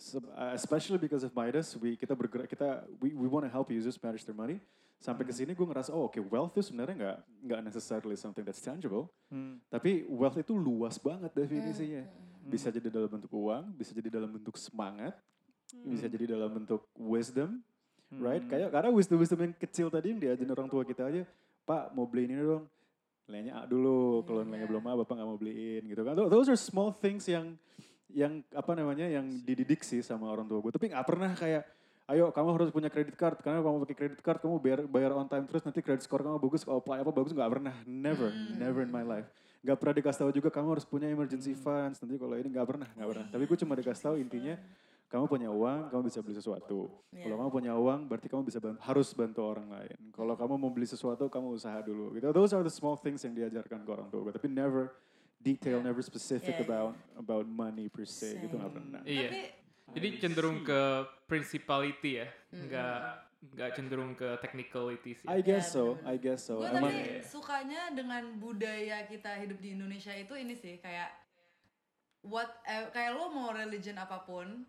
se- 0.00 0.20
uh, 0.20 0.52
especially 0.56 0.96
because 0.96 1.20
of 1.20 1.32
Midas 1.36 1.76
we 1.76 2.00
kita 2.00 2.16
bergerak 2.16 2.48
kita 2.48 2.84
we, 3.00 3.12
we 3.12 3.28
want 3.28 3.44
to 3.44 3.52
help 3.52 3.68
users 3.68 4.00
manage 4.00 4.24
their 4.24 4.36
money 4.36 4.56
sampai 4.96 5.28
ke 5.28 5.32
sini 5.32 5.52
gue 5.52 5.66
ngerasa 5.66 5.92
oh 5.92 6.08
oke 6.08 6.18
wealth 6.32 6.56
itu 6.56 6.72
sebenarnya 6.72 6.94
nggak 6.96 7.18
nggak 7.46 7.60
necessarily 7.68 8.16
something 8.16 8.42
that's 8.42 8.62
tangible. 8.64 9.12
Hmm. 9.28 9.60
tapi 9.68 10.06
wealth 10.08 10.38
itu 10.40 10.56
luas 10.56 10.96
banget 11.00 11.30
definisinya. 11.34 12.04
Bisa 12.46 12.70
jadi 12.70 12.94
dalam 12.94 13.10
bentuk 13.10 13.32
uang 13.34 13.74
bisa 13.74 13.90
jadi 13.90 14.08
dalam 14.08 14.30
bentuk 14.30 14.54
semangat 14.54 15.18
bisa 15.82 16.06
jadi 16.06 16.38
dalam 16.38 16.62
bentuk 16.62 16.86
wisdom 16.94 17.58
right? 18.22 18.44
Kayak 18.46 18.70
karena 18.70 18.90
wisdom 18.94 19.18
wisdom 19.18 19.40
yang 19.42 19.54
kecil 19.58 19.90
tadi 19.90 20.14
yang 20.14 20.20
diajarin 20.22 20.52
orang 20.54 20.68
tua 20.70 20.82
kita 20.86 21.10
aja 21.10 21.26
pak 21.66 21.90
mau 21.98 22.06
beli 22.06 22.30
ini 22.30 22.38
dong 22.38 22.70
nilainya 23.26 23.58
A 23.58 23.62
dulu 23.66 24.22
kalau 24.22 24.46
nilainya 24.46 24.70
belum 24.70 24.86
A 24.86 24.92
bapak 25.02 25.14
nggak 25.18 25.28
mau 25.28 25.38
beliin 25.38 25.82
gitu 25.90 26.02
kan. 26.06 26.14
Those 26.14 26.46
are 26.46 26.58
small 26.58 26.94
things 26.94 27.26
yang 27.26 27.58
yang 28.14 28.40
apa 28.54 28.72
namanya 28.78 29.10
yang 29.10 29.26
dididik 29.42 29.82
sih 29.82 29.98
sama 30.00 30.30
orang 30.30 30.46
tua 30.46 30.62
gue 30.62 30.70
tapi 30.70 30.88
nggak 30.94 31.04
pernah 31.04 31.34
kayak 31.34 31.66
ayo 32.06 32.30
kamu 32.30 32.48
harus 32.54 32.68
punya 32.70 32.86
credit 32.86 33.18
card 33.18 33.42
karena 33.42 33.58
kamu 33.58 33.82
pakai 33.82 33.96
credit 33.98 34.20
card 34.22 34.38
kamu 34.38 34.62
bayar 34.62 34.80
bayar 34.86 35.10
on 35.18 35.26
time 35.26 35.42
terus 35.42 35.66
nanti 35.66 35.82
credit 35.82 36.06
score 36.06 36.22
kamu 36.22 36.38
bagus 36.38 36.62
kalau 36.62 36.78
apply 36.78 37.02
apa 37.02 37.10
bagus 37.10 37.34
nggak 37.34 37.50
pernah 37.50 37.74
never 37.82 38.30
never 38.54 38.86
in 38.86 38.90
my 38.94 39.02
life 39.02 39.26
nggak 39.66 39.76
pernah 39.82 39.94
dikasih 39.98 40.18
tahu 40.22 40.30
juga 40.30 40.48
kamu 40.54 40.78
harus 40.78 40.86
punya 40.86 41.10
emergency 41.10 41.58
funds 41.58 41.98
nanti 41.98 42.14
kalau 42.14 42.38
ini 42.38 42.46
nggak 42.46 42.66
pernah 42.66 42.88
nggak 42.94 43.08
pernah 43.10 43.26
tapi 43.26 43.42
gue 43.50 43.58
cuma 43.58 43.74
dikasih 43.74 44.02
tahu 44.06 44.16
intinya 44.22 44.54
kamu 45.06 45.24
punya 45.30 45.48
uang, 45.54 45.86
kamu 45.94 46.02
bisa 46.10 46.18
beli 46.18 46.34
sesuatu. 46.34 46.90
Iya. 47.14 47.30
Kalau 47.30 47.36
kamu 47.38 47.50
punya 47.54 47.72
uang, 47.78 48.10
berarti 48.10 48.26
kamu 48.26 48.42
bisa 48.42 48.58
bantu, 48.58 48.78
harus 48.82 49.08
bantu 49.14 49.40
orang 49.46 49.70
lain. 49.70 49.98
Kalau 50.10 50.34
kamu 50.34 50.54
mau 50.58 50.70
beli 50.74 50.82
sesuatu, 50.90 51.30
kamu 51.30 51.54
usaha 51.54 51.78
dulu. 51.78 52.10
Gitu. 52.18 52.26
Those 52.34 52.50
are 52.58 52.66
the 52.66 52.74
small 52.74 52.98
things 52.98 53.22
yang 53.22 53.30
diajarkan 53.30 53.86
ke 53.86 53.90
orang 53.94 54.10
tua. 54.10 54.34
Tapi 54.34 54.50
never 54.50 54.90
detail, 55.38 55.78
never 55.78 56.02
specific 56.02 56.58
Yeah, 56.58 56.66
yeah. 56.66 56.66
about 56.66 56.92
about 57.14 57.46
money 57.46 57.86
per 57.86 58.02
se. 58.02 58.34
Gitu 58.34 58.58
nggak 58.58 58.72
pernah. 58.74 59.00
Iya. 59.06 59.30
Tapi 59.30 59.40
Jadi 59.94 60.08
cenderung 60.18 60.66
ke 60.66 61.06
principality 61.30 62.22
ya, 62.22 62.28
nggak 62.50 62.98
nggak 63.54 63.70
cenderung 63.78 64.12
ke 64.18 64.28
technicality 64.42 65.14
sih. 65.14 65.26
I 65.30 65.44
guess 65.44 65.70
so, 65.70 66.00
I 66.02 66.18
guess 66.18 66.48
so. 66.48 66.58
gue 66.58 66.66
Emang 66.66 66.90
tapi 66.90 67.22
sukanya 67.22 67.94
dengan 67.94 68.34
budaya 68.40 69.06
kita 69.06 69.38
hidup 69.38 69.58
di 69.62 69.76
Indonesia 69.78 70.10
itu 70.16 70.34
ini 70.34 70.58
sih 70.58 70.82
kayak 70.82 71.14
what 72.26 72.50
eh, 72.66 72.90
kayak 72.90 73.14
lo 73.14 73.30
mau 73.30 73.54
religion 73.54 73.96
apa 74.00 74.26
pun 74.26 74.66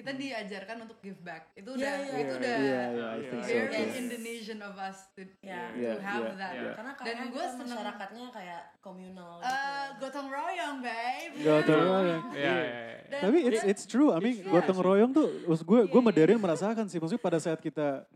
kita 0.00 0.12
diajarkan 0.12 0.76
untuk 0.80 0.98
give 0.98 1.20
back 1.20 1.52
itu 1.52 1.68
udah 1.68 1.84
Yeah, 1.84 2.00
yeah. 2.00 2.08
itu 2.16 2.24
Yeah, 2.24 2.40
udah 2.40 2.56
yeah, 2.56 2.88
yeah, 2.90 3.42
so 3.44 3.52
very. 3.52 3.68
Yes. 3.76 3.92
Indonesian 3.94 4.58
of 4.60 4.74
us 4.74 4.98
to, 5.12 5.22
Yeah. 5.40 5.68
to 5.68 5.76
Yeah, 5.76 5.96
have 6.00 6.24
yeah, 6.24 6.40
that 6.40 6.52
yeah. 6.56 6.72
Karena 6.72 6.92
Dan 6.96 7.16
gue 7.28 7.44
seneng- 7.44 7.60
masyarakatnya 7.68 8.24
kayak 8.30 8.62
komunal. 8.80 9.32
Eh, 9.36 9.44
gitu 9.44 9.52
ya. 9.52 10.00
gotong 10.00 10.28
royong 10.28 10.76
babe 10.80 11.32
Gotong 11.36 11.82
royong. 11.84 12.22
Iya, 12.32 12.40
iya, 12.40 12.56
iya. 12.56 12.98
Dan- 13.06 13.22
Tapi 13.28 13.38
it's 13.44 13.62
it's 13.62 13.84
true. 13.84 14.08
I 14.08 14.18
mean, 14.18 14.40
gotong 14.42 14.80
royong 14.80 15.10
tuh, 15.12 15.28
gue, 15.44 15.80
gue 15.84 16.00
sama 16.00 16.12
Darren 16.14 16.40
merasakan 16.40 16.84
sih. 16.86 16.96
Maksudnya 16.96 17.20
pada 17.20 17.36
saat 17.36 17.60
kita 17.60 18.08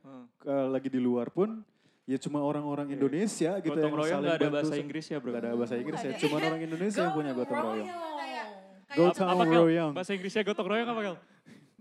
uh, 0.42 0.66
lagi 0.70 0.88
di 0.88 0.98
luar 0.98 1.28
pun, 1.28 1.60
ya 2.04 2.16
cuma 2.16 2.40
orang-orang 2.40 2.92
Indonesia 2.92 3.58
gitu 3.58 3.70
Gotong 3.70 3.80
yang 3.82 3.94
royong 3.94 4.08
saling 4.14 4.24
nggak 4.24 4.36
ada 4.36 4.46
bantu 4.46 4.56
bahasa 4.56 4.74
Inggris 4.76 5.04
ya 5.04 5.16
bro? 5.18 5.30
Nggak 5.32 5.42
ada 5.42 5.50
bahasa 5.52 5.74
Inggris 5.76 6.00
ya, 6.00 6.12
cuma 6.16 6.34
orang 6.38 6.60
Indonesia 6.62 7.00
yang 7.00 7.12
punya 7.12 7.32
gotong 7.32 7.60
royong. 7.60 7.88
kayak 7.88 8.46
kayak 8.84 8.96
Gotong 8.96 9.28
royong. 9.42 9.92
Bahasa 9.92 10.10
Inggrisnya 10.12 10.42
gotong 10.44 10.68
royong 10.68 10.88
apa 10.88 11.00
Kel? 11.02 11.16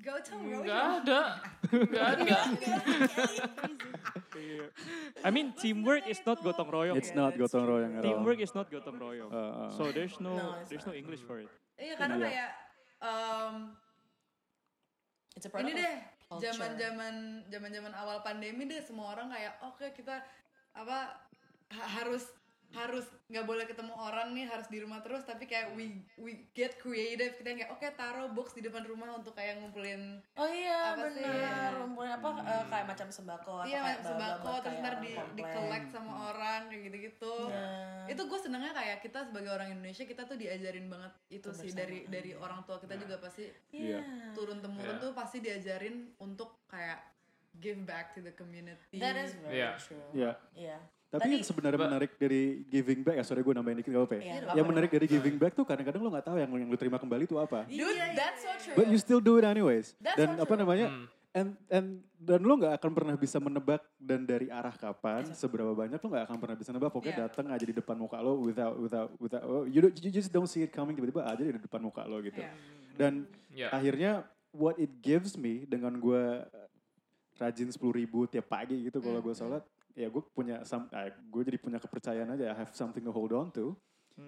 Gotong 0.04 0.42
Nggak 0.44 0.60
royong 0.60 0.96
ada, 1.00 1.22
nggak 1.72 2.08
ada. 2.20 2.38
I 5.24 5.30
mean 5.32 5.56
teamwork 5.56 6.04
is 6.06 6.20
not 6.22 6.44
gotong 6.44 6.68
royong. 6.68 6.98
It's 7.00 7.16
not 7.16 7.34
gotong 7.34 7.64
royong 7.64 7.94
at 7.96 8.04
all. 8.04 8.08
Teamwork 8.12 8.40
is 8.40 8.52
not 8.52 8.68
gotong 8.68 8.98
royong. 9.00 9.32
Uh, 9.32 9.38
uh. 9.38 9.70
So 9.72 9.90
there's 9.90 10.20
no, 10.20 10.60
there's 10.68 10.84
no 10.84 10.94
English 10.94 11.24
for 11.24 11.40
it. 11.40 11.50
iya 11.74 11.98
karena 11.98 12.22
Iya. 12.22 12.26
kayak 12.30 12.50
um, 13.02 13.56
It's 15.34 15.48
a 15.48 15.52
ini 15.58 15.74
deh 15.74 15.96
culture. 16.30 16.54
zaman 16.54 16.78
zaman 16.78 17.14
zaman 17.50 17.70
zaman 17.74 17.94
awal 17.98 18.22
pandemi 18.22 18.70
deh 18.70 18.78
semua 18.86 19.18
orang 19.18 19.34
kayak 19.34 19.58
oke 19.66 19.82
kita 19.98 20.22
apa 20.78 21.18
ha- 21.74 21.90
harus 21.98 22.30
harus 22.74 23.06
nggak 23.26 23.44
boleh 23.44 23.64
ketemu 23.64 23.94
orang 23.94 24.28
nih 24.32 24.46
harus 24.46 24.66
di 24.66 24.78
rumah 24.78 24.98
terus 25.00 25.22
tapi 25.22 25.46
kayak 25.46 25.74
we 25.74 25.86
we 26.16 26.50
get 26.52 26.74
creative 26.76 27.34
kita 27.34 27.48
yang 27.48 27.60
kayak 27.60 27.72
oke 27.72 27.88
taruh 27.94 28.28
box 28.28 28.52
di 28.52 28.62
depan 28.62 28.82
rumah 28.84 29.14
untuk 29.14 29.32
kayak 29.32 29.58
ngumpulin 29.58 30.18
Oh 30.34 30.46
iya 30.46 30.92
Apa 30.92 31.06
sih? 31.08 31.22
benar. 31.22 31.70
Rumpun 31.76 32.08
apa 32.08 32.28
eh, 32.42 32.66
kayak 32.68 32.86
macam 32.88 33.08
sembako 33.08 33.54
atau 33.60 33.68
iya 33.68 33.80
kayak 33.80 34.02
sembako 34.04 34.52
terus 34.60 34.78
ntar 34.80 34.96
di 34.98 35.12
komplek. 35.12 35.34
di 35.34 35.44
collect 35.46 35.88
sama 35.90 36.14
orang 36.30 36.62
kayak 36.68 36.82
gitu 36.84 36.98
gitu 37.04 37.36
Iya. 37.46 37.70
itu 38.10 38.22
gue 38.22 38.40
senengnya 38.40 38.72
kayak 38.72 38.98
kita 39.00 39.20
sebagai 39.24 39.52
orang 39.52 39.70
Indonesia 39.70 40.04
kita 40.04 40.22
tuh 40.24 40.36
diajarin 40.36 40.88
banget 40.88 41.14
itu 41.32 41.50
sih 41.52 41.72
dari 41.72 42.04
dari 42.06 42.34
orang 42.34 42.62
tua 42.64 42.78
kita 42.78 42.96
juga 42.96 43.16
pasti 43.18 43.46
Iya. 43.72 44.02
turun 44.34 44.60
temurun 44.60 44.82
Yeah. 44.92 45.00
tuh 45.00 45.12
pasti 45.14 45.38
diajarin 45.40 45.96
untuk 46.18 46.66
kayak 46.66 47.00
give 47.56 47.78
back 47.80 48.12
to 48.12 48.20
the 48.20 48.34
community 48.34 48.98
That 48.98 49.14
is 49.16 49.38
very 49.38 49.62
Iya. 49.62 49.78
true. 49.78 50.02
Ya. 50.12 50.34
Iya. 50.54 50.78
Tapi 51.14 51.30
Tadi- 51.30 51.36
yang 51.38 51.46
sebenarnya 51.46 51.78
menarik 51.80 52.12
dari 52.18 52.42
giving 52.66 53.06
back, 53.06 53.22
ya 53.22 53.24
sorry 53.24 53.46
gue 53.46 53.54
nambahin 53.54 53.78
dikit 53.78 53.94
gak 53.94 54.02
apa 54.02 54.14
ya. 54.18 54.22
Iya, 54.22 54.34
yang 54.34 54.44
apa-apa. 54.50 54.66
menarik 54.66 54.90
dari 54.90 55.06
giving 55.06 55.38
back 55.38 55.54
tuh 55.54 55.62
kadang-kadang 55.62 56.02
lo 56.02 56.10
gak 56.10 56.26
tahu 56.26 56.42
yang, 56.42 56.50
yang 56.50 56.66
lo 56.66 56.74
terima 56.74 56.98
kembali 56.98 57.24
itu 57.24 57.38
apa. 57.38 57.70
Dude, 57.70 57.86
that's 58.18 58.42
so 58.42 58.50
true. 58.58 58.74
But 58.74 58.90
you 58.90 58.98
still 58.98 59.22
do 59.22 59.38
it 59.38 59.46
anyways. 59.46 59.94
That's 60.00 60.18
dan 60.18 60.34
so 60.34 60.42
apa 60.42 60.54
namanya? 60.58 60.90
Hmm. 60.90 61.06
And 61.34 61.50
and 61.68 61.88
dan 62.16 62.42
lo 62.42 62.54
nggak 62.56 62.78
akan 62.78 62.92
pernah 62.94 63.14
bisa 63.14 63.38
menebak 63.38 63.82
dan 63.96 64.22
dari 64.22 64.50
arah 64.50 64.70
kapan 64.72 65.26
seberapa 65.34 65.70
banyak 65.72 65.98
lo 65.98 66.08
nggak 66.08 66.26
akan 66.30 66.38
pernah 66.38 66.54
bisa 66.56 66.70
nebak. 66.70 66.90
Pokoknya 66.90 67.14
Yeah. 67.16 67.26
datang 67.26 67.46
aja 67.48 67.62
di 67.64 67.74
depan 67.74 67.94
muka 67.96 68.18
lo 68.18 68.38
without 68.40 68.74
without 68.76 69.10
without 69.18 69.42
oh, 69.44 69.66
you 69.66 69.82
don't, 69.82 69.94
you 69.96 70.10
just 70.10 70.30
don't 70.30 70.46
see 70.46 70.62
it 70.62 70.70
coming 70.70 70.94
tiba-tiba 70.94 71.22
aja 71.24 71.42
di 71.42 71.58
depan 71.58 71.78
muka 71.80 72.06
lo 72.06 72.22
gitu. 72.22 72.38
Yeah. 72.38 72.54
Dan 72.96 73.14
Ya. 73.50 73.70
akhirnya 73.70 74.26
what 74.50 74.78
it 74.78 74.94
gives 75.00 75.34
me 75.34 75.66
dengan 75.66 75.94
gue 75.96 76.46
rajin 77.36 77.66
sepuluh 77.68 77.94
ribu 77.96 78.26
tiap 78.26 78.46
pagi 78.48 78.78
gitu 78.84 78.98
kalau 78.98 79.18
Hmm. 79.18 79.26
gue 79.26 79.36
sholat 79.36 79.64
ya 79.94 80.10
gue 80.10 80.22
punya 80.34 80.66
some, 80.66 80.90
gue 81.30 81.42
jadi 81.46 81.58
punya 81.62 81.78
kepercayaan 81.78 82.34
aja 82.34 82.54
I 82.54 82.58
have 82.58 82.74
something 82.74 83.06
to 83.06 83.14
hold 83.14 83.34
on 83.34 83.54
to. 83.58 83.78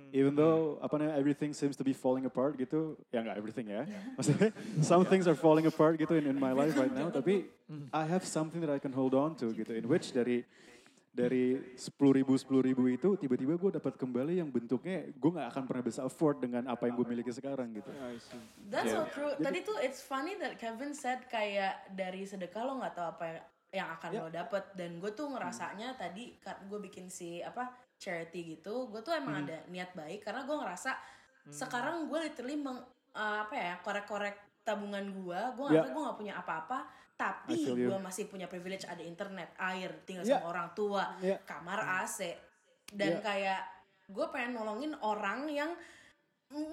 Even 0.10 0.34
though 0.34 0.82
apa 0.82 0.98
namanya 0.98 1.14
everything 1.22 1.54
seems 1.54 1.78
to 1.78 1.86
be 1.86 1.94
falling 1.94 2.26
apart 2.26 2.58
gitu. 2.58 2.98
Ya 3.14 3.22
nggak 3.22 3.38
everything 3.38 3.70
ya. 3.70 3.86
Maksudnya 4.18 4.50
some 4.82 5.06
things 5.06 5.30
are 5.30 5.38
falling 5.38 5.70
apart 5.70 6.02
gitu 6.02 6.18
in, 6.18 6.26
in 6.26 6.38
my 6.42 6.58
life 6.58 6.74
right 6.74 6.90
now. 6.90 7.14
Tapi 7.18 7.46
I 7.94 8.04
have 8.10 8.26
something 8.26 8.66
that 8.66 8.74
I 8.74 8.82
can 8.82 8.90
hold 8.98 9.14
on 9.14 9.38
to 9.38 9.54
gitu. 9.54 9.78
In 9.78 9.86
which 9.86 10.10
dari 10.10 10.42
dari 11.16 11.56
sepuluh 11.80 12.18
ribu 12.20 12.36
sepuluh 12.36 12.60
ribu 12.66 12.92
itu 12.92 13.16
tiba-tiba 13.16 13.56
gue 13.56 13.72
dapat 13.80 13.96
kembali 13.96 14.44
yang 14.44 14.50
bentuknya 14.52 15.08
gue 15.16 15.32
nggak 15.32 15.48
akan 15.54 15.64
pernah 15.64 15.84
bisa 15.86 16.04
afford 16.04 16.44
dengan 16.44 16.68
apa 16.68 16.90
yang 16.90 17.00
gue 17.00 17.08
miliki 17.08 17.32
sekarang 17.32 17.72
gitu. 17.72 17.88
That's 18.68 18.90
so 18.90 19.06
true. 19.14 19.38
Tadi 19.38 19.64
tuh 19.64 19.78
it's 19.86 20.02
funny 20.02 20.34
that 20.42 20.58
Kevin 20.58 20.98
said 20.98 21.24
kayak 21.30 21.94
dari 21.94 22.26
sedekah 22.26 22.68
lo 22.68 22.82
nggak 22.82 22.94
tahu 22.98 23.08
apa 23.22 23.26
yang, 23.76 23.92
akan 24.00 24.10
Yeah. 24.16 24.24
lo 24.24 24.30
dapet 24.32 24.64
dan 24.74 24.98
gue 24.98 25.12
tuh 25.12 25.28
ngerasanya 25.28 26.00
tadi 26.00 26.40
kan 26.40 26.56
gue 26.64 26.80
bikin 26.80 27.12
si 27.12 27.44
apa 27.44 27.68
charity 28.00 28.56
gitu, 28.56 28.88
gue 28.88 29.04
tuh 29.04 29.12
emang 29.12 29.44
ada 29.44 29.68
niat 29.68 29.92
baik 29.92 30.24
karena 30.24 30.48
gue 30.48 30.56
ngerasa 30.56 30.96
sekarang 31.48 32.08
gue 32.08 32.20
literally 32.24 32.56
meng, 32.56 32.80
uh, 33.14 33.38
apa 33.44 33.54
ya 33.54 33.74
korek-korek 33.84 34.64
tabungan 34.64 35.06
gue, 35.14 35.40
gue 35.54 35.64
ngerasa 35.70 35.84
Yeah. 35.84 35.94
gue 35.94 36.02
nggak 36.08 36.18
punya 36.18 36.34
apa-apa, 36.40 36.80
tapi 37.16 37.56
gue 37.70 37.98
masih 38.02 38.26
punya 38.28 38.48
privilege 38.50 38.84
ada 38.84 39.04
internet, 39.04 39.54
air, 39.60 39.92
tinggal 40.08 40.26
Yeah. 40.26 40.42
sama 40.42 40.48
orang 40.50 40.70
tua, 40.74 41.04
Yeah. 41.22 41.40
kamar 41.46 41.80
AC 42.04 42.34
dan 42.96 43.20
Yeah. 43.20 43.24
kayak 43.24 43.62
gue 44.06 44.26
pengen 44.30 44.58
nolongin 44.58 44.94
orang 45.02 45.50
yang 45.50 45.72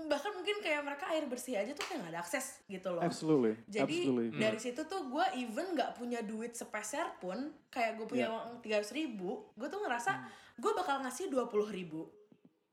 bahkan 0.06 0.30
mungkin 0.30 0.62
kayak 0.62 0.86
mereka 0.86 1.10
air 1.10 1.26
bersih 1.26 1.58
aja 1.58 1.74
tuh 1.74 1.82
kayak 1.82 2.06
nggak 2.06 2.12
ada 2.14 2.22
akses 2.22 2.62
gitu 2.70 2.94
loh. 2.94 3.02
absolutely 3.02 3.58
Jadi 3.66 4.06
absolutely 4.06 4.38
dari 4.38 4.58
situ 4.62 4.80
tuh 4.86 5.10
gue 5.10 5.24
even 5.42 5.74
nggak 5.74 5.98
punya 5.98 6.22
duit 6.22 6.54
sepeser 6.54 7.18
pun 7.18 7.50
kayak 7.66 7.98
gue 7.98 8.06
punya 8.06 8.30
Yeah. 8.30 8.34
uang 8.38 8.62
tiga 8.62 8.78
ribu, 8.94 9.50
gue 9.58 9.66
tuh 9.66 9.82
ngerasa 9.82 10.22
gue 10.54 10.72
bakal 10.78 11.02
ngasih 11.02 11.26
dua 11.34 11.50
puluh 11.50 11.66
ribu, 11.66 12.06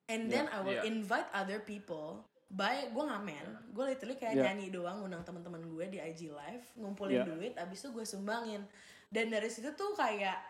and 0.05 0.29
then 0.29 0.45
I 0.53 0.61
will 0.61 0.77
Yeah. 0.77 0.85
invite 0.85 1.25
other 1.33 1.65
people. 1.65 2.25
By 2.49 2.89
gue 2.89 3.03
ngamen, 3.05 3.73
gue 3.73 3.83
literally 3.93 4.17
kayak 4.17 4.33
Yeah. 4.33 4.45
nyanyi 4.49 4.73
doang 4.73 5.05
undang 5.05 5.21
teman-teman 5.21 5.61
gue 5.65 5.85
di 5.85 5.97
IG 6.01 6.33
live, 6.33 6.65
ngumpulin 6.77 7.21
Yeah. 7.21 7.29
duit, 7.29 7.53
abis 7.57 7.85
itu 7.85 7.93
gue 7.93 8.05
sumbangin. 8.05 8.65
Dan 9.09 9.29
dari 9.29 9.49
situ 9.49 9.73
tuh 9.73 9.93
kayak 9.93 10.48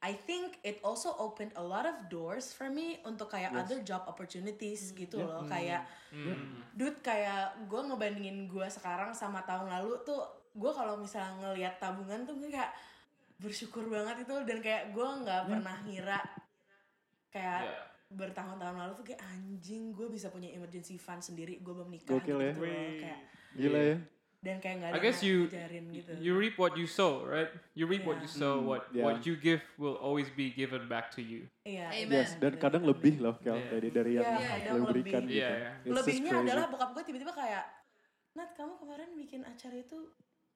I 0.00 0.16
think 0.16 0.56
it 0.62 0.80
also 0.80 1.12
opened 1.14 1.52
a 1.54 1.62
lot 1.62 1.84
of 1.84 2.08
doors 2.08 2.50
for 2.50 2.66
me 2.66 2.96
untuk 3.02 3.28
kayak 3.28 3.52
Yes. 3.52 3.60
other 3.60 3.78
job 3.80 4.02
opportunities 4.04 4.92
gitu 4.92 5.20
Yeah. 5.20 5.28
loh. 5.28 5.42
Kayak 5.44 5.82
Hmm. 6.08 6.64
dude 6.72 6.98
kayak 7.00 7.68
gue 7.68 7.80
ngebandingin 7.80 8.44
gue 8.46 8.66
sekarang 8.66 9.12
sama 9.12 9.44
tahun 9.44 9.68
lalu 9.68 10.00
tuh 10.02 10.24
gue 10.50 10.72
kalau 10.72 10.96
misalnya 10.96 11.36
ngelihat 11.42 11.76
tabungan 11.76 12.24
tuh 12.24 12.34
gue 12.34 12.48
kayak 12.48 12.72
bersyukur 13.36 13.86
banget 13.86 14.24
itu 14.24 14.34
dan 14.42 14.58
kayak 14.58 14.90
gue 14.90 15.06
nggak 15.20 15.42
pernah 15.46 15.76
ngira 15.84 16.20
kayak 17.30 17.60
Yeah. 17.62 17.84
bertahun-tahun 18.10 18.76
lalu 18.76 18.92
tuh 18.94 19.06
kayak 19.06 19.22
anjing 19.22 19.92
gue 19.92 20.08
bisa 20.08 20.28
punya 20.28 20.50
emergency 20.50 20.96
fund 20.96 21.22
sendiri 21.22 21.60
gue 21.60 21.70
belum 21.70 21.86
nikah 21.88 22.10
Gokil 22.10 22.36
ya. 22.36 22.50
gitu 22.50 22.60
loh 22.60 22.74
kayak 22.98 23.20
gila 23.54 23.80
ya 23.80 23.96
dan 24.40 24.56
kayak 24.56 24.76
nggak 24.80 24.90
I 24.90 24.94
ada 24.96 25.00
guess 25.00 25.20
yang 25.20 25.28
you 25.28 25.38
ngajarin 25.46 25.84
gitu 25.92 26.10
you 26.16 26.32
reap 26.32 26.56
what 26.56 26.72
you 26.72 26.88
sow, 26.88 27.24
right? 27.24 27.52
You 27.76 27.84
reap 27.84 28.02
what 28.02 28.18
Yeah. 28.18 28.24
you 28.24 28.30
sow. 28.32 28.54
Hmm, 28.56 28.66
What 28.66 28.82
yeah. 28.90 29.04
what 29.04 29.20
you 29.22 29.36
give 29.36 29.60
will 29.76 29.96
always 29.96 30.32
be 30.32 30.48
given 30.50 30.88
back 30.88 31.12
to 31.12 31.20
you. 31.20 31.44
iya 31.62 31.92
Amen. 31.92 32.24
Yes, 32.24 32.40
dan 32.40 32.56
kadang 32.56 32.82
lebih 32.82 33.20
loh 33.20 33.36
Kel 33.36 33.54
Yeah. 33.54 33.68
dari 33.68 33.88
dari 33.88 34.10
yang 34.16 34.24
Iya, 34.26 34.48
kadang 34.50 34.74
lo 34.74 34.84
berikan 34.88 35.22
lebih. 35.22 35.36
gitu. 35.36 35.44
Iya, 35.44 35.50
iya. 35.52 35.70
Just 35.82 35.96
lebihnya 36.00 36.32
adalah 36.40 36.66
bokap 36.68 36.90
gue 36.92 37.04
tiba-tiba 37.04 37.32
kayak 37.32 37.64
Nat 38.30 38.50
kamu 38.54 38.78
kemarin 38.78 39.10
bikin 39.14 39.42
acara 39.42 39.76
itu 39.76 39.98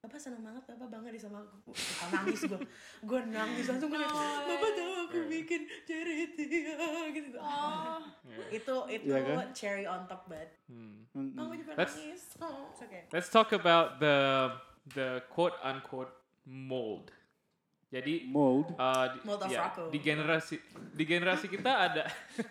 Bapak 0.05 0.21
seneng 0.21 0.45
banget, 0.45 0.61
Bapak 0.69 0.85
bangga 0.87 1.09
di 1.09 1.17
sama 1.17 1.41
aku. 1.41 1.73
Bukan 1.73 2.09
nangis 2.13 2.41
gue. 2.45 2.61
Gue 3.01 3.21
nangis 3.25 3.65
langsung 3.65 3.89
gue 3.89 3.97
kayak, 3.97 4.13
Bapak 4.45 4.71
tahu 4.77 4.93
aku 5.03 5.19
bikin 5.27 5.61
charity 5.83 6.45
ya, 6.61 6.77
gitu. 7.09 7.39
Itu 8.61 8.75
itu 8.87 9.09
Iya 9.09 9.21
kan? 9.25 9.49
cherry 9.53 9.89
on 9.89 10.05
top 10.05 10.29
banget. 10.29 10.53
Hmm. 10.69 11.09
Oh, 11.35 11.49
gue 11.49 11.57
juga 11.57 11.73
That's- 11.73 11.97
nangis. 11.97 12.23
Oh, 12.37 12.69
it's 12.69 12.85
okay. 12.85 13.09
Let's 13.09 13.33
talk 13.33 13.49
about 13.51 13.97
the 13.97 14.17
the 14.93 15.25
quote 15.33 15.57
unquote 15.61 16.13
mold. 16.45 17.09
Jadi 17.89 18.27
Mold. 18.27 18.75
uh, 18.75 19.07
di, 19.09 19.19
Mold 19.23 19.41
of 19.41 19.49
ya, 19.49 19.61
Rocco. 19.65 19.87
di 19.87 19.99
generasi 20.03 20.57
di 20.93 21.05
generasi 21.07 21.47
kita 21.47 21.73
ada 21.89 22.05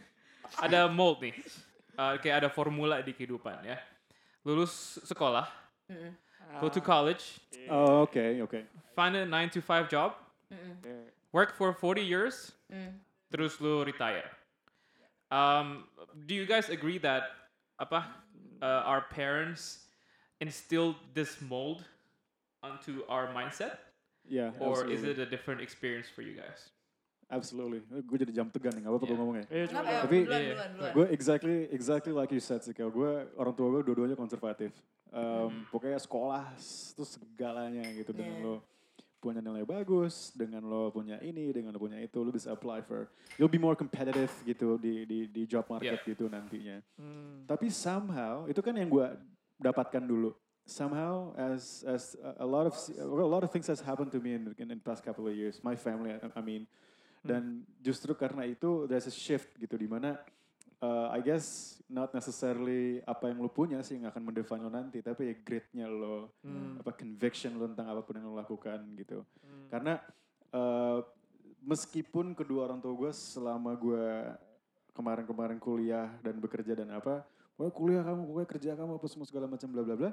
ada 0.65 0.87
mold 0.87 1.19
nih. 1.21 1.35
Uh, 1.93 2.15
kayak 2.17 2.41
ada 2.41 2.49
formula 2.49 3.03
di 3.03 3.11
kehidupan 3.11 3.61
ya. 3.61 3.77
Lulus 4.41 4.97
sekolah, 5.03 5.45
go 6.59 6.69
to 6.69 6.81
college, 6.81 7.39
Oh, 7.69 8.01
okay, 8.03 8.41
oke. 8.41 8.59
find 8.95 9.15
a 9.15 9.25
9 9.25 9.49
to 9.49 9.61
5 9.61 9.89
job, 9.89 10.13
work 11.31 11.55
for 11.55 11.73
40 11.73 12.01
years, 12.01 12.51
Mm. 12.69 12.99
terus 13.31 13.59
lu 13.61 13.83
retire. 13.83 14.25
Um, 15.31 15.87
do 16.25 16.35
you 16.35 16.45
guys 16.45 16.69
agree 16.69 16.97
that 17.01 17.23
apa 17.79 18.05
uh, 18.61 18.85
our 18.85 19.01
parents 19.09 19.85
instilled 20.39 20.95
this 21.13 21.41
mold 21.41 21.81
onto 22.61 23.01
our 23.09 23.33
mindset, 23.33 23.79
Yeah, 24.23 24.53
or 24.61 24.87
is 24.87 25.03
it 25.03 25.19
a 25.19 25.25
different 25.25 25.59
experience 25.59 26.07
for 26.07 26.21
you 26.21 26.37
guys? 26.37 26.69
Absolutely. 27.33 27.81
Gue 28.05 28.21
jadi 28.21 28.29
jam 28.31 28.47
tegan 28.53 28.77
nih, 28.77 28.85
gak 28.85 28.91
apa-apa 28.93 29.03
gue 29.03 29.09
Yeah. 29.09 29.19
ngomongnya. 29.19 29.45
Iya, 29.49 29.65
cuma 29.67 29.81
Kenapa 29.81 29.89
ya? 29.89 30.01
Tapi- 30.05 30.21
duluan, 30.23 30.37
Iya, 30.41 30.53
duluan, 30.53 30.69
duluan. 30.77 30.93
Gue 30.93 31.05
exactly 31.09 31.55
exactly 31.73 32.13
like 32.13 32.29
you 32.29 32.39
said 32.43 32.61
sih, 32.61 32.71
Kel. 32.77 32.93
Gue 32.93 33.25
orang 33.35 33.53
tua 33.57 33.67
gue 33.73 33.81
dua-duanya 33.89 34.13
konservatif. 34.13 34.69
Um, 35.13 35.69
Pokoknya 35.69 36.01
sekolah 36.01 36.57
s- 36.57 36.97
itu 36.97 37.05
segalanya 37.05 37.85
gitu 37.93 38.09
dengan 38.11 38.33
Yeah. 38.33 38.45
lo 38.49 38.55
punya 39.21 39.39
nilai 39.39 39.63
bagus, 39.63 40.33
dengan 40.35 40.65
lo 40.65 40.91
punya 40.91 41.15
ini, 41.21 41.53
dengan 41.53 41.71
lo 41.71 41.79
punya 41.79 41.95
itu, 41.95 42.19
lo 42.19 42.27
bisa 42.27 42.51
apply 42.51 42.83
for, 42.83 43.07
you'll 43.37 43.47
be 43.47 43.61
more 43.61 43.77
competitive 43.77 44.33
gitu 44.43 44.75
di 44.75 45.05
di 45.07 45.19
di 45.31 45.47
job 45.47 45.63
market 45.69 46.01
gitu 46.03 46.27
nantinya. 46.27 46.81
Hmm. 46.99 47.45
Tapi 47.47 47.71
somehow 47.71 48.49
itu 48.49 48.59
kan 48.59 48.75
yang 48.75 48.91
gue 48.91 49.07
dapatkan 49.55 50.03
dulu. 50.03 50.35
Somehow 50.65 51.31
as 51.37 51.83
as 51.85 52.15
a- 52.19 52.43
lot 52.43 52.67
of 52.67 52.75
a 52.99 53.05
lot 53.29 53.43
of 53.45 53.51
things 53.53 53.69
has 53.69 53.79
happened 53.79 54.11
to 54.11 54.19
me 54.19 54.35
in 54.35 54.49
in 54.57 54.67
the 54.67 54.79
past 54.79 54.99
couple 54.99 55.23
of 55.23 55.35
years. 55.37 55.61
My 55.61 55.77
family, 55.77 56.15
I, 56.15 56.19
I 56.35 56.41
mean, 56.43 56.67
dan 57.23 57.63
justru 57.79 58.11
karena 58.15 58.43
itu 58.43 58.89
there's 58.91 59.07
a 59.07 59.13
shift 59.13 59.55
gitu 59.55 59.79
di 59.79 59.87
mana 59.87 60.19
uh, 60.83 61.07
I 61.15 61.23
guess 61.23 61.79
not 61.87 62.11
necessarily 62.11 62.99
apa 63.07 63.31
yang 63.31 63.39
lo 63.39 63.47
punya 63.47 63.79
sih 63.79 63.95
yang 63.95 64.11
akan 64.11 64.23
mendefine 64.27 64.61
lo 64.67 64.71
nanti, 64.71 64.99
tapi 64.99 65.31
ya 65.31 65.35
gritnya 65.39 65.87
lo, 65.87 66.35
Hmm. 66.43 66.83
apa 66.83 66.91
conviction 66.91 67.55
lo 67.55 67.71
tentang 67.71 67.87
apa 67.87 68.01
pun 68.03 68.19
yang 68.19 68.27
lo 68.27 68.35
lakukan 68.35 68.83
gitu. 68.99 69.23
Hmm. 69.39 69.67
Karena 69.71 69.93
uh, 70.51 70.99
meskipun 71.63 72.35
kedua 72.35 72.67
orang 72.67 72.83
tua 72.83 72.91
gue 72.91 73.11
selama 73.15 73.71
gue 73.79 74.05
kemarin-kemarin 74.93 75.57
kuliah 75.57 76.11
dan 76.21 76.37
bekerja 76.37 76.75
dan 76.75 76.91
apa, 76.93 77.23
pokoknya 77.55 77.73
kuliah 77.73 78.03
kamu, 78.03 78.21
pokoknya 78.29 78.49
kerja 78.49 78.71
kamu 78.75 78.91
apa 78.99 79.07
semua 79.07 79.25
segala 79.25 79.45
macam 79.47 79.69
bla 79.71 79.83
bla 79.85 79.95
bla. 79.95 80.11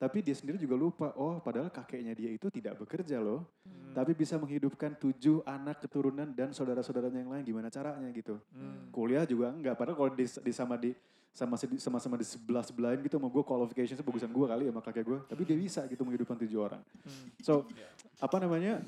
Tapi 0.00 0.24
dia 0.24 0.32
sendiri 0.32 0.56
juga 0.56 0.80
lupa, 0.80 1.12
oh 1.20 1.44
padahal 1.44 1.68
kakeknya 1.68 2.16
dia 2.16 2.32
itu 2.32 2.48
tidak 2.48 2.80
bekerja 2.80 3.20
loh. 3.20 3.44
Hmm. 3.68 3.92
Tapi 3.92 4.16
bisa 4.16 4.40
menghidupkan 4.40 4.96
tujuh 4.96 5.44
anak 5.44 5.84
keturunan 5.84 6.24
dan 6.32 6.56
saudara-saudaranya 6.56 7.20
yang 7.20 7.28
lain 7.36 7.44
gimana 7.44 7.68
caranya 7.68 8.08
gitu. 8.08 8.40
Hmm. 8.56 8.88
Kuliah 8.88 9.28
juga 9.28 9.52
enggak, 9.52 9.76
padahal 9.76 9.96
kalau 10.00 10.10
di, 10.16 10.24
di 10.24 10.52
sama 10.56 10.80
di 10.80 10.96
sama 11.30 11.54
sama 11.54 12.02
sama 12.02 12.16
di 12.18 12.26
sebelah 12.26 12.64
sebelahin 12.66 12.98
gitu 13.06 13.14
sama 13.14 13.30
gue 13.30 13.42
qualification 13.46 13.94
bagusan 14.02 14.34
gue 14.34 14.46
kali 14.50 14.66
ya 14.66 14.74
sama 14.74 14.82
kakek 14.82 15.04
gue 15.06 15.18
tapi 15.30 15.42
dia 15.46 15.54
bisa 15.54 15.86
gitu 15.86 16.02
menghidupkan 16.02 16.34
tujuh 16.42 16.58
orang 16.58 16.82
Hmm. 17.06 17.30
so 17.38 17.70
apa 18.18 18.36
namanya 18.42 18.82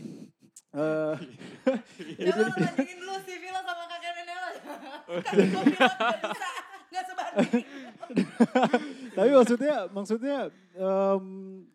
eh 0.75 1.15
Ya 2.19 2.35
lo 2.35 2.51
bandingin 2.51 2.99
dulu 2.99 3.15
CV 3.23 3.45
lo 3.47 3.61
sama 3.63 3.85
kakek 3.87 4.13
nenek 4.19 4.37
lo. 4.37 4.51
Kan 5.23 5.35
gue 5.39 5.65
bilang 5.71 5.95
gak 5.95 6.19
bisa, 6.35 6.49
gak 6.91 7.05
sebanding. 7.07 7.65
tapi 9.17 9.31
maksudnya 9.31 9.75
maksudnya 9.89 10.37
em 10.73 11.25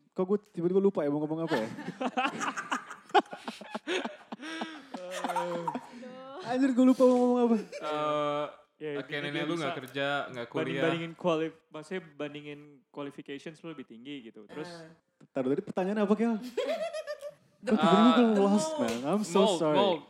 kok 0.09 0.25
gue 0.25 0.39
tiba-tiba 0.51 0.79
lupa 0.79 1.01
ya 1.01 1.09
mau 1.09 1.19
ngomong 1.19 1.45
apa 1.45 1.55
ya 1.55 1.69
Anjir 6.47 6.71
gue 6.71 6.85
lupa 6.85 7.03
mau 7.03 7.17
ngomong 7.17 7.39
apa 7.43 7.55
Uh, 7.81 8.45
Ya, 8.77 8.93
Oke, 8.95 9.09
nenek 9.09 9.49
lu 9.49 9.57
nggak 9.57 9.73
bisa 9.73 9.79
kerja, 9.81 10.07
nggak 10.29 10.45
banding 10.47 10.69
kuliah. 10.69 10.83
bandingin 10.85 11.13
kuali 11.17 11.49
maksudnya 11.67 12.01
bandingin 12.13 12.61
qualifications 12.87 13.57
lu 13.57 13.73
lebih 13.73 13.89
tinggi 13.89 14.21
gitu 14.23 14.45
terus 14.45 14.69
Taruh 15.33 15.49
tadi 15.49 15.65
pertanyaan 15.65 16.05
apa 16.05 16.13
Kel? 16.13 16.37
Gue 16.37 17.73
tiba-tiba 17.73 18.21
gue 18.21 18.37
the 18.37 18.43
lost 18.45 18.69
mold. 18.71 18.85
man, 18.85 18.97
I'm 19.03 19.23
so 19.25 19.41
mold, 19.41 19.57
sorry. 19.57 19.77
mold. 19.81 20.01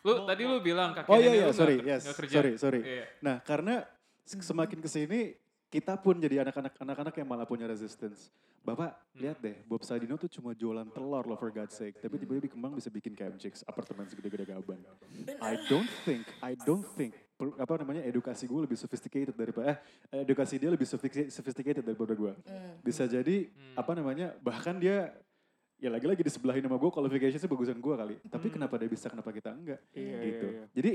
Lu 0.00 0.12
tadi 0.22 0.42
lu 0.44 0.62
bilang 0.62 0.94
kakek 0.94 1.10
Oh 1.10 1.18
iya 1.18 1.26
nenek 1.26 1.34
iya 1.34 1.44
lu 1.44 1.50
sorry 1.52 1.74
nggak- 1.74 1.90
yes 1.90 2.02
nggak 2.04 2.16
kerja. 2.16 2.34
sorry 2.38 2.52
sorry. 2.56 2.80
Iya. 2.84 3.04
Nah 3.20 3.36
karena 3.42 3.74
semakin 4.22 4.78
ke 4.78 4.86
sini 4.86 5.20
kita 5.72 5.96
pun 5.96 6.20
jadi 6.20 6.44
anak-anak 6.44 6.76
anak-anak 6.76 7.14
yang 7.16 7.24
malah 7.24 7.48
punya 7.48 7.64
resistance. 7.64 8.28
Bapak 8.62 8.94
lihat 9.16 9.40
deh 9.40 9.56
Bob 9.64 9.80
Sadino 9.82 10.14
tuh 10.14 10.28
cuma 10.28 10.52
jualan 10.52 10.84
telur 10.92 11.24
loh 11.24 11.34
for 11.34 11.48
God's 11.48 11.72
sake. 11.72 11.96
Tapi 11.96 12.20
tiba-tiba 12.20 12.44
di 12.46 12.52
Kemang 12.52 12.76
bisa 12.76 12.92
bikin 12.92 13.16
camp 13.16 13.40
chicks, 13.40 13.64
apartemen 13.64 14.04
segede-gede 14.06 14.44
gaban. 14.44 14.78
I 15.40 15.56
don't 15.66 15.88
think, 16.04 16.28
I 16.44 16.52
don't 16.60 16.84
think 16.94 17.16
per- 17.34 17.56
apa 17.56 17.80
namanya 17.80 18.04
edukasi 18.04 18.44
gue 18.44 18.60
lebih 18.68 18.76
sophisticated 18.76 19.32
daripada 19.34 19.80
eh 20.12 20.22
edukasi 20.22 20.60
dia 20.60 20.68
lebih 20.68 20.84
sophisticated, 20.84 21.32
sophisticated 21.32 21.82
daripada 21.82 22.12
gue. 22.12 22.32
Bisa 22.84 23.08
jadi 23.08 23.48
apa 23.72 23.96
namanya 23.96 24.36
bahkan 24.44 24.76
dia 24.76 25.10
ya 25.82 25.90
lagi-lagi 25.90 26.22
di 26.22 26.30
sebelahin 26.30 26.62
sama 26.62 26.78
gue 26.78 26.90
qualificationnya 26.92 27.48
bagusan 27.50 27.80
gue 27.80 27.94
kali. 27.96 28.16
Tapi 28.28 28.46
kenapa 28.52 28.78
dia 28.78 28.86
bisa, 28.86 29.10
kenapa 29.10 29.34
kita 29.34 29.50
enggak? 29.50 29.80
Iya, 29.90 30.18
gitu. 30.22 30.46
iya, 30.46 30.54
iya. 30.54 30.64
Jadi 30.70 30.90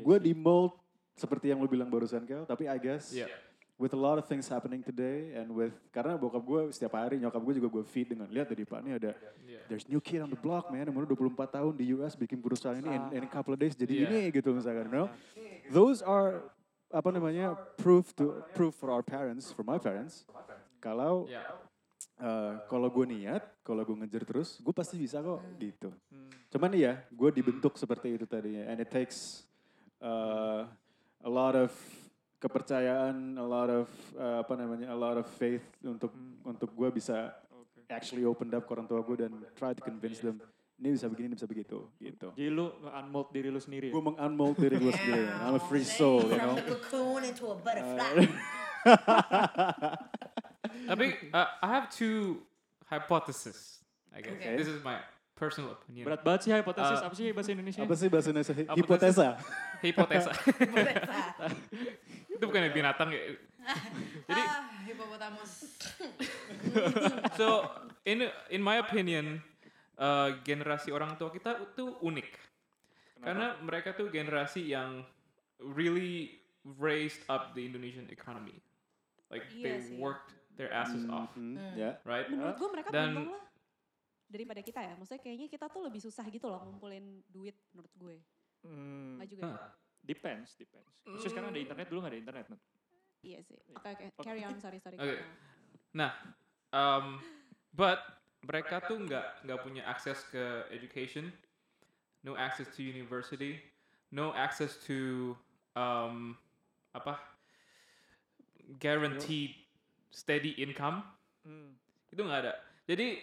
gue 0.00 0.16
di 0.18 0.32
mold 0.34 0.74
seperti 1.14 1.54
yang 1.54 1.62
lo 1.62 1.70
bilang 1.70 1.86
barusan 1.86 2.26
Kel, 2.26 2.42
tapi 2.42 2.66
I 2.66 2.74
guess 2.82 3.14
Iya. 3.14 3.30
With 3.74 3.90
a 3.90 3.98
lot 3.98 4.16
of 4.18 4.24
things 4.30 4.46
happening 4.46 4.80
today 4.80 5.34
and 5.34 5.50
with 5.50 5.74
karena 5.90 6.14
bokap 6.14 6.40
gue 6.40 6.60
setiap 6.70 6.94
hari 6.94 7.18
nyokap 7.18 7.42
gue 7.42 7.54
juga 7.58 7.68
gue 7.68 7.84
feed 7.84 8.14
dengan 8.14 8.30
lihat 8.30 8.46
tadi 8.48 8.62
pak 8.62 8.78
ini 8.80 8.92
ada 8.94 9.12
Iya. 9.44 9.60
there's 9.66 9.86
new 9.90 9.98
kid 9.98 10.22
on 10.22 10.30
the 10.30 10.38
block 10.38 10.70
man 10.70 10.86
umur 10.86 11.04
24 11.04 11.34
tahun 11.50 11.72
di 11.74 11.90
US 11.92 12.14
bikin 12.14 12.38
perusahaan 12.38 12.78
ini 12.78 12.86
and 12.88 13.04
in 13.12 13.22
a 13.22 13.30
couple 13.30 13.50
of 13.50 13.58
days 13.58 13.74
jadi 13.74 13.90
Iya. 13.90 14.06
ini 14.08 14.20
gitu 14.30 14.54
misalkan 14.54 14.86
you 14.86 14.94
know 14.94 15.06
those 15.74 16.00
are 16.00 16.46
apa 16.88 17.10
namanya 17.10 17.58
proof 17.74 18.14
to 18.14 18.30
proof 18.54 18.78
for 18.78 18.88
our 18.88 19.02
parents 19.02 19.50
for 19.50 19.66
my 19.66 19.76
parents 19.76 20.22
kalau 20.78 21.26
Iya. 21.26 21.42
eh, 22.22 22.52
kalau 22.68 22.86
gue 22.86 23.06
niat 23.10 23.42
kalau 23.66 23.82
gue 23.82 23.96
ngejar 23.98 24.22
terus 24.22 24.62
gue 24.62 24.70
pasti 24.70 24.94
bisa 24.94 25.18
kok 25.18 25.42
gitu 25.58 25.90
Hmm. 26.14 26.30
cuman 26.46 26.70
iya 26.72 27.02
gue 27.10 27.30
dibentuk 27.34 27.74
seperti 27.74 28.14
itu 28.14 28.24
tadinya 28.24 28.70
and 28.70 28.78
it 28.78 28.86
takes 28.86 29.42
uh, 29.98 30.62
a 31.18 31.30
lot 31.30 31.58
of 31.58 31.74
kepercayaan 32.44 33.16
a 33.34 33.42
lot 33.42 33.72
of 33.72 33.88
uh, 34.14 34.38
apa 34.38 34.52
namanya 34.54 34.86
a 34.86 34.96
lot 34.96 35.16
of 35.16 35.24
faith 35.30 35.64
untuk 35.80 36.12
untuk 36.44 36.68
gue 36.70 36.88
bisa 36.92 37.32
Oke. 37.50 37.88
actually 37.88 38.22
open 38.22 38.52
up 38.52 38.62
ke 38.62 38.70
orang 38.70 38.84
tua 38.84 39.00
gue 39.00 39.16
dan 39.18 39.32
try 39.54 39.72
to 39.72 39.80
convince 39.80 40.20
them 40.20 40.36
ini 40.74 40.92
bisa 40.92 41.06
begini 41.06 41.26
ini 41.26 41.34
bisa 41.34 41.46
begitu 41.46 41.88
gitu 41.96 42.28
Jadi 42.34 42.50
lu 42.50 42.68
nge-unmold 42.78 43.28
diri 43.30 43.48
lu 43.48 43.56
sendiri 43.56 43.88
ya? 43.88 43.92
gue 43.92 44.02
mengunmold 44.04 44.56
diri 44.58 44.76
gue 44.76 44.92
sendiri 44.92 45.24
I'm 45.40 45.56
a 45.56 45.62
free 45.62 45.86
soul 45.86 46.20
you 46.22 46.34
From 46.34 46.52
know 46.52 46.56
cocoon 46.68 47.22
into 47.24 47.44
a 47.46 47.56
butterfly. 47.56 48.12
Tapi 50.84 51.06
uh, 51.30 51.48
I 51.58 51.68
have 51.70 51.88
two 51.88 52.42
hypotheses. 52.84 53.80
I 54.10 54.20
guess 54.20 54.34
Okay. 54.34 54.54
this 54.54 54.68
is 54.68 54.78
my 54.80 54.98
personal 55.34 55.72
opinion. 55.72 56.04
Berat 56.04 56.22
banget 56.22 56.40
sih 56.42 56.50
hipotesis, 56.52 56.98
Uh, 57.00 57.06
apa 57.08 57.14
sih 57.14 57.26
bahasa 57.30 57.50
Indonesia? 57.50 57.80
apa 57.80 57.94
sih 57.96 58.08
bahasa 58.08 58.28
Indonesia 58.30 58.54
Apa 58.54 58.76
hipotesa 58.76 59.26
Hipotesa. 59.80 60.30
Itu 62.44 62.50
bukan 62.50 62.68
binatang 62.70 63.08
ya. 63.08 63.22
Jadi 64.28 64.42
Ah, 64.42 64.60
hipopotamus. 64.84 65.52
so 67.38 67.64
in 68.04 68.20
in 68.48 68.60
my 68.60 68.76
opinion 68.76 69.40
uh, 69.96 70.36
generasi 70.40 70.90
orang 70.90 71.16
tua 71.16 71.28
kita 71.28 71.56
itu 71.62 71.96
unik 71.98 72.28
karena 73.18 73.56
mereka 73.58 73.92
tuh 73.92 74.08
generasi 74.08 74.68
yang 74.68 75.00
really 75.58 76.36
raised 76.76 77.24
up 77.26 77.52
the 77.52 77.62
Indonesian 77.62 78.04
economy 78.06 78.60
like 79.30 79.48
Iya 79.50 79.64
they 79.64 79.76
sih. 79.80 79.96
worked 79.96 80.28
their 80.54 80.68
asses 80.70 81.08
off 81.08 81.32
Hmm, 81.32 81.56
ya 81.72 81.96
right 82.02 82.28
Menurut 82.28 82.54
gue 82.54 82.68
mereka 82.70 82.88
Dan- 82.90 83.16
beruntung 83.16 83.32
lah 83.32 83.44
daripada 84.24 84.60
kita 84.60 84.80
ya. 84.82 84.92
Maksudnya 84.94 85.22
kayaknya 85.22 85.46
kita 85.46 85.66
tuh 85.68 85.82
lebih 85.82 86.00
susah 86.00 86.26
gitu 86.26 86.48
loh 86.48 86.58
ngumpulin 86.60 87.22
duit 87.28 87.54
menurut 87.70 87.92
gue. 87.94 88.16
Hmm, 88.60 89.16
Enggak 89.16 89.28
juga 89.30 89.42
ya? 89.42 89.54
Huh. 89.54 89.70
Depends, 90.04 90.54
depends. 90.54 90.88
Maksudnya 91.04 91.32
sekarang 91.32 91.48
ada 91.50 91.60
internet, 91.60 91.86
dulu 91.88 91.98
gak 92.04 92.12
ada 92.12 92.20
internet. 92.20 92.46
Nat. 92.52 92.60
Iya 93.24 93.38
sih. 93.40 93.56
Oke, 93.72 93.88
oke. 93.88 94.04
Carry 94.20 94.44
on, 94.44 94.56
sorry, 94.60 94.78
sorry. 94.78 94.96
Oke. 95.00 95.16
Nah, 95.96 96.12
um, 96.76 97.18
but 97.72 98.00
mereka 98.44 98.84
tuh 98.84 99.00
nggak 99.00 99.48
nggak 99.48 99.60
punya 99.64 99.82
akses 99.88 100.20
ke 100.28 100.68
education, 100.68 101.32
no 102.20 102.36
access 102.36 102.68
to 102.76 102.84
university, 102.84 103.56
no 104.12 104.36
access 104.36 104.76
to 104.84 105.32
um, 105.72 106.36
apa 106.92 107.16
guaranteed 108.76 109.56
steady 110.12 110.54
income 110.60 111.02
Hmm. 111.44 111.76
itu 112.08 112.24
nggak 112.24 112.40
ada. 112.40 112.56
Jadi 112.88 113.20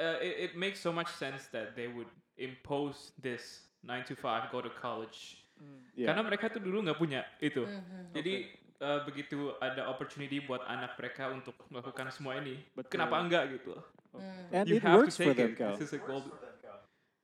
uh, 0.00 0.16
it, 0.24 0.34
it 0.48 0.52
makes 0.56 0.80
so 0.80 0.88
much 0.88 1.12
sense 1.12 1.52
that 1.52 1.76
they 1.76 1.92
would 1.92 2.08
impose 2.40 3.12
this 3.20 3.68
9 3.84 4.00
to 4.08 4.16
5 4.16 4.48
go 4.48 4.64
to 4.64 4.72
college 4.80 5.39
Hmm. 5.60 5.84
ya 5.92 6.08
karena 6.08 6.22
mereka 6.24 6.48
tuh 6.48 6.64
dulu 6.64 6.80
nggak 6.88 6.96
punya 6.96 7.20
itu. 7.38 7.68
Mhm. 7.68 8.16
Jadi 8.16 8.34
uh, 8.80 9.04
begitu 9.04 9.52
ada 9.60 9.92
opportunity 9.92 10.40
buat 10.40 10.64
anak 10.64 10.96
mereka 10.96 11.28
untuk 11.28 11.52
melakukan 11.68 12.08
semua 12.08 12.40
ini, 12.40 12.56
Betul. 12.72 12.96
kenapa 12.96 13.20
enggak 13.20 13.60
gitu? 13.60 13.76
and 14.50 14.66
you 14.66 14.80
it 14.80 14.82
have 14.82 14.98
works 14.98 15.14
to 15.20 15.28
for 15.28 15.34
them 15.36 15.52
it. 15.52 15.60
Cal 15.60 15.76
This 15.78 15.92
is 15.92 15.94
a 15.94 16.02
gold. 16.02 16.26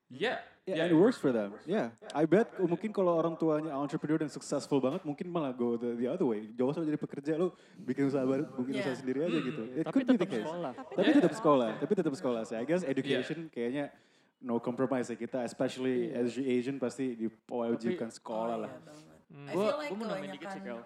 Yeah, 0.06 0.38
Yeah, 0.62 0.86
and 0.86 0.94
it 0.94 0.98
works 0.98 1.18
for 1.18 1.34
them. 1.34 1.58
Yeah, 1.66 1.90
I 2.14 2.30
bet 2.30 2.46
uh, 2.58 2.66
mungkin 2.66 2.94
kalau 2.94 3.18
orang 3.18 3.34
tuanya 3.34 3.74
entrepreneur 3.74 4.22
dan 4.22 4.30
successful 4.30 4.78
banget, 4.78 5.02
mungkin 5.02 5.26
malah 5.30 5.50
go 5.50 5.74
the, 5.74 5.98
the 5.98 6.06
other 6.06 6.22
way. 6.26 6.46
Jauh 6.54 6.70
usah 6.70 6.86
jadi 6.86 6.94
pekerja, 6.94 7.34
lu 7.34 7.50
bikin 7.82 8.06
usaha 8.06 8.22
baru, 8.22 8.46
bikin 8.62 8.82
usaha 8.82 8.94
Yeah. 8.94 8.98
sendiri 9.02 9.18
aja 9.26 9.38
gitu. 9.42 9.62
It 9.74 9.82
Tapi 9.82 9.94
could 9.94 10.06
be 10.06 10.14
the 10.14 10.18
tetap 10.22 10.30
case. 10.30 10.46
sekolah. 10.46 10.72
Tapi 10.74 11.02
Yeah. 11.10 11.18
tetap 11.18 11.34
sekolah, 11.34 11.68
tapi 11.82 11.92
tetap 11.98 12.14
sekolah 12.14 12.42
sih. 12.46 12.54
I 12.54 12.64
guess 12.66 12.82
education 12.86 13.38
kayaknya 13.50 13.84
no 14.44 14.60
compromise 14.60 15.08
ya 15.08 15.16
kita, 15.16 15.42
especially 15.48 16.12
as 16.12 16.36
Asian 16.36 16.76
pasti 16.76 17.16
diwajibkan 17.16 18.12
sekolah 18.12 18.56
lah. 18.68 18.72
Oh, 18.72 18.92
iya. 18.92 19.14
Hmm. 19.26 19.48
Gue 19.50 19.68
like 19.80 19.92
mau 19.96 20.06
nambahin 20.06 20.32
dikit 20.36 20.48
sih, 20.52 20.60
Kel. 20.62 20.80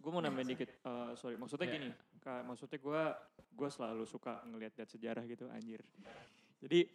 Gue 0.00 0.10
mau 0.10 0.22
nambahin 0.24 0.48
dikit, 0.48 0.70
eh, 0.80 1.10
sorry, 1.20 1.36
maksudnya 1.36 1.68
Yeah. 1.68 1.76
gini, 1.76 1.88
Kak, 2.24 2.40
maksudnya 2.48 2.78
gue 2.80 3.02
gue 3.50 3.68
selalu 3.68 4.04
suka 4.08 4.40
ngelihat 4.48 4.72
lihat 4.80 4.90
sejarah 4.90 5.22
gitu, 5.28 5.44
anjir. 5.52 5.84
Jadi 6.60 6.88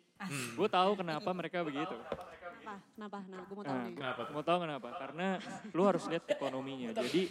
gue 0.58 0.68
tahu 0.70 0.92
kenapa 0.98 1.30
mereka 1.34 1.62
begitu. 1.66 1.96
Apa? 1.96 2.26
Kenapa? 2.98 3.20
Nah, 3.30 3.42
gue 3.46 3.56
mau 3.56 3.66
tahu 3.66 3.78
Nah. 3.78 3.90
Kenapa? 3.94 4.22
Mau 4.34 4.44
tahu 4.46 4.58
kenapa? 4.66 4.90
Karena 4.98 5.28
lu 5.70 5.82
harus 5.86 6.04
lihat 6.10 6.26
ekonominya. 6.30 6.90
Jadi 6.98 7.30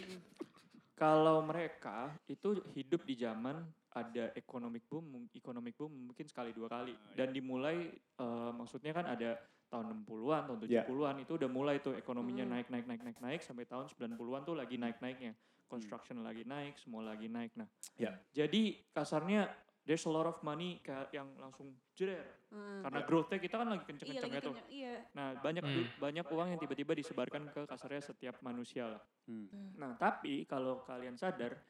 kalau 0.94 1.42
mereka 1.42 2.14
itu 2.30 2.62
hidup 2.72 3.02
di 3.02 3.18
zaman 3.18 3.62
ada 3.94 4.30
economic 4.34 4.86
boom, 4.90 5.26
economic 5.34 5.74
boom 5.78 6.10
mungkin 6.10 6.26
sekali 6.26 6.50
dua 6.50 6.66
kali. 6.66 6.94
Dan 7.14 7.30
dimulai 7.30 7.90
eh, 7.94 8.50
maksudnya 8.54 8.94
kan 8.94 9.06
ada 9.06 9.38
tahun 9.70 10.06
60-an, 10.06 10.42
tahun 10.46 10.58
Ya. 10.70 10.86
70-an 10.86 11.16
itu 11.26 11.32
udah 11.34 11.50
mulai 11.50 11.82
tuh 11.82 11.98
ekonominya 11.98 12.46
Hmm. 12.46 12.52
naik 12.58 12.68
naik 12.70 12.86
naik 12.86 13.02
naik 13.02 13.18
naik 13.18 13.40
sampai 13.42 13.66
tahun 13.66 13.90
90-an 13.90 14.42
tuh 14.46 14.54
lagi 14.54 14.78
naik-naiknya. 14.78 15.34
Construction 15.66 16.22
lagi 16.22 16.46
naik, 16.46 16.78
semua 16.78 17.02
lagi 17.02 17.26
naik. 17.26 17.58
Nah, 17.58 17.66
Ya. 17.98 18.14
jadi 18.30 18.78
kasarnya 18.94 19.50
there's 19.84 20.04
a 20.04 20.12
lot 20.12 20.24
of 20.24 20.36
money 20.40 20.80
kayak 20.80 21.12
yang 21.12 21.28
langsung 21.36 21.72
jeder. 21.92 22.24
Hmm. 22.48 22.80
Karena 22.82 23.00
growth-nya 23.04 23.38
kita 23.38 23.54
kan 23.54 23.68
lagi 23.68 23.84
kenceng-kencengnya 23.84 24.40
tuh. 24.40 24.52
kenyang. 24.56 24.68
Iya. 24.72 24.96
Nah, 25.12 25.28
banyak 25.38 25.62
Hmm. 25.62 25.84
banyak 26.00 26.26
uang 26.28 26.48
yang 26.56 26.60
tiba-tiba 26.60 26.92
disebarkan 26.96 27.42
ke 27.52 27.60
kasarnya 27.68 28.02
setiap 28.02 28.40
manusia 28.40 28.96
lah. 28.96 29.02
Hmm. 29.28 29.46
Nah, 29.76 29.92
tapi 29.96 30.44
kalau 30.44 30.82
kalian 30.82 31.14
sadar, 31.14 31.60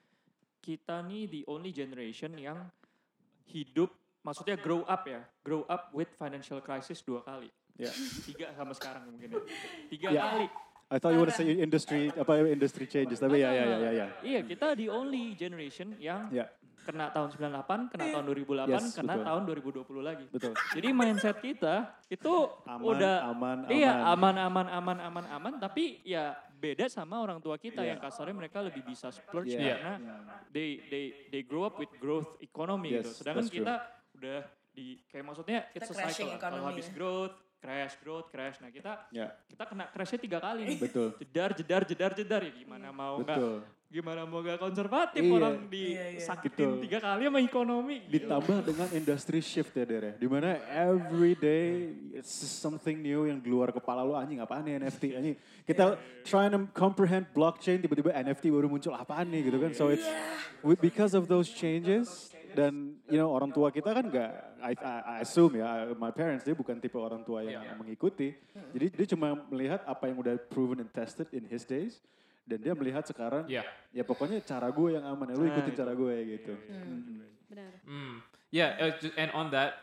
kita 0.58 1.02
nih 1.02 1.28
the 1.28 1.42
only 1.44 1.70
generation 1.70 2.32
yang 2.34 2.70
hidup, 3.44 3.92
maksudnya 4.22 4.56
grow 4.56 4.86
up 4.86 5.04
ya, 5.04 5.20
grow 5.42 5.66
up 5.66 5.92
with 5.92 6.08
financial 6.14 6.58
crisis 6.58 7.02
dua 7.02 7.20
kali. 7.20 7.50
Ya. 7.74 7.90
Tiga 8.24 8.54
sama 8.54 8.70
sekarang 8.72 9.10
mungkin 9.10 9.34
ya. 9.34 9.42
Tiga 9.90 10.08
Ya. 10.14 10.22
kali. 10.30 10.46
I 10.92 11.00
thought 11.00 11.16
you 11.16 11.20
want 11.26 11.32
to 11.32 11.36
say 11.36 11.48
industry 11.48 12.12
apa 12.12 12.44
industry 12.46 12.86
changes 12.86 13.18
tapi 13.18 13.40
ya 13.42 13.50
ya 13.50 13.64
ya 13.66 13.76
ya 13.80 13.90
ya. 13.90 14.06
Iya, 14.22 14.40
kita 14.46 14.78
the 14.78 14.86
only 14.86 15.34
generation 15.34 15.96
yang 15.98 16.28
Ya, 16.30 16.46
kena 16.84 17.08
tahun 17.08 17.32
98, 17.32 17.88
kena 17.88 18.04
tahun 18.12 18.24
2008, 18.24 18.68
Yes, 18.68 18.92
kena 18.92 19.14
betul. 19.14 19.24
tahun 19.24 19.42
2020 19.42 20.00
lagi. 20.00 20.24
betul. 20.28 20.52
Jadi 20.70 20.88
mindset 20.90 21.36
kita 21.38 21.74
itu 22.06 22.34
Aman, 22.62 22.84
udah 22.84 23.16
aman, 23.26 23.58
iya 23.68 23.92
aman. 24.06 24.36
aman 24.38 24.66
aman 24.68 24.98
aman 25.00 25.24
aman 25.26 25.52
tapi 25.56 25.98
ya 26.02 26.32
beda 26.54 26.86
sama 26.86 27.18
orang 27.18 27.40
tua 27.40 27.56
kita 27.56 27.80
Iya. 27.80 27.92
yang 27.92 27.98
kasarnya 27.98 28.32
mereka 28.34 28.60
lebih 28.60 28.80
bisa 28.82 29.08
splurge 29.08 29.52
Iya. 29.52 29.74
karena 29.74 29.94
they 30.48 30.80
they 30.86 31.04
they 31.30 31.42
grow 31.42 31.64
up 31.64 31.76
with 31.76 31.90
growth 31.98 32.36
economy 32.38 32.92
gitu. 32.94 33.04
Yes, 33.04 33.16
Sedangkan 33.18 33.42
that's 33.42 33.50
true. 33.50 33.64
kita 33.64 33.74
udah 34.14 34.38
di 34.70 34.86
kayak 35.06 35.24
maksudnya 35.24 35.60
Kita 35.68 35.76
it's 35.78 35.90
a 35.90 35.94
crashing 35.94 36.28
cycle. 36.28 36.38
Kalau 36.38 36.56
economy 36.58 36.70
habis 36.70 36.86
ya. 36.86 36.94
growth, 36.94 37.34
crash, 37.58 37.94
growth, 37.98 38.26
crash. 38.28 38.56
Nah, 38.58 38.68
kita 38.68 38.92
Ya, 39.10 39.26
kita 39.46 39.64
kena 39.64 39.84
crashnya 39.88 40.18
tiga 40.18 40.38
kali 40.38 40.60
nih. 40.66 40.78
betul. 40.78 41.08
Jedar, 41.16 41.50
jedar, 41.52 41.82
jedar, 41.82 42.10
jedar 42.12 42.40
ya 42.42 42.52
gimana 42.54 42.88
mau 42.90 43.18
nggak 43.18 43.34
Betul. 43.34 43.56
Gimana 43.94 44.26
mau 44.26 44.42
nggak 44.42 44.58
konservatif 44.58 45.22
Iya. 45.22 45.30
orang 45.30 45.54
Iya, 45.54 45.70
iya. 45.70 46.18
disakitin 46.18 46.66
Betul. 46.66 46.82
tiga 46.82 46.98
kali 46.98 47.22
sama 47.30 47.38
ekonomi. 47.38 47.96
Ditambah 48.10 48.58
dengan 48.66 48.88
industry 48.90 49.38
shift 49.38 49.70
ya 49.70 49.86
Dere, 49.86 50.18
di 50.18 50.26
mana 50.26 50.58
every 50.66 51.38
day 51.38 51.94
it's 52.10 52.34
something 52.34 52.98
new 52.98 53.30
yang 53.30 53.38
di 53.38 53.46
luar 53.46 53.70
kepala 53.70 54.02
lu 54.02 54.18
anjing 54.18 54.42
apaan 54.42 54.66
nih 54.66 54.82
NFT 54.82 55.02
anjing. 55.14 55.36
Kita 55.62 55.94
trying 56.26 56.50
to 56.50 56.66
comprehend 56.74 57.30
blockchain 57.30 57.78
tiba-tiba 57.78 58.10
NFT 58.10 58.50
baru 58.50 58.66
muncul 58.66 58.90
apaan 58.92 59.30
nih 59.30 59.46
gitu 59.46 59.62
kan. 59.62 59.70
So 59.70 59.94
it's 59.94 60.02
we- 60.66 60.74
because 60.74 61.14
of 61.14 61.30
those 61.30 61.46
changes 61.46 62.34
dan 62.58 62.98
you 63.06 63.18
know 63.18 63.30
orang 63.30 63.54
tua 63.54 63.70
kita 63.70 63.94
kan 63.94 64.10
nggak 64.10 64.30
I, 64.58 64.74
I, 64.74 64.94
I 65.06 65.16
assume 65.22 65.54
ya 65.54 65.94
my 65.94 66.10
parents 66.10 66.42
dia 66.42 66.54
bukan 66.54 66.82
tipe 66.82 66.98
orang 66.98 67.22
tua 67.22 67.46
yang 67.46 67.62
Yeah. 67.62 67.78
mengikuti. 67.78 68.34
Jadi 68.74 68.86
dia 68.90 69.06
cuma 69.14 69.38
melihat 69.54 69.86
apa 69.86 70.10
yang 70.10 70.18
udah 70.18 70.34
proven 70.50 70.82
and 70.82 70.90
tested 70.90 71.30
in 71.30 71.46
his 71.46 71.62
days 71.62 72.02
dan 72.44 72.58
dia 72.60 72.72
melihat 72.76 73.04
sekarang 73.04 73.48
Yeah. 73.48 73.64
ya 73.90 74.04
pokoknya 74.04 74.40
cara 74.44 74.68
gue 74.68 74.96
yang 74.96 75.04
aman 75.04 75.32
ya 75.32 75.36
lu 75.36 75.44
Nah, 75.44 75.52
ikutin 75.56 75.72
itu. 75.72 75.78
cara 75.80 75.92
gue 75.92 76.14
gitu. 76.36 76.52
Benar. 77.48 77.72
Hmm. 77.84 78.20
Yeah, 78.52 78.70
uh, 78.78 78.92
ju- 79.00 79.14
and 79.16 79.32
on 79.32 79.50
that 79.50 79.80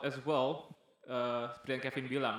as 0.00 0.16
well, 0.24 0.72
uh, 1.04 1.52
seperti 1.52 1.70
yang 1.76 1.82
Kevin 1.84 2.06
bilang, 2.08 2.38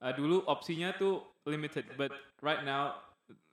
uh, 0.00 0.12
dulu 0.14 0.40
opsinya 0.46 0.96
tuh 0.96 1.20
limited, 1.44 1.84
but 1.98 2.08
right 2.40 2.64
now 2.64 2.96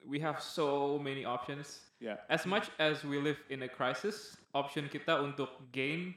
we 0.07 0.15
have 0.17 0.39
so 0.39 0.95
many 0.97 1.27
options. 1.27 1.83
Ya. 1.99 2.21
As 2.29 2.45
much 2.45 2.69
as 2.77 3.01
we 3.03 3.17
live 3.17 3.41
in 3.49 3.65
a 3.65 3.69
crisis, 3.69 4.37
option 4.53 4.87
kita 4.87 5.17
untuk 5.19 5.49
gain 5.73 6.13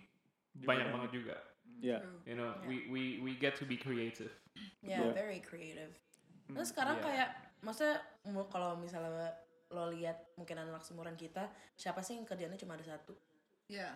banyak 0.62 0.86
banget 0.92 1.10
juga. 1.10 1.36
Ya. 1.80 2.04
You 2.28 2.36
know, 2.36 2.52
Yeah. 2.62 2.68
we, 2.68 2.76
we 2.92 3.02
we 3.18 3.32
get 3.34 3.56
to 3.58 3.64
be 3.64 3.74
creative. 3.74 4.30
Yeah, 4.84 5.00
Betul. 5.02 5.16
very 5.16 5.40
creative. 5.40 5.90
Terus 6.52 6.68
sekarang 6.70 7.00
iya. 7.00 7.04
kayak, 7.06 7.28
maksudnya 7.60 8.00
kalau 8.48 8.76
misalnya 8.76 9.32
lo 9.70 9.86
lihat 9.94 10.34
mungkin 10.34 10.58
anak 10.58 10.82
seumuran 10.82 11.14
kita, 11.14 11.46
siapa 11.78 12.02
sih 12.02 12.18
yang 12.18 12.26
kerjanya 12.26 12.58
cuma 12.58 12.74
ada 12.74 12.84
satu? 12.84 13.14
Yeah. 13.70 13.94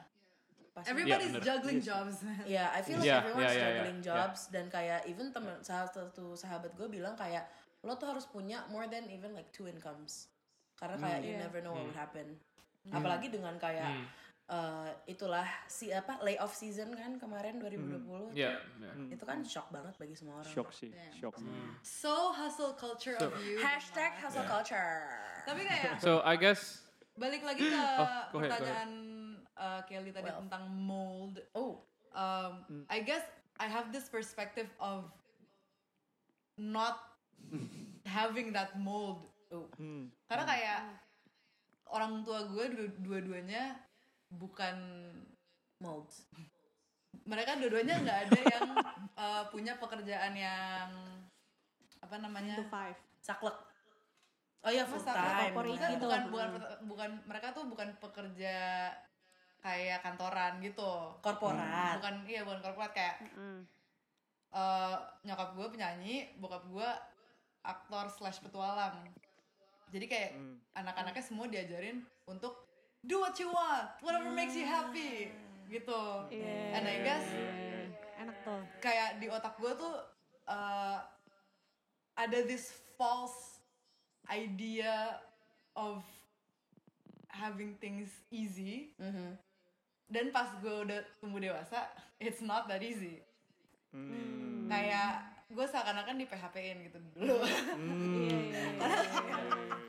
Pasti. 0.75 0.91
Everybody's 0.91 1.31
bener. 1.35 1.47
juggling 1.47 1.81
jobs. 1.83 2.19
Yeah, 2.51 2.71
I 2.75 2.83
feel 2.83 2.99
like 2.99 3.07
Yeah, 3.07 3.23
everyone's 3.23 3.47
yeah, 3.47 3.55
yeah, 3.55 3.59
yeah, 3.59 3.71
juggling 3.79 3.99
yeah. 4.03 4.09
jobs 4.11 4.41
dan 4.51 4.65
kayak 4.71 5.01
even 5.07 5.31
temen 5.31 5.55
salah 5.63 5.87
satu 5.87 6.35
sahabat 6.35 6.75
gue 6.75 6.87
bilang 6.91 7.15
kayak 7.15 7.47
lo 7.87 7.95
tuh 7.95 8.11
harus 8.11 8.27
punya 8.27 8.67
more 8.75 8.91
than 8.91 9.07
even 9.07 9.35
like 9.39 9.47
two 9.55 9.71
incomes 9.71 10.27
karena 10.75 10.99
kayak 10.99 11.21
you 11.23 11.35
Yeah. 11.39 11.47
never 11.47 11.63
know 11.63 11.75
what 11.79 11.87
would 11.87 11.95
happen. 11.95 12.35
Hmm. 12.91 12.99
Apalagi 12.99 13.31
dengan 13.31 13.55
kayak 13.57 14.03
eh, 14.47 14.91
itulah 15.07 15.49
si 15.65 15.89
apa 15.89 16.21
layoff 16.21 16.53
season 16.53 16.93
kan 16.93 17.17
kemarin 17.17 17.57
2020 17.57 18.37
Yeah. 18.37 18.61
yeah. 18.77 19.09
itu 19.09 19.25
kan 19.25 19.41
shock 19.41 19.69
banget 19.69 19.97
bagi 19.97 20.13
semua 20.13 20.39
orang. 20.39 20.53
Shock 20.53 20.71
sih, 20.71 20.93
Yeah. 20.93 21.13
shock. 21.17 21.35
so 21.81 22.29
hustle 22.31 22.75
culture 22.75 23.17
of 23.17 23.33
you. 23.41 23.57
Hashtag 23.59 24.13
hustle 24.17 24.45
culture. 24.45 25.09
Tapi 25.45 25.65
kayak 25.65 25.97
So 25.99 26.21
I 26.21 26.37
guess 26.37 26.85
balik 27.15 27.41
lagi 27.41 27.65
ke 27.65 27.73
Oh, 27.73 28.05
go 28.31 28.39
ahead, 28.39 28.53
go 28.53 28.59
pertanyaan 28.61 28.91
uh, 29.55 29.81
Kelly 29.87 30.11
tadi 30.11 30.29
Well. 30.29 30.45
tentang 30.45 30.65
mold. 30.71 31.41
Oh, 31.53 31.81
Um, 32.15 32.87
I 32.87 33.03
guess 33.03 33.27
I 33.59 33.67
have 33.67 33.91
this 33.91 34.07
perspective 34.07 34.71
of 34.79 35.11
not 36.55 37.11
having 38.07 38.53
that 38.53 38.79
mold. 38.79 39.27
oh. 39.51 39.67
Hmm. 39.75 40.15
Karena 40.27 40.47
kayak 40.47 40.81
orang 41.87 42.23
tua 42.23 42.47
gue 42.47 42.65
dua- 42.71 42.99
dua-duanya 43.01 43.79
bukan 44.29 44.77
molds. 45.79 46.25
mereka 47.25 47.55
dua-duanya 47.57 47.95
nggak 48.01 48.19
ada 48.27 48.41
yang 48.49 48.69
uh, 49.15 49.45
punya 49.53 49.79
pekerjaan 49.79 50.35
yang 50.35 50.91
apa 52.01 52.17
namanya 52.19 52.59
To 52.59 52.67
five. 52.67 52.99
Saklek. 53.21 53.55
Oh 54.61 54.69
iya 54.69 54.83
full 54.83 54.99
time. 54.99 55.53
Maksudnya 55.53 55.95
gitu 55.95 56.05
bukan 56.05 56.21
loh. 56.21 56.31
bukan 56.31 56.49
bukan 56.85 57.11
mereka 57.25 57.53
tuh 57.53 57.65
bukan 57.65 57.95
pekerja 57.97 58.91
kayak 59.61 60.01
kantoran 60.01 60.61
gitu 60.61 61.17
Korporat. 61.19 61.97
bukan 61.97 62.15
iya 62.27 62.43
bukan 62.43 62.61
korporat 62.61 62.93
kayak 62.93 63.17
Mm. 63.33 63.65
eh, 64.51 64.97
nyokap 65.23 65.57
gue 65.57 65.67
penyanyi 65.71 66.17
bokap 66.37 66.65
gue 66.67 66.89
aktor 67.63 68.05
slash 68.07 68.39
petualang 68.39 69.09
jadi 69.89 70.05
kayak 70.05 70.31
Hmm. 70.33 70.57
anak-anaknya 70.75 71.23
semua 71.23 71.47
diajarin 71.47 72.05
untuk 72.25 72.64
do 73.05 73.17
what 73.19 73.37
you 73.37 73.47
want 73.47 73.89
whatever 74.01 74.29
makes 74.29 74.53
you 74.53 74.65
happy 74.65 75.29
gitu 75.67 76.03
Iya. 76.29 76.57
and 76.75 76.85
I 76.85 76.97
guess. 77.01 77.27
Enak 78.15 78.37
tuh. 78.41 78.63
kayak 78.79 79.19
di 79.19 79.27
otak 79.27 79.57
gue 79.57 79.73
tuh 79.75 79.95
uh, 80.47 80.99
ada 82.15 82.39
this 82.43 82.71
false 82.95 83.59
idea 84.27 85.19
of 85.75 86.01
having 87.29 87.75
things 87.77 88.09
easy 88.29 88.95
Mhm. 88.97 89.35
dan 90.07 90.31
pas 90.31 90.47
gue 90.57 90.75
udah 90.85 91.03
tumbuh 91.19 91.39
dewasa 91.39 91.91
it's 92.17 92.39
not 92.39 92.65
that 92.65 92.81
easy 92.81 93.21
Hmm. 93.91 94.67
kayak 94.67 95.23
gue 95.47 95.63
seakan-akan 95.63 96.17
di 96.17 96.25
PHP-in 96.25 96.79
gitu 96.85 96.99
dulu 97.13 97.39
Hmm. 97.75 98.15
Iya, 98.23 98.39
iya, 98.41 98.63
iya. 98.71 99.84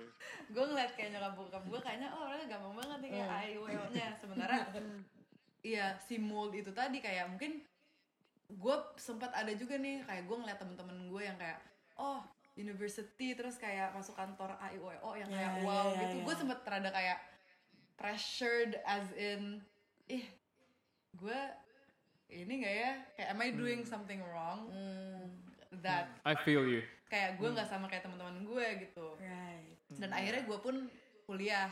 Gue 0.56 0.64
ngeliat 0.64 0.92
kayak 0.94 1.10
nyokap 1.12 1.34
bokap 1.36 1.64
gue 1.66 1.80
kayaknya 1.82 2.08
oh 2.10 2.24
mereka 2.26 2.46
gampang 2.50 2.74
banget 2.74 2.98
nih 2.98 3.12
kayak 3.12 3.28
Hmm. 3.52 3.92
nya 3.92 4.08
sementara 4.16 4.56
iya 5.68 5.86
si 6.00 6.16
mold 6.16 6.54
itu 6.54 6.72
tadi 6.72 6.98
kayak 6.98 7.28
mungkin 7.28 7.60
gue 8.48 8.76
sempat 8.96 9.34
ada 9.34 9.52
juga 9.52 9.76
nih 9.76 10.00
kayak 10.02 10.24
gue 10.24 10.38
ngeliat 10.38 10.56
temen-temen 10.56 10.98
gue 11.06 11.22
yang 11.22 11.36
kayak 11.36 11.60
oh 11.96 12.24
university 12.56 13.34
terus 13.34 13.58
kayak 13.58 13.92
masuk 13.92 14.14
kantor 14.14 14.56
AIUEO 14.58 15.12
yang 15.14 15.28
kayak 15.28 15.52
Ya, 15.52 15.60
ya, 15.60 15.66
wow 15.66 15.88
ya, 15.90 16.00
gitu 16.02 16.16
ya. 16.16 16.24
gue 16.24 16.36
sempet 16.38 16.60
terada 16.62 16.90
kayak 16.90 17.20
pressured 17.94 18.80
as 18.84 19.08
in 19.14 19.60
ih 20.08 20.24
gue 21.14 21.40
ini 22.28 22.54
gak 22.60 22.76
ya 22.76 22.92
kayak 23.14 23.30
am 23.30 23.40
I 23.40 23.50
doing 23.52 23.82
something 23.84 24.22
wrong 24.24 24.70
Hmm. 24.70 25.26
that 25.82 26.08
I 26.24 26.38
feel 26.38 26.64
you. 26.64 26.86
kayak 27.06 27.36
gue 27.36 27.50
nggak 27.50 27.66
sama 27.66 27.86
kayak 27.86 28.04
teman-teman 28.04 28.40
gue 28.42 28.66
gitu 28.84 29.18
Right. 29.18 29.65
Dan 29.98 30.12
akhirnya 30.12 30.44
gue 30.44 30.60
pun 30.60 30.76
kuliah. 31.24 31.70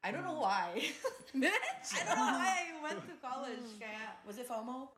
I 0.00 0.14
don't 0.14 0.22
know 0.22 0.38
why. 0.38 0.70
I 1.34 2.00
don't 2.04 2.14
know 2.14 2.38
why 2.38 2.54
I 2.62 2.78
went 2.78 3.02
to 3.04 3.14
college. 3.18 3.66
Kayak 3.76 4.22
Was 4.22 4.38
it 4.38 4.46
FOMO? 4.46 4.92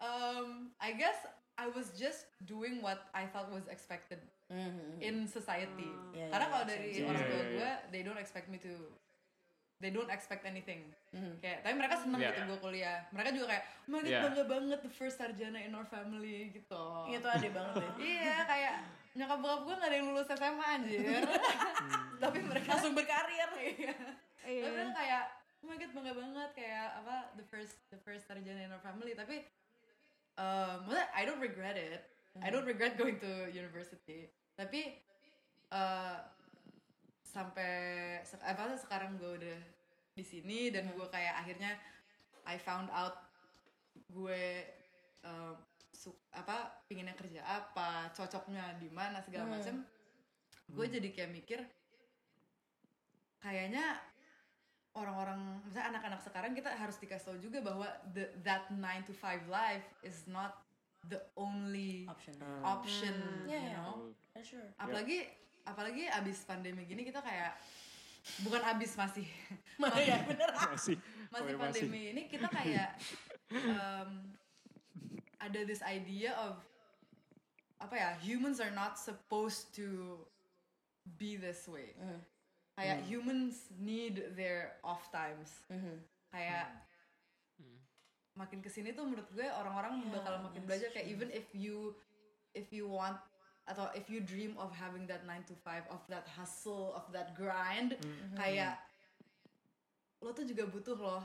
um 0.00 0.72
I 0.80 0.96
guess 0.96 1.14
I 1.54 1.68
was 1.68 1.92
just 1.94 2.26
doing 2.42 2.80
what 2.80 3.06
I 3.12 3.28
thought 3.28 3.52
was 3.52 3.68
expected 3.68 4.18
Mhm. 4.48 5.00
in 5.00 5.24
society. 5.24 5.88
Yeah, 6.12 6.28
karena 6.28 6.44
yeah, 6.44 6.52
kalau 6.52 6.64
yeah, 6.64 6.72
dari 6.74 6.88
same, 6.92 7.08
orang 7.08 7.22
tua 7.24 7.36
Yeah, 7.36 7.52
gue 7.52 7.70
they 7.92 8.02
don't 8.02 8.20
expect 8.20 8.48
me 8.48 8.58
to 8.60 8.72
they 9.82 9.90
don't 9.90 10.08
expect 10.14 10.46
anything. 10.46 10.86
Kayak 11.42 11.66
tapi 11.66 11.74
mereka 11.74 11.98
seneng 11.98 12.22
Yeah. 12.22 12.30
gitu 12.38 12.54
gue 12.54 12.58
kuliah. 12.62 13.02
Mereka 13.10 13.34
juga 13.34 13.46
kayak, 13.50 13.64
oh 13.66 13.88
my 13.90 13.98
God, 13.98 14.06
Yeah. 14.06 14.22
bangga 14.22 14.44
banget 14.46 14.78
the 14.86 14.92
first 14.94 15.18
sarjana 15.18 15.58
in 15.58 15.74
our 15.74 15.84
family 15.90 16.54
gitu. 16.54 16.84
Itu 17.10 17.26
adek 17.26 17.50
banget 17.50 17.82
ya. 17.82 17.90
iya 17.98 18.36
kayak 18.46 18.74
nyokap 19.12 19.38
bokap 19.44 19.60
gue 19.66 19.74
gak 19.76 19.88
ada 19.90 19.96
yang 19.98 20.06
lulus 20.14 20.30
SMA 20.30 20.66
anjir. 20.78 21.02
tapi 22.22 22.38
mereka 22.40 22.78
Langsung 22.78 22.94
berkarir. 22.94 23.50
Iya. 23.58 23.94
Iya. 24.46 24.62
Tapi 24.62 24.74
mereka 24.78 24.94
kayak, 24.94 25.24
oh 25.62 25.66
my 25.66 25.76
god 25.76 25.90
bangga 25.98 26.14
banget 26.14 26.50
kayak 26.54 26.88
apa 27.02 27.16
the 27.34 27.44
first 27.50 27.74
the 27.90 27.98
first 28.06 28.22
sarjana 28.30 28.62
in 28.62 28.70
our 28.70 28.82
family. 28.82 29.18
Tapi 29.18 29.42
um, 30.38 30.86
maksudnya 30.86 31.10
I 31.10 31.22
don't 31.26 31.42
regret 31.42 31.74
it. 31.74 32.06
I 32.38 32.48
don't 32.48 32.64
regret 32.64 32.94
going 32.94 33.18
to 33.20 33.50
university. 33.52 34.30
Tapi 34.56 34.96
uh, 35.68 36.16
sampai 37.32 38.20
apa 38.44 38.76
sekarang 38.76 39.16
gue 39.16 39.40
udah 39.40 39.58
di 40.12 40.24
sini 40.24 40.68
dan 40.68 40.92
gue 40.92 41.06
kayak 41.08 41.40
akhirnya 41.40 41.72
I 42.44 42.56
found 42.56 42.92
out 42.92 43.16
gue 44.12 44.44
um, 45.24 45.56
su- 45.88 46.20
apa 46.32 46.84
pinginnya 46.84 47.16
kerja 47.16 47.40
apa 47.40 48.12
cocoknya 48.12 48.76
di 48.76 48.92
mana 48.92 49.20
segala 49.24 49.48
macam 49.48 49.84
gue 50.68 50.86
jadi 50.88 51.08
kayak 51.12 51.32
mikir 51.32 51.60
kayaknya 53.40 53.98
orang-orang 54.92 55.64
misalnya 55.64 55.96
anak-anak 55.96 56.20
sekarang 56.20 56.52
kita 56.52 56.68
harus 56.76 57.00
dikasih 57.00 57.32
tahu 57.32 57.38
juga 57.40 57.58
bahwa 57.64 57.88
the, 58.12 58.28
that 58.44 58.68
9 58.68 59.08
to 59.08 59.12
5 59.16 59.48
life 59.48 59.86
is 60.04 60.28
not 60.28 60.60
the 61.08 61.18
only 61.34 62.04
Option. 62.06 62.36
option 62.62 63.16
Yeah, 63.48 63.58
you 63.58 63.72
yeah. 63.72 63.80
know 63.80 64.12
Yeah, 64.32 64.44
sure. 64.44 64.68
apalagi 64.80 65.28
apalagi 65.64 66.08
abis 66.08 66.44
pandemi 66.44 66.84
gini 66.84 67.04
kita 67.04 67.20
kayak 67.20 67.56
bukan 68.46 68.62
abis 68.62 68.94
masih. 68.94 69.26
Ya 70.06 70.22
bener. 70.22 70.46
Masih. 70.70 70.94
masih 71.34 71.54
pandemi. 71.58 72.14
Ini 72.14 72.22
kita 72.30 72.46
kayak 72.46 72.94
um, 73.82 74.30
ada 75.42 75.60
this 75.66 75.82
idea 75.82 76.30
of 76.38 76.62
apa 77.82 77.98
ya 77.98 78.10
humans 78.22 78.62
are 78.62 78.70
not 78.70 78.94
supposed 78.94 79.74
to 79.74 80.22
be 81.18 81.34
this 81.34 81.66
way. 81.66 81.98
Kayak 82.78 83.02
humans 83.10 83.74
need 83.74 84.22
their 84.38 84.78
off 84.86 85.10
times. 85.10 85.50
Kayak 86.30 86.70
makin 88.32 88.64
ke 88.64 88.70
sini 88.72 88.96
tuh 88.96 89.04
menurut 89.04 89.28
gue 89.34 89.44
orang-orang 89.44 90.08
bakal 90.08 90.40
makin 90.40 90.64
belajar 90.64 90.88
kayak 90.94 91.04
even 91.04 91.28
if 91.34 91.44
you 91.52 91.92
if 92.56 92.72
you 92.72 92.88
want 92.88 93.20
atau 93.62 93.86
if 93.94 94.10
you 94.10 94.18
dream 94.18 94.58
of 94.58 94.74
having 94.74 95.06
that 95.06 95.22
9 95.22 95.46
to 95.46 95.54
5 95.54 95.86
of 95.88 96.02
that 96.06 96.26
hustle 96.28 96.90
of 96.92 97.06
that 97.10 97.32
grind 97.32 97.94
kayak 98.34 98.78
lo 100.18 100.30
tuh 100.30 100.42
juga 100.42 100.66
butuh 100.66 100.94
loh 100.94 101.22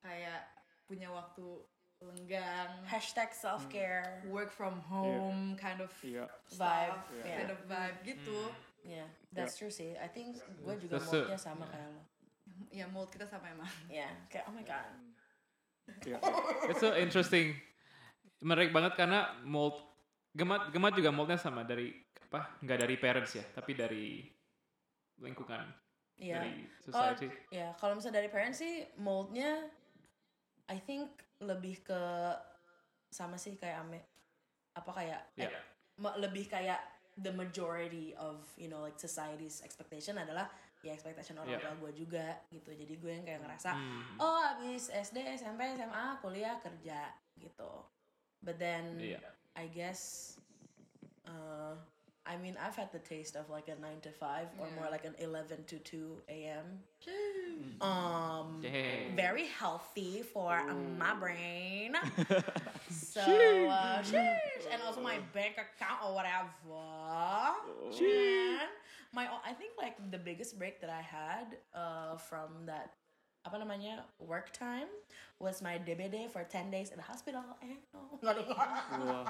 kayak 0.00 0.46
punya 0.84 1.08
waktu 1.08 1.42
lenggang 2.04 2.68
Hashtag 2.84 3.32
self 3.32 3.64
care. 3.66 4.20
work 4.28 4.50
from 4.50 4.76
home 4.84 5.56
kind 5.56 5.80
of 5.80 5.88
Iya. 6.00 6.28
Vibe, 6.52 6.98
yeah. 7.22 7.36
kind 7.38 7.50
of 7.50 7.58
vibe 7.64 7.98
gitu 8.04 8.40
Yeah, 8.84 9.08
that's 9.32 9.56
true 9.56 9.72
sih. 9.72 9.96
I 9.96 10.12
think 10.12 10.36
gue 10.60 10.74
juga 10.76 11.00
That's 11.00 11.08
a- 11.08 11.24
moodnya 11.24 11.40
sama 11.40 11.64
kayak 11.64 11.88
lo. 11.88 12.02
ya 12.78 12.84
mood 12.92 13.08
kita 13.08 13.24
sama 13.24 13.48
emang 13.48 13.64
Yeah, 13.88 14.12
kayak 14.28 14.44
oh 14.44 14.52
my 14.52 14.60
god. 14.60 14.84
Iya. 16.04 16.20
It's 16.68 16.84
so 16.84 16.92
interesting. 16.92 17.56
Menarik 18.40 18.76
banget 18.76 18.92
karena 18.94 19.32
mold 19.40 19.80
gemat 20.34 20.68
gemat 20.68 20.92
juga 20.92 21.10
moldnya 21.10 21.38
sama 21.38 21.62
dari 21.62 21.94
apa? 22.24 22.58
Nggak 22.60 22.78
dari 22.80 22.94
parents 22.98 23.32
ya, 23.32 23.44
tapi 23.48 23.72
dari 23.72 24.26
lingkungan, 25.16 25.70
Iya. 26.18 26.42
dari 26.42 26.52
society. 26.80 27.26
ya 27.48 27.70
kalau 27.78 27.94
misalnya 27.94 28.18
dari 28.18 28.28
parents 28.28 28.58
sih 28.58 28.82
moldnya, 28.98 29.62
I 30.66 30.78
think 30.80 31.10
lebih 31.38 31.80
ke 31.80 32.02
sama 33.08 33.38
sih 33.38 33.54
kayak 33.54 33.78
ame 33.80 34.02
apa 34.74 34.90
kayak 34.90 35.20
Yeah. 35.36 35.54
eh, 35.54 36.16
lebih 36.18 36.50
kayak 36.50 36.82
the 37.14 37.30
majority 37.30 38.10
of 38.18 38.42
you 38.58 38.66
know 38.66 38.82
like 38.82 38.98
society's 38.98 39.62
expectation 39.62 40.18
adalah 40.18 40.50
ya 40.82 40.90
expectation 40.90 41.38
orang 41.38 41.54
Yeah. 41.54 41.62
tua 41.62 41.78
gue 41.78 41.92
juga 41.94 42.26
gitu 42.50 42.74
jadi 42.74 42.94
gue 42.98 43.12
yang 43.12 43.24
kayak 43.24 43.40
ngerasa 43.40 43.70
Hmm. 43.70 44.18
oh 44.18 44.42
abis 44.50 44.90
SD 44.90 45.22
SMP 45.32 45.78
SMA 45.78 46.18
kuliah 46.18 46.58
kerja 46.58 47.06
gitu 47.38 47.86
but 48.42 48.58
then 48.58 48.98
Iya. 48.98 49.22
I 49.56 49.66
guess 49.66 50.36
uh, 51.26 51.74
I 52.26 52.36
mean 52.36 52.56
I've 52.64 52.74
had 52.76 52.90
the 52.92 52.98
taste 52.98 53.36
of 53.36 53.48
like 53.50 53.68
a 53.68 53.80
9 53.80 54.00
to 54.02 54.10
5 54.10 54.46
or 54.58 54.66
more 54.76 54.88
like 54.90 55.04
an 55.04 55.14
11 55.18 55.64
to 55.68 55.78
2 55.78 56.22
a.m. 56.28 56.80
Um 57.80 58.60
Dang. 58.62 59.16
very 59.16 59.46
healthy 59.46 60.22
for 60.22 60.52
uh, 60.52 60.74
my 60.98 61.14
brain. 61.14 61.94
so 62.90 63.20
uh, 63.20 64.02
sheesh. 64.02 64.66
and 64.72 64.80
also 64.86 65.00
my 65.00 65.18
bank 65.32 65.54
account 65.58 66.00
or 66.04 66.14
whatever. 66.14 66.80
And 67.92 68.68
my 69.12 69.26
o- 69.28 69.42
I 69.46 69.52
think 69.52 69.72
like 69.80 69.96
the 70.10 70.18
biggest 70.18 70.58
break 70.58 70.80
that 70.80 70.90
I 70.90 71.02
had 71.02 71.56
uh, 71.74 72.16
from 72.16 72.66
that 72.66 72.92
apa 73.44 73.56
namanya 73.60 74.08
work 74.18 74.52
time 74.56 74.88
was 75.36 75.60
my 75.60 75.76
DBD 75.76 76.32
for 76.32 76.40
10 76.42 76.72
days 76.72 76.88
in 76.88 76.96
the 76.96 77.04
hospital. 77.04 77.44
Eh, 77.60 77.76
no. 77.92 78.00
Wah. 78.24 79.28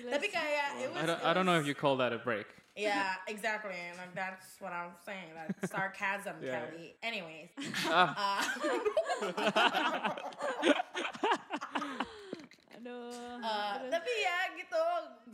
Tapi 0.16 0.26
kayak 0.32 0.80
it 0.80 0.88
was 0.88 1.02
I 1.02 1.06
don't, 1.06 1.20
it 1.20 1.26
I 1.28 1.30
don't 1.36 1.44
know 1.44 1.60
if 1.60 1.68
you 1.68 1.76
call 1.76 2.00
that 2.00 2.12
a 2.16 2.18
break. 2.18 2.48
Yeah, 2.78 3.18
exactly. 3.28 3.76
Like 3.98 4.14
that's 4.16 4.56
what 4.62 4.72
I'm 4.72 4.96
saying. 5.04 5.36
That's 5.36 5.68
sarcasm, 5.74 6.40
Yeah. 6.40 6.64
Kelly. 6.64 6.96
Anyways. 7.04 7.52
Ah. 7.92 8.40
Aduh. 12.80 13.36
Uh, 13.44 13.74
tapi 13.92 14.12
ya 14.24 14.38
gitu 14.56 14.82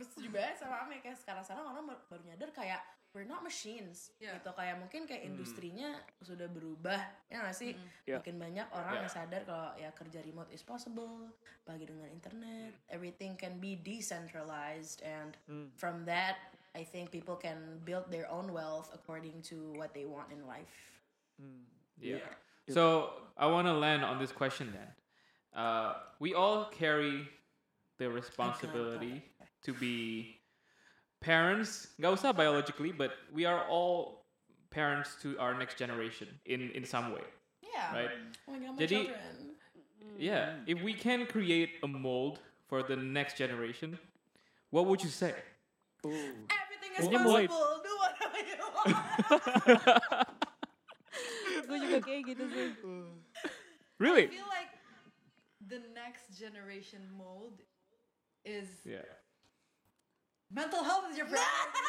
setuju 0.03 0.27
banget 0.35 0.55
sama 0.59 0.83
Ame 0.83 0.99
kayak 0.99 1.15
sekarang-sekarang 1.23 1.63
orang 1.63 1.85
bar- 1.87 2.03
baru 2.11 2.23
nyadar 2.27 2.51
kayak 2.51 2.81
we're 3.17 3.25
not 3.25 3.41
machines 3.41 4.13
Yeah. 4.21 4.37
gitu. 4.37 4.53
Kayak 4.53 4.77
mungkin 4.77 5.09
kayak 5.09 5.25
industrinya 5.25 5.97
sudah 6.21 6.45
berubah 6.45 7.01
ya 7.33 7.41
gak 7.41 7.57
sih? 7.57 7.73
Yeah. 8.05 8.21
makin 8.21 8.37
banyak 8.37 8.67
orang 8.69 8.93
Yeah. 8.93 9.01
yang 9.01 9.09
sadar 9.09 9.41
kalau 9.49 9.73
ya 9.73 9.89
kerja 9.97 10.21
remote 10.21 10.53
is 10.53 10.61
possible 10.61 11.33
bagi 11.65 11.89
dengan 11.89 12.05
internet 12.13 12.77
everything 12.93 13.33
can 13.33 13.57
be 13.57 13.73
decentralized 13.73 15.01
and 15.01 15.33
from 15.73 16.05
that 16.05 16.37
I 16.77 16.85
think 16.85 17.09
people 17.09 17.33
can 17.33 17.81
build 17.81 18.13
their 18.13 18.29
own 18.29 18.53
wealth 18.53 18.93
according 18.93 19.41
to 19.49 19.73
what 19.81 19.97
they 19.97 20.05
want 20.05 20.29
in 20.29 20.45
life. 20.45 20.69
Yeah. 21.97 22.21
So 22.69 23.09
I 23.33 23.49
want 23.49 23.65
to 23.65 23.73
land 23.73 24.05
on 24.05 24.21
this 24.21 24.29
question 24.29 24.69
then. 24.69 24.89
Uh, 25.57 25.97
we 26.21 26.37
all 26.37 26.69
carry 26.69 27.25
the 27.97 28.13
responsibility 28.13 29.25
to 29.65 29.73
be 29.73 30.36
parents. 31.19 31.87
Gak 31.99 32.13
usah 32.17 32.35
biologically, 32.35 32.91
but 32.91 33.11
we 33.33 33.45
are 33.45 33.63
all 33.67 34.25
parents 34.69 35.15
to 35.23 35.37
our 35.39 35.53
next 35.57 35.77
generation 35.79 36.27
in 36.45 36.69
in 36.75 36.83
some 36.85 37.11
way, 37.15 37.23
yeah 37.63 37.95
right? 37.95 38.11
oh 38.47 38.51
my 38.51 38.59
god 38.59 38.75
my 38.75 38.81
Jadi- 38.83 39.05
children 39.09 39.55
Yeah. 40.17 40.65
If 40.65 40.81
we 40.81 40.97
can 40.97 41.29
create 41.29 41.77
a 41.85 41.87
mold 41.87 42.41
for 42.65 42.81
the 42.81 42.97
next 42.97 43.37
generation, 43.37 44.01
what 44.73 44.89
would 44.89 45.05
you 45.05 45.13
say? 45.13 45.29
everything 46.01 46.91
is 46.97 47.05
Kayaknya 47.05 47.21
possible 47.21 47.85
do 47.85 47.93
whatever 48.01 48.39
you 48.41 48.57
want 48.73 48.97
gue 51.69 51.77
juga 51.83 51.97
kayak 52.01 52.21
gitu 52.33 52.43
sih. 52.49 52.67
Really? 54.01 54.25
I 54.25 54.31
feel 54.31 54.49
like 54.49 54.73
the 55.69 55.81
next 55.93 56.33
generation 56.33 57.03
mold 57.13 57.61
is 58.41 58.81
Yeah. 58.87 59.05
Mental 60.49 60.83
health 60.83 61.05
is 61.11 61.17
your 61.17 61.27
priority. 61.27 61.81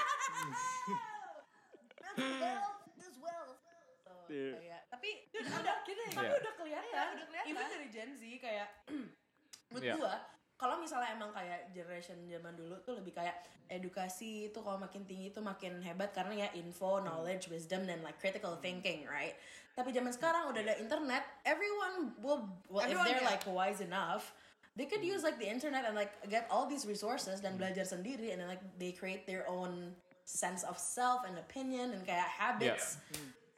Mental 2.02 2.32
health 2.42 2.82
is 2.98 3.14
wealth. 3.20 3.58
So, 4.02 4.10
Iya. 4.28 4.52
kayak, 4.58 4.80
tapi 4.90 5.08
udah 5.62 5.76
kidding, 5.84 6.10
tapi 6.12 6.26
Yeah. 6.28 6.40
udah 6.42 6.52
kelihatan, 6.56 6.90
Iya, 6.92 7.14
udah 7.16 7.26
kelihatan. 7.28 7.50
even 7.50 7.64
dari 7.68 7.88
Gen 7.88 8.10
Z 8.16 8.22
kayak 8.38 8.68
menurut 9.70 9.84
Yeah. 9.84 9.96
gua 9.96 10.14
kalau 10.58 10.74
misalnya 10.82 11.14
emang 11.14 11.30
kayak 11.30 11.70
generation 11.70 12.18
zaman 12.26 12.58
dulu 12.58 12.74
tuh 12.82 12.98
lebih 12.98 13.14
kayak 13.14 13.38
edukasi 13.70 14.50
itu 14.50 14.58
kalau 14.58 14.74
makin 14.74 15.06
tinggi 15.06 15.30
tuh 15.30 15.38
makin 15.38 15.78
hebat 15.78 16.10
karena 16.10 16.34
ya 16.34 16.48
info, 16.58 16.98
knowledge, 16.98 17.46
wisdom 17.46 17.86
dan 17.86 18.02
like 18.02 18.18
critical 18.18 18.58
thinking, 18.58 19.06
right? 19.06 19.38
Tapi 19.78 19.94
zaman 19.94 20.10
sekarang 20.10 20.50
udah 20.50 20.58
ada 20.58 20.74
internet, 20.82 21.22
everyone 21.46 22.10
will, 22.18 22.42
well, 22.66 22.82
if 22.82 22.90
Everyone, 22.90 23.06
they're 23.06 23.22
yeah. 23.22 23.30
like 23.30 23.46
wise 23.46 23.78
enough, 23.78 24.34
they 24.78 24.86
could 24.86 25.02
use 25.02 25.26
like 25.26 25.42
the 25.42 25.48
internet 25.50 25.82
and 25.82 25.98
like 25.98 26.14
get 26.30 26.46
all 26.54 26.70
these 26.70 26.86
resources 26.86 27.42
dan 27.42 27.58
belajar 27.58 27.82
sendiri 27.82 28.30
and 28.30 28.38
then 28.38 28.46
like 28.46 28.62
they 28.78 28.94
create 28.94 29.26
their 29.26 29.42
own 29.50 29.90
sense 30.22 30.62
of 30.62 30.78
self 30.78 31.26
and 31.26 31.34
opinion 31.34 31.90
and 31.90 32.06
kayak 32.06 32.30
habits. 32.30 33.02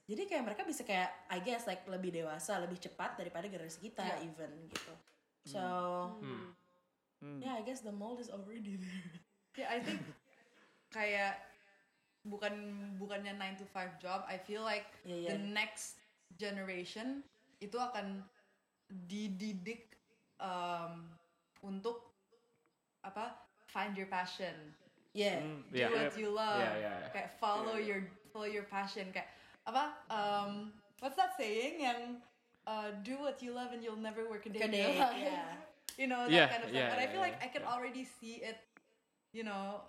Jadi 0.09 0.27
kayak 0.27 0.43
mereka 0.49 0.65
bisa 0.65 0.83
kayak 0.83 1.13
I 1.29 1.39
guess 1.45 1.69
like 1.69 1.85
lebih 1.87 2.11
dewasa, 2.11 2.57
lebih 2.59 2.81
cepat 2.81 3.21
daripada 3.21 3.47
generasi 3.47 3.79
kita 3.85 4.03
Yeah. 4.03 4.27
even 4.27 4.51
gitu. 4.73 4.93
So 5.45 5.63
yeah, 7.21 7.55
I 7.55 7.63
guess 7.63 7.85
the 7.85 7.93
mold 7.93 8.19
is 8.19 8.33
already 8.33 8.81
there. 8.81 9.13
Yeah, 9.59 9.67
I 9.77 9.83
think 9.83 10.01
kayak 10.95 11.43
bukan 12.25 12.55
bukannya 12.97 13.35
9 13.37 13.61
to 13.61 13.67
5 13.69 13.99
job. 14.01 14.25
I 14.25 14.39
feel 14.41 14.63
like 14.65 14.89
Iya, 15.05 15.17
iya. 15.27 15.29
the 15.35 15.39
next 15.43 16.01
generation 16.39 17.27
itu 17.59 17.77
akan 17.77 18.25
dididik 18.89 20.00
um, 20.41 21.07
untuk 21.63 22.11
apa 23.05 23.37
find 23.69 23.97
your 23.97 24.09
passion 24.09 24.75
Yeah. 25.11 25.43
Mm, 25.43 25.67
do 25.75 25.75
Yeah. 25.75 25.91
what 25.91 26.15
you 26.15 26.31
love 26.31 26.63
Yeah, 26.63 26.75
yeah, 26.79 26.97
yeah. 27.03 27.11
kayak 27.11 27.31
follow 27.43 27.75
your 27.75 28.07
follow 28.31 28.47
your 28.47 28.63
passion 28.71 29.11
kayak 29.11 29.27
apa 29.67 29.91
um, 30.07 30.71
what's 31.03 31.19
that 31.19 31.35
saying 31.35 31.83
yang 31.83 32.23
uh, 32.63 32.95
do 33.03 33.19
what 33.19 33.43
you 33.43 33.51
love 33.51 33.75
and 33.75 33.83
you'll 33.83 33.99
never 33.99 34.31
work 34.31 34.47
a 34.47 34.51
day 34.55 34.63
in 34.63 34.71
your 34.71 34.95
life 35.03 35.19
yeah. 35.19 35.59
you 36.01 36.07
know 36.07 36.31
that 36.31 36.31
Yeah, 36.31 36.47
kind 36.47 36.63
of 36.63 36.71
yeah, 36.71 36.87
stuff 36.87 36.95
and 36.95 37.01
I 37.03 37.07
yeah, 37.07 37.13
feel 37.13 37.25
like 37.27 37.37
yeah, 37.43 37.47
I 37.47 37.49
can 37.51 37.67
yeah. 37.67 37.75
already 37.75 38.05
see 38.07 38.39
it 38.47 38.59
you 39.35 39.43
know 39.43 39.83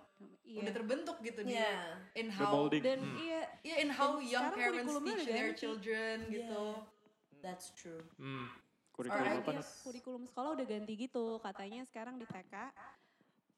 Iya. 0.46 0.62
udah 0.62 0.72
terbentuk 0.74 1.16
gitu 1.22 1.42
di 1.42 1.54
Yeah. 1.58 1.98
in 2.14 2.30
The 2.30 2.38
how. 2.38 2.70
Dan 2.70 2.98
Hmm. 3.02 3.18
iya, 3.18 3.42
yeah 3.66 3.78
in 3.82 3.90
how 3.90 4.18
Dan 4.22 4.30
young 4.30 4.48
parents 4.54 4.94
teach 5.02 5.24
their 5.26 5.50
children 5.54 6.14
gitu 6.30 6.78
That's 7.42 7.74
true. 7.74 8.06
Mm. 8.22 8.46
Kurikulum 8.92 9.24
apa 9.34 9.50
nih? 9.50 9.56
guess- 9.58 9.80
kurikulum 9.82 10.22
sekolah 10.24 10.50
udah 10.52 10.66
ganti 10.66 10.92
gitu. 10.94 11.24
Katanya 11.38 11.80
sekarang 11.82 12.14
di 12.14 12.26
TK, 12.26 12.54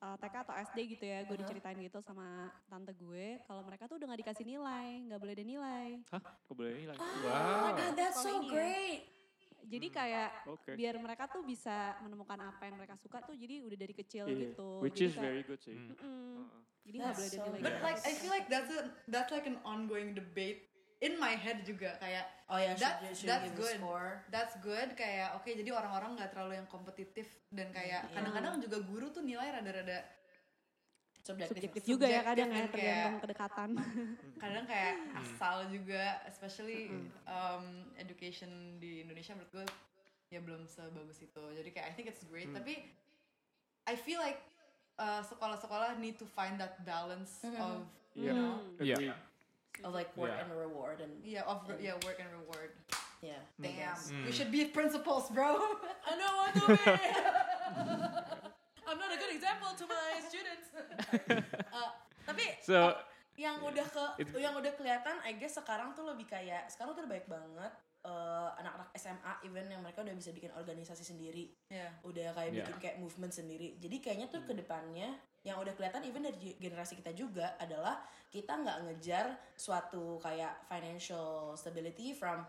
uh, 0.01 0.16
TK 0.16 0.35
atau 0.41 0.55
SD 0.55 0.78
gitu 0.89 1.05
ya, 1.05 1.22
gue 1.22 1.37
diceritain 1.37 1.74
gitu 1.76 1.99
sama 2.01 2.26
tante 2.64 2.95
gue, 2.95 3.43
kalau 3.43 3.61
mereka 3.61 3.85
tuh 3.85 3.99
udah 3.99 4.07
gak 4.09 4.20
dikasih 4.22 4.47
nilai, 4.47 5.03
nggak 5.05 5.18
boleh 5.18 5.35
ada 5.35 5.45
nilai. 5.45 5.89
Hah? 6.09 6.22
Kok 6.45 6.55
boleh 6.55 6.72
hilang? 6.78 6.97
Oh 6.97 7.07
my 7.20 7.26
Wow. 7.26 7.74
god, 7.74 7.93
that's 7.95 8.18
so 8.18 8.30
ya. 8.32 8.47
great. 8.47 9.03
Jadi 9.64 9.89
kayak 9.89 10.30
Oke. 10.47 10.76
biar 10.76 10.95
mereka 10.99 11.24
tuh 11.26 11.41
bisa 11.41 11.72
menemukan 11.99 12.37
apa 12.39 12.62
yang 12.62 12.76
mereka 12.76 12.95
suka 12.95 13.18
tuh, 13.20 13.32
jadi 13.32 13.64
udah 13.64 13.78
dari 13.80 13.95
kecil 13.97 14.28
Iya, 14.28 14.53
gitu. 14.53 14.68
Which 14.78 14.95
Jadi 14.95 15.03
is 15.03 15.14
kayak- 15.14 15.24
very 15.24 15.43
good 15.43 15.61
sih. 15.61 15.72
Mm. 15.72 15.89
Mm-mm. 15.89 15.99
Heeh. 15.99 16.61
Jadi 16.85 16.95
nggak 16.95 17.09
That's 17.09 17.16
boleh 17.16 17.26
ada 17.26 17.35
so 17.35 17.45
nilai. 17.49 17.59
but 17.59 17.72
gitu. 17.72 17.82
like 17.82 17.99
I 17.99 18.12
feel 18.12 18.28
like 18.30 18.47
that's 18.47 18.70
a 18.70 18.80
that's 19.09 19.32
like 19.32 19.47
an 19.47 19.57
ongoing 19.64 20.12
debate 20.12 20.68
in 20.99 21.16
my 21.16 21.34
head 21.34 21.62
juga 21.62 21.97
kayak 21.97 22.26
Oh 22.45 22.57
yeah, 22.57 22.76
That- 22.76 23.01
should, 23.01 23.16
should 23.16 23.30
that's 23.30 23.51
good. 23.53 23.76
score. 23.76 24.20
that's 24.28 24.55
good 24.61 24.92
kayak 24.95 25.32
oke 25.34 25.49
jadi 25.49 25.70
orang-orang 25.70 26.14
nggak 26.14 26.30
terlalu 26.30 26.55
yang 26.55 26.68
kompetitif 26.68 27.24
dan 27.49 27.70
kayak 27.70 28.05
kadang-kadang 28.11 28.61
juga 28.61 28.78
guru 28.80 29.09
tuh 29.09 29.22
nilai 29.22 29.49
rada-rada 29.51 30.05
subjektif 31.24 31.80
juga 31.88 32.05
ya 32.05 32.20
kadang 32.20 32.47
ya 32.47 32.55
dan 32.55 32.66
kayak- 32.68 32.70
tergantung 32.70 33.16
kedekatan. 33.18 33.68
kadang 34.45 34.64
kayak 34.66 34.95
asal 35.16 35.57
juga 35.68 36.03
especially 36.24 36.92
um, 37.24 37.64
education 37.97 38.51
di 38.76 39.01
Indonesia 39.01 39.32
menurut 39.32 39.53
gue 39.55 39.66
ya 40.28 40.38
belum 40.38 40.66
sebagus 40.66 41.16
itu 41.18 41.42
jadi 41.55 41.68
kayak 41.70 41.86
I 41.88 41.92
think 41.95 42.07
it's 42.07 42.20
great 42.28 42.53
tapi 42.53 42.84
I 43.84 43.97
feel 43.97 44.20
like 44.20 44.36
uh, 44.95 45.24
sekolah-sekolah 45.24 45.97
need 45.97 46.20
to 46.20 46.26
find 46.26 46.61
that 46.61 46.76
balance 46.82 47.40
of 47.57 47.88
Iya. 48.12 48.20
you 48.20 48.32
know 48.32 48.53
Yeah. 48.78 49.16
Of 49.82 49.90
like 49.90 50.14
work 50.14 50.30
Yeah. 50.30 50.44
and 50.44 50.50
reward 50.54 51.02
and 51.02 51.12
yeah 51.20 51.42
of 51.42 51.66
yeah 51.82 51.98
work 52.06 52.22
and 52.22 52.30
reward 52.30 52.70
yeah. 53.18 53.42
I 53.58 53.58
damn 53.58 53.74
guess. 53.74 54.14
we 54.14 54.30
should 54.30 54.52
be 54.52 54.70
principals 54.70 55.26
bro 55.34 55.58
I 56.06 56.12
know 56.14 56.32
what 56.38 56.52
to 56.54 56.62
be. 56.70 56.84
I'm 58.84 58.98
not 59.00 59.10
a 59.10 59.18
good 59.18 59.32
example 59.34 59.72
to 59.74 59.84
my 59.88 60.20
students. 60.22 60.68
Uh, 61.74 61.90
tapi 62.22 62.46
So 62.62 62.94
yang 63.34 63.58
udah 63.58 63.82
ke 63.82 64.04
It- 64.22 64.30
yang 64.38 64.54
udah 64.54 64.70
kelihatan 64.78 65.18
I 65.20 65.34
guess 65.34 65.58
sekarang 65.58 65.90
tuh 65.92 66.06
lebih 66.06 66.22
kayak 66.24 66.70
sekarang 66.70 66.94
tuh 66.94 67.02
udah 67.02 67.10
baik 67.10 67.26
banget 67.26 67.72
eh, 68.04 68.48
anak-anak 68.62 68.94
SMA 68.94 69.32
even 69.42 69.66
yang 69.66 69.82
mereka 69.82 70.06
udah 70.06 70.14
bisa 70.14 70.30
bikin 70.30 70.54
organisasi 70.54 71.02
sendiri 71.02 71.50
yeah 71.66 71.90
udah 72.02 72.30
kayak 72.30 72.50
Yeah. 72.52 72.62
bikin 72.62 72.76
kayak 72.78 72.96
movement 72.96 73.34
sendiri 73.34 73.74
jadi 73.76 73.96
kayaknya 73.98 74.30
tuh 74.30 74.46
ke 74.46 74.54
depannya 74.54 75.18
yang 75.45 75.61
udah 75.61 75.76
kelihatan 75.76 76.01
even 76.09 76.24
dari 76.24 76.57
generasi 76.57 76.97
kita 76.97 77.12
juga 77.12 77.53
adalah 77.61 78.01
kita 78.32 78.57
nggak 78.57 78.78
ngejar 78.88 79.36
suatu 79.55 80.16
kayak 80.24 80.64
financial 80.66 81.53
stability 81.55 82.16
from 82.16 82.42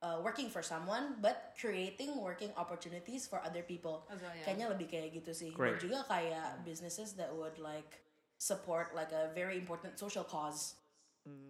uh, 0.00 0.22
working 0.22 0.46
for 0.46 0.62
someone 0.62 1.18
but 1.18 1.52
creating 1.58 2.14
working 2.22 2.54
opportunities 2.54 3.26
for 3.26 3.42
other 3.42 3.66
people 3.66 4.06
well, 4.06 4.16
yeah. 4.16 4.46
kayaknya 4.46 4.66
lebih 4.70 4.86
kayak 4.86 5.10
gitu 5.10 5.34
sih 5.34 5.50
Great. 5.50 5.76
dan 5.76 5.82
juga 5.82 5.98
kayak 6.06 6.62
businesses 6.62 7.18
that 7.18 7.28
would 7.34 7.58
like 7.58 7.98
support 8.38 8.94
like 8.94 9.10
a 9.10 9.28
very 9.34 9.58
important 9.58 9.98
social 9.98 10.24
cause 10.24 10.78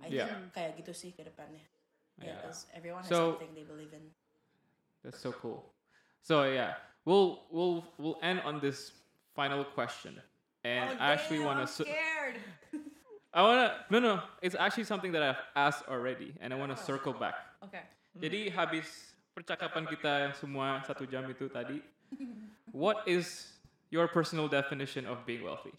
I 0.03 0.11
Yeah. 0.11 0.27
think 0.27 0.51
kayak 0.57 0.73
gitu 0.83 0.91
sih 0.97 1.13
ke 1.15 1.23
depannya 1.23 1.63
yeah, 2.19 2.41
Yeah. 2.41 2.57
everyone 2.75 3.05
has 3.07 3.13
So- 3.13 3.37
something 3.37 3.53
they 3.53 3.69
believe 3.69 3.93
in 3.93 4.11
That's 5.01 5.17
so 5.17 5.33
cool. 5.33 5.65
So 6.21 6.45
yeah, 6.45 6.77
we'll 7.09 7.49
we'll 7.49 7.81
we'll 7.97 8.21
end 8.21 8.45
on 8.45 8.61
this 8.61 8.93
final 9.33 9.65
question, 9.65 10.21
and 10.65 10.99
I 11.01 11.13
actually 11.17 11.41
want 11.41 11.59
to. 11.63 11.67
Oh, 11.67 11.85
scared 11.87 12.37
I 13.37 13.41
wanna 13.43 13.69
no 13.89 13.99
no. 14.03 14.15
It's 14.43 14.59
actually 14.59 14.85
something 14.85 15.13
that 15.15 15.23
I've 15.23 15.43
asked 15.55 15.87
already, 15.87 16.35
and 16.43 16.53
I 16.53 16.57
wanna 16.59 16.77
circle 16.77 17.15
back. 17.15 17.39
oke 17.63 17.79
Jadi 18.19 18.51
habis 18.51 19.15
percakapan 19.31 19.87
kita 19.87 20.29
yang 20.29 20.35
semua 20.35 20.83
satu 20.83 21.07
jam 21.07 21.23
itu 21.31 21.47
tadi, 21.47 21.79
what 22.75 23.07
is 23.07 23.55
your 23.95 24.11
personal 24.11 24.51
definition 24.51 25.07
of 25.07 25.23
being 25.23 25.47
wealthy? 25.47 25.71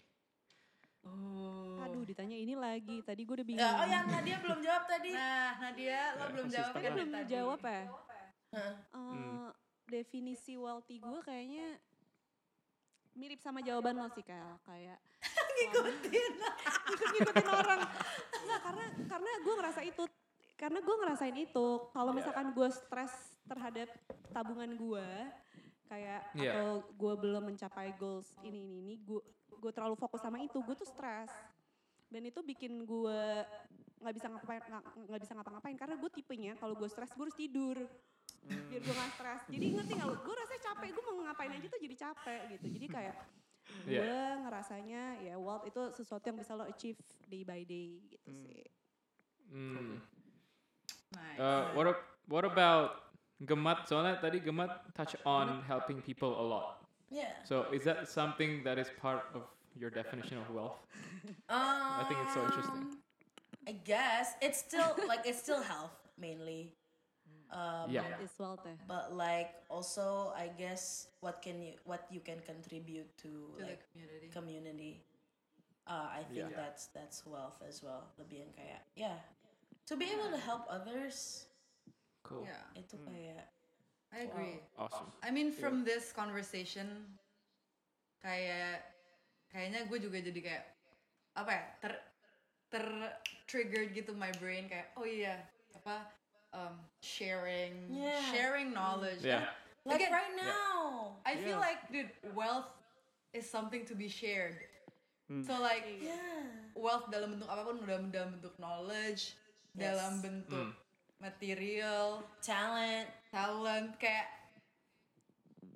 Aduh 1.84 2.08
ditanya 2.08 2.38
ini 2.38 2.56
lagi, 2.56 3.04
tadi 3.04 3.26
gue 3.28 3.36
udah 3.36 3.46
bingung. 3.46 3.60
Ya, 3.60 3.76
oh 3.76 3.84
yang 3.84 4.06
Nadia 4.08 4.36
belum 4.40 4.58
jawab 4.64 4.84
tadi 4.88 5.10
nah 5.12 5.60
Nadia 5.60 6.00
lo 6.16 6.24
belum 6.32 6.46
masih 6.48 6.56
jawab 6.56 6.72
kan 6.72 6.82
kan 6.82 6.92
belum 6.96 7.10
tadi. 7.12 7.28
jawab 7.28 7.60
ya. 7.60 7.82
Heeh. 8.56 8.74
Eh, 8.96 9.48
Definisi 9.92 10.56
wealthy 10.56 10.96
gue 11.04 11.20
kayaknya 11.20 11.76
mirip 13.12 13.40
sama 13.40 13.60
jawaban 13.60 14.00
lo 14.00 14.08
sih 14.10 14.24
kayak 14.24 14.56
kayak 14.64 14.98
ngikutin. 15.56 16.32
Ngikutin 17.12 17.48
orang. 17.48 17.80
Nggak 18.32 18.60
karena 18.64 18.84
karena 19.06 19.30
gue 19.38 19.54
ngerasa 19.60 19.80
itu 19.84 20.02
karena 20.56 20.78
gue 20.78 20.96
ngerasain 20.96 21.36
itu. 21.36 21.66
Kalau 21.90 22.12
misalkan 22.14 22.46
gue 22.54 22.68
stres 22.70 23.12
terhadap 23.44 23.88
tabungan 24.30 24.70
gue 24.72 25.08
kayak 25.92 26.20
Iya. 26.32 26.56
atau 26.56 26.68
gue 26.88 27.14
belum 27.20 27.52
mencapai 27.52 27.92
goals 28.00 28.32
ini 28.40 28.64
ini 28.64 28.74
ini 28.80 28.94
gue 28.96 29.20
gue 29.52 29.72
terlalu 29.76 29.92
fokus 29.94 30.24
sama 30.24 30.40
itu 30.40 30.58
gue 30.62 30.74
tuh 30.74 30.88
stres. 30.88 31.28
Dan 32.08 32.28
itu 32.28 32.40
bikin 32.40 32.84
gue 32.84 33.20
nggak 34.02 34.14
bisa 34.18 34.26
ngapain 34.28 34.62
nggak 34.62 34.82
nggak 35.10 35.20
bisa 35.20 35.32
ngapa-ngapain. 35.36 35.76
Karena 35.76 35.94
gue 36.00 36.10
tipenya 36.10 36.52
kalau 36.56 36.72
gue 36.72 36.88
stres 36.88 37.12
gue 37.12 37.24
harus 37.24 37.36
tidur 37.36 37.76
biar 38.42 38.80
gue 38.80 38.94
nggak 38.94 39.10
stres 39.14 39.42
jadi 39.48 39.66
ngerti 39.74 39.92
nggak 39.94 40.08
lo 40.08 40.16
gue 40.18 40.34
rasanya 40.34 40.62
capek 40.66 40.88
gue 40.90 41.02
mau 41.04 41.14
ngapain 41.24 41.52
aja 41.52 41.66
tuh 41.68 41.80
jadi 41.80 41.96
capek 41.96 42.40
gitu 42.50 42.66
jadi 42.74 42.86
kayak 42.88 43.16
gue 43.86 43.94
Iya. 43.94 44.42
ngerasanya 44.42 45.02
ya 45.22 45.34
wealth 45.38 45.64
itu 45.64 45.82
sesuatu 45.94 46.24
yang 46.26 46.36
bisa 46.36 46.52
lo 46.52 46.66
achieve 46.66 46.98
day 47.26 47.42
by 47.42 47.62
day 47.62 48.02
gitu 48.08 48.30
sih 48.34 48.66
Hmm. 49.52 50.00
Nice. 51.12 51.36
Uh, 51.36 51.68
what 51.76 51.84
a- 51.86 52.02
what 52.24 52.40
about 52.42 53.12
Gemat? 53.38 53.84
Soalnya 53.84 54.16
tadi 54.16 54.40
Gemat 54.40 54.80
touch 54.96 55.12
on 55.28 55.60
helping 55.68 56.00
people 56.00 56.32
a 56.32 56.40
lot. 56.40 56.80
yeah 57.12 57.36
So 57.44 57.68
is 57.68 57.84
that 57.84 58.08
something 58.08 58.64
that 58.64 58.80
is 58.80 58.88
part 58.96 59.28
of 59.36 59.44
your 59.76 59.92
definition 59.92 60.40
of 60.40 60.48
wealth? 60.48 60.80
I 61.52 62.02
think 62.08 62.16
it's 62.24 62.32
so 62.32 62.42
interesting. 62.48 62.96
Um, 62.96 63.04
I 63.68 63.76
guess 63.76 64.40
it's 64.40 64.56
still 64.58 64.96
like 65.04 65.28
it's 65.28 65.38
still 65.38 65.60
health 65.60 65.92
mainly. 66.16 66.72
Um, 67.52 67.92
Yeah. 67.92 68.16
is 68.24 68.32
wealth 68.40 68.64
ya 68.64 68.72
But 68.88 69.12
like 69.12 69.52
also 69.68 70.32
I 70.32 70.48
guess 70.56 71.12
what 71.20 71.44
can 71.44 71.60
you 71.60 71.76
what 71.84 72.08
you 72.08 72.24
can 72.24 72.40
contribute 72.48 73.12
to, 73.20 73.28
to 73.28 73.60
the 73.60 73.76
like 73.76 73.84
community 73.92 74.28
community. 74.32 74.92
Uh, 75.84 76.08
I 76.08 76.24
think 76.32 76.48
Yeah. 76.48 76.56
that's 76.56 76.88
that's 76.96 77.28
wealth 77.28 77.60
as 77.60 77.84
well. 77.84 78.08
Lebih 78.16 78.48
yang 78.48 78.52
kayak 78.56 78.80
yeah. 78.96 79.20
To 79.90 80.00
be 80.00 80.08
able 80.08 80.32
to 80.32 80.40
help 80.40 80.64
others 80.72 81.44
Cool. 82.24 82.48
yeah 82.48 82.64
itu 82.72 82.96
kayak 83.04 83.50
I 84.14 84.24
agree 84.30 84.56
Awesome. 84.80 85.12
I 85.20 85.28
mean 85.28 85.52
from 85.52 85.84
this 85.84 86.14
conversation 86.14 86.88
kayak 88.22 88.80
kayaknya 89.50 89.84
gue 89.90 89.98
juga 90.00 90.22
jadi 90.24 90.40
kayak 90.40 90.64
apa 91.36 91.50
ya 91.52 91.64
ter 91.82 91.92
ter 92.72 92.84
triggered 93.44 93.92
gitu 93.92 94.16
my 94.16 94.32
brain 94.40 94.70
kayak 94.70 94.94
oh 94.96 95.04
iya 95.04 95.44
apa 95.76 96.08
um, 96.52 96.76
sharing 97.00 97.72
Yeah. 97.90 98.20
sharing 98.32 98.70
mm. 98.70 98.78
knowledge 98.78 99.24
Yeah. 99.24 99.48
like 99.84 100.00
Again, 100.00 100.12
right 100.12 100.34
now. 100.36 101.16
I 101.26 101.36
feel 101.36 101.58
like 101.58 101.90
dude 101.90 102.12
wealth 102.36 102.68
is 103.32 103.48
something 103.48 103.84
to 103.88 103.94
be 103.96 104.08
shared 104.08 104.56
mm. 105.30 105.44
so 105.44 105.56
like 105.60 105.84
Yeah. 106.00 106.44
wealth 106.76 107.08
dalam 107.08 107.36
bentuk 107.36 107.48
apapun 107.48 107.80
udah 107.82 107.98
dalam 108.12 108.30
bentuk 108.38 108.54
knowledge 108.60 109.34
Yes. 109.72 109.96
dalam 109.96 110.12
mm. 110.20 110.24
bentuk 110.24 110.68
material 111.22 112.20
Talent. 112.44 113.08
talent 113.32 113.96
kayak 113.96 114.28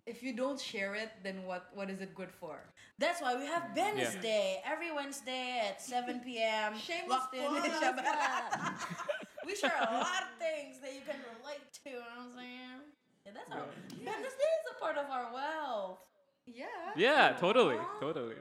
if 0.05 0.20
you 0.22 0.37
don't 0.37 0.61
share 0.61 0.95
it 0.95 1.11
then 1.24 1.43
what 1.49 1.72
what 1.72 1.89
is 1.89 2.05
it 2.05 2.12
good 2.14 2.31
for 2.31 2.61
That's 2.99 3.20
why 3.20 3.37
we 3.37 3.45
have 3.45 3.77
Venice 3.77 4.16
Yeah. 4.16 4.22
Day 4.24 4.49
every 4.64 4.89
Wednesday 4.89 5.61
at 5.68 5.85
7 5.85 6.24
p.m. 6.24 6.72
Shameless 6.81 7.29
Waktu 7.29 7.45
plug. 7.45 7.97
We 9.47 9.55
share 9.55 9.78
a 9.78 10.03
lot 10.03 10.26
of 10.26 10.32
things 10.42 10.82
that 10.82 10.90
you 10.90 11.07
can 11.07 11.22
relate 11.38 11.62
to. 11.86 11.88
You 11.88 12.03
know 12.03 12.03
what 12.03 12.26
I'm 12.26 12.32
saying? 12.34 12.80
Yeah, 13.22 13.32
that's 13.32 13.51
our 13.55 13.66
Venice 13.94 14.34
Day 14.34 14.51
is 14.59 14.66
a 14.70 14.76
part 14.76 14.99
of 14.99 15.07
our 15.07 15.30
wealth. 15.30 16.03
yeah 16.44 16.94
Yeah, 16.94 17.38
totally, 17.38 17.78
totally. 17.99 18.34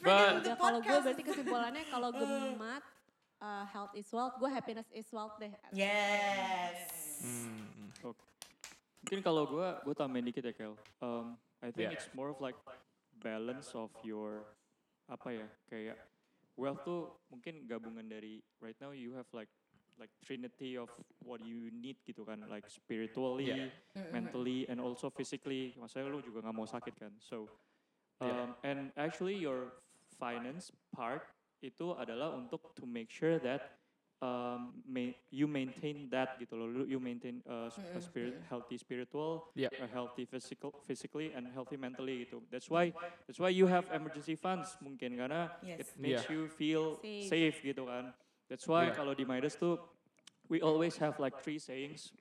But 0.00 0.44
The 0.46 0.52
ya 0.52 0.56
kalau 0.56 0.78
gue 0.80 0.88
podcast 0.88 1.02
berarti 1.04 1.22
kesimpulannya 1.24 1.84
kalau 1.88 2.08
gemat 2.20 2.82
uh, 3.38 3.64
health 3.68 3.92
is 3.92 4.08
wealth, 4.08 4.36
gue 4.38 4.48
happiness 4.48 4.88
is 4.92 5.08
wealth 5.10 5.36
deh. 5.36 5.52
Yes. 5.72 6.78
Hmm. 7.20 7.68
Mungkin 9.02 9.18
kalau 9.20 9.44
gue, 9.44 9.68
gue 9.82 9.94
tambahin 9.98 10.24
dikit 10.24 10.46
ya 10.46 10.54
Kel. 10.54 10.74
Um, 11.02 11.34
I 11.60 11.68
think 11.68 11.90
Yeah. 11.90 11.96
it's 11.98 12.06
more 12.14 12.30
of 12.30 12.38
like 12.38 12.56
balance 13.18 13.74
of 13.74 13.90
your 14.02 14.46
apa 15.06 15.28
ya 15.34 15.46
kayak 15.66 15.98
wealth 16.54 16.80
tuh 16.82 17.10
mungkin 17.28 17.66
gabungan 17.66 18.06
dari 18.06 18.40
right 18.62 18.78
now 18.78 18.94
you 18.94 19.12
have 19.12 19.26
like 19.34 19.50
like 19.98 20.10
trinity 20.20 20.74
of 20.76 20.88
what 21.22 21.40
you 21.40 21.70
need 21.70 21.96
gitu 22.02 22.24
kan 22.24 22.42
like 22.48 22.66
spiritually, 22.66 23.48
Yeah. 23.48 23.70
mentally, 24.10 24.64
and 24.66 24.80
also 24.80 25.08
physically. 25.08 25.72
Maksudnya 25.76 26.08
lu 26.08 26.20
juga 26.20 26.42
nggak 26.42 26.56
mau 26.56 26.66
sakit 26.66 26.94
kan. 26.96 27.12
So 27.20 27.46
um, 28.18 28.26
Yeah. 28.26 28.68
and 28.68 28.80
actually 28.94 29.36
your 29.36 29.74
finance 30.16 30.70
part 30.90 31.22
itu 31.62 31.94
adalah 31.94 32.34
untuk 32.34 32.74
to 32.74 32.86
make 32.86 33.10
sure 33.10 33.38
that 33.38 33.78
um, 34.22 34.70
ma- 34.86 35.14
you 35.34 35.50
maintain 35.50 36.06
that 36.10 36.38
gitu 36.38 36.54
loh. 36.54 36.70
Lu- 36.70 36.86
You 36.86 37.02
maintain 37.02 37.42
uh, 37.42 37.66
s- 37.66 37.82
a 37.90 37.98
spirit, 37.98 38.38
healthy 38.46 38.78
spiritual, 38.78 39.50
Yeah. 39.58 39.70
a 39.82 39.86
healthy 39.90 40.26
physical, 40.26 40.70
physically, 40.86 41.34
and 41.34 41.50
healthy 41.50 41.74
mentally 41.74 42.22
gitu. 42.22 42.38
That's 42.46 42.70
why 42.70 42.94
that's 43.26 43.42
why 43.42 43.50
you 43.50 43.66
have 43.66 43.90
emergency 43.90 44.38
funds 44.38 44.78
mungkin 44.78 45.18
karena 45.18 45.50
it 45.66 45.86
Yes. 45.86 45.98
makes 45.98 46.22
Yeah. 46.26 46.34
you 46.38 46.40
feel 46.46 46.98
Safe. 47.02 47.26
safe 47.26 47.56
gitu 47.66 47.82
kan. 47.90 48.14
That's 48.52 48.68
why 48.68 48.92
Yeah. 48.92 49.00
kalau 49.00 49.16
di 49.16 49.24
Midas 49.24 49.56
tuh 49.56 49.80
we 50.52 50.60
always 50.60 51.00
have 51.00 51.16
like 51.16 51.40
three 51.40 51.56
sayings. 51.56 52.12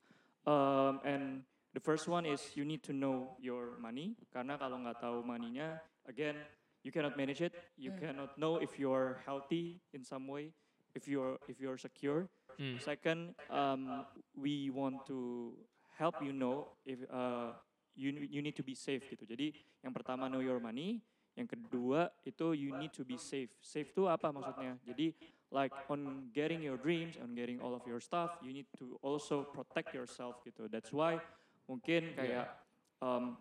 Um, 0.47 1.03
and 1.03 1.43
the 1.75 1.83
first 1.83 2.07
one 2.07 2.23
is 2.23 2.39
you 2.55 2.63
need 2.63 2.87
to 2.87 2.95
know 2.95 3.35
your 3.35 3.75
money 3.83 4.15
karena 4.31 4.55
kalau 4.55 4.79
nggak 4.79 5.03
tahu 5.03 5.27
maninya, 5.27 5.83
again 6.07 6.39
you 6.87 6.95
cannot 6.95 7.19
manage 7.19 7.43
it. 7.43 7.51
You 7.75 7.91
cannot 7.99 8.39
know 8.39 8.63
if 8.63 8.79
you're 8.79 9.19
healthy 9.27 9.83
in 9.91 10.07
some 10.07 10.31
way, 10.31 10.55
if 10.95 11.03
you're 11.03 11.35
if 11.51 11.59
you're 11.59 11.75
secure. 11.75 12.31
Hmm. 12.55 12.79
Second, 12.79 13.35
um, 13.51 14.07
we 14.31 14.71
want 14.71 15.03
to 15.11 15.51
help 15.99 16.23
you 16.23 16.31
know 16.31 16.71
if 16.87 17.03
uh, 17.11 17.59
you 17.91 18.15
you 18.31 18.39
need 18.39 18.55
to 18.55 18.63
be 18.63 18.73
safe 18.73 19.03
gitu. 19.11 19.27
Jadi 19.27 19.51
yang 19.83 19.91
pertama 19.91 20.31
know 20.31 20.39
your 20.39 20.63
money, 20.63 21.03
yang 21.35 21.47
kedua 21.47 22.07
itu 22.23 22.55
you 22.55 22.71
need 22.79 22.95
to 22.95 23.03
be 23.03 23.19
safe. 23.19 23.51
Safe 23.59 23.91
itu 23.91 24.07
apa 24.07 24.31
maksudnya? 24.31 24.79
Jadi 24.87 25.11
like 25.51 25.71
on 25.91 26.31
getting 26.33 26.63
your 26.63 26.79
dreams, 26.79 27.19
on 27.21 27.35
getting 27.35 27.59
all 27.59 27.75
of 27.75 27.83
your 27.85 27.99
stuff, 27.99 28.31
you 28.41 28.53
need 28.53 28.65
to 28.79 28.97
also 29.03 29.43
protect 29.43 29.93
yourself 29.93 30.39
gitu. 30.47 30.71
That's 30.71 30.95
why 30.95 31.19
mungkin 31.67 32.15
kayak 32.15 32.55
um, 33.03 33.37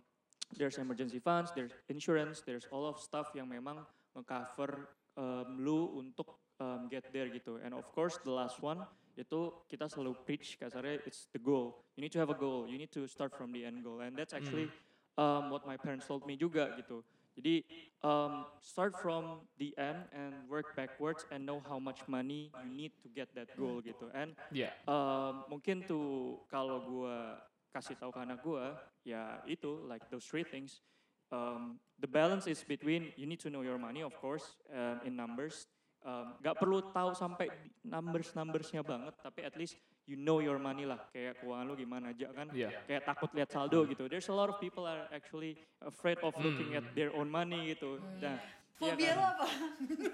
there's 0.59 0.77
emergency 0.77 1.23
funds, 1.23 1.55
there's 1.55 1.71
insurance, 1.87 2.43
there's 2.43 2.67
all 2.71 2.83
of 2.83 2.99
stuff 2.99 3.31
yang 3.31 3.47
memang 3.47 3.79
nge-cover 4.11 4.91
um, 5.15 5.55
lu 5.55 5.95
untuk 5.95 6.35
um, 6.59 6.91
get 6.91 7.07
there 7.15 7.31
gitu. 7.31 7.63
And 7.63 7.71
of 7.71 7.87
course 7.95 8.19
the 8.27 8.31
last 8.31 8.59
one 8.59 8.83
itu 9.15 9.51
kita 9.67 9.87
selalu 9.91 10.15
preach 10.23 10.59
kasarnya 10.59 11.03
it's 11.07 11.31
the 11.31 11.39
goal. 11.39 11.83
You 11.95 12.03
need 12.03 12.11
to 12.15 12.19
have 12.19 12.31
a 12.31 12.37
goal. 12.37 12.67
You 12.67 12.75
need 12.75 12.91
to 12.95 13.07
start 13.07 13.31
from 13.35 13.55
the 13.55 13.63
end 13.63 13.83
goal. 13.83 14.03
And 14.03 14.15
that's 14.15 14.35
actually 14.35 14.67
um, 15.15 15.51
what 15.51 15.63
my 15.63 15.79
parents 15.79 16.07
told 16.07 16.27
me 16.27 16.35
juga 16.35 16.75
gitu. 16.75 17.03
Jadi 17.37 17.63
um, 18.03 18.45
start 18.59 18.93
from 18.97 19.47
the 19.57 19.71
end 19.77 20.09
and 20.11 20.45
work 20.49 20.67
backwards 20.75 21.23
and 21.31 21.45
know 21.45 21.63
how 21.63 21.79
much 21.79 22.03
money 22.07 22.51
you 22.59 22.69
need 22.69 22.91
to 22.99 23.07
get 23.11 23.31
that 23.37 23.49
goal 23.55 23.79
gitu. 23.81 24.11
And 24.11 24.35
Yeah. 24.51 24.73
um, 24.85 25.47
mungkin 25.47 25.87
tuh 25.87 26.43
kalau 26.51 26.83
gua 26.83 27.39
kasih 27.71 27.95
tahu 27.95 28.11
ke 28.11 28.19
anak 28.19 28.39
gua 28.43 28.75
ya 29.01 29.39
itu 29.47 29.81
like 29.87 30.03
those 30.11 30.27
three 30.27 30.43
things 30.45 30.83
um, 31.31 31.79
the 31.97 32.09
balance 32.09 32.45
is 32.45 32.61
between 32.67 33.09
you 33.15 33.25
need 33.25 33.39
to 33.39 33.49
know 33.49 33.63
your 33.63 33.79
money 33.79 34.03
of 34.03 34.13
course 34.19 34.59
um, 34.69 34.99
in 35.01 35.15
numbers 35.15 35.65
um, 36.03 36.35
gak 36.43 36.59
perlu 36.59 36.83
tahu 36.91 37.15
sampai 37.15 37.49
numbers 37.81 38.35
numbersnya 38.35 38.83
banget 38.85 39.15
tapi 39.23 39.41
at 39.41 39.55
least 39.57 39.79
you 40.11 40.19
know 40.19 40.43
your 40.43 40.59
money 40.59 40.83
lah 40.83 40.99
kayak 41.15 41.39
keuangan 41.39 41.71
lu 41.71 41.75
gimana 41.79 42.11
aja 42.11 42.27
kan 42.35 42.51
Yeah. 42.51 42.75
kayak 42.83 43.07
takut 43.07 43.31
lihat 43.31 43.47
saldo 43.47 43.87
gitu 43.87 44.11
there's 44.11 44.27
a 44.27 44.35
lot 44.35 44.51
of 44.51 44.59
people 44.59 44.83
are 44.83 45.07
actually 45.15 45.55
afraid 45.79 46.19
of 46.19 46.35
looking 46.35 46.75
at 46.75 46.83
their 46.91 47.15
own 47.15 47.31
money 47.31 47.71
gitu 47.71 47.95
nah 48.19 48.35
iya 48.35 48.91
Fobia 48.97 49.13
kan? 49.13 49.17
lo 49.21 49.25
apa? 49.29 49.47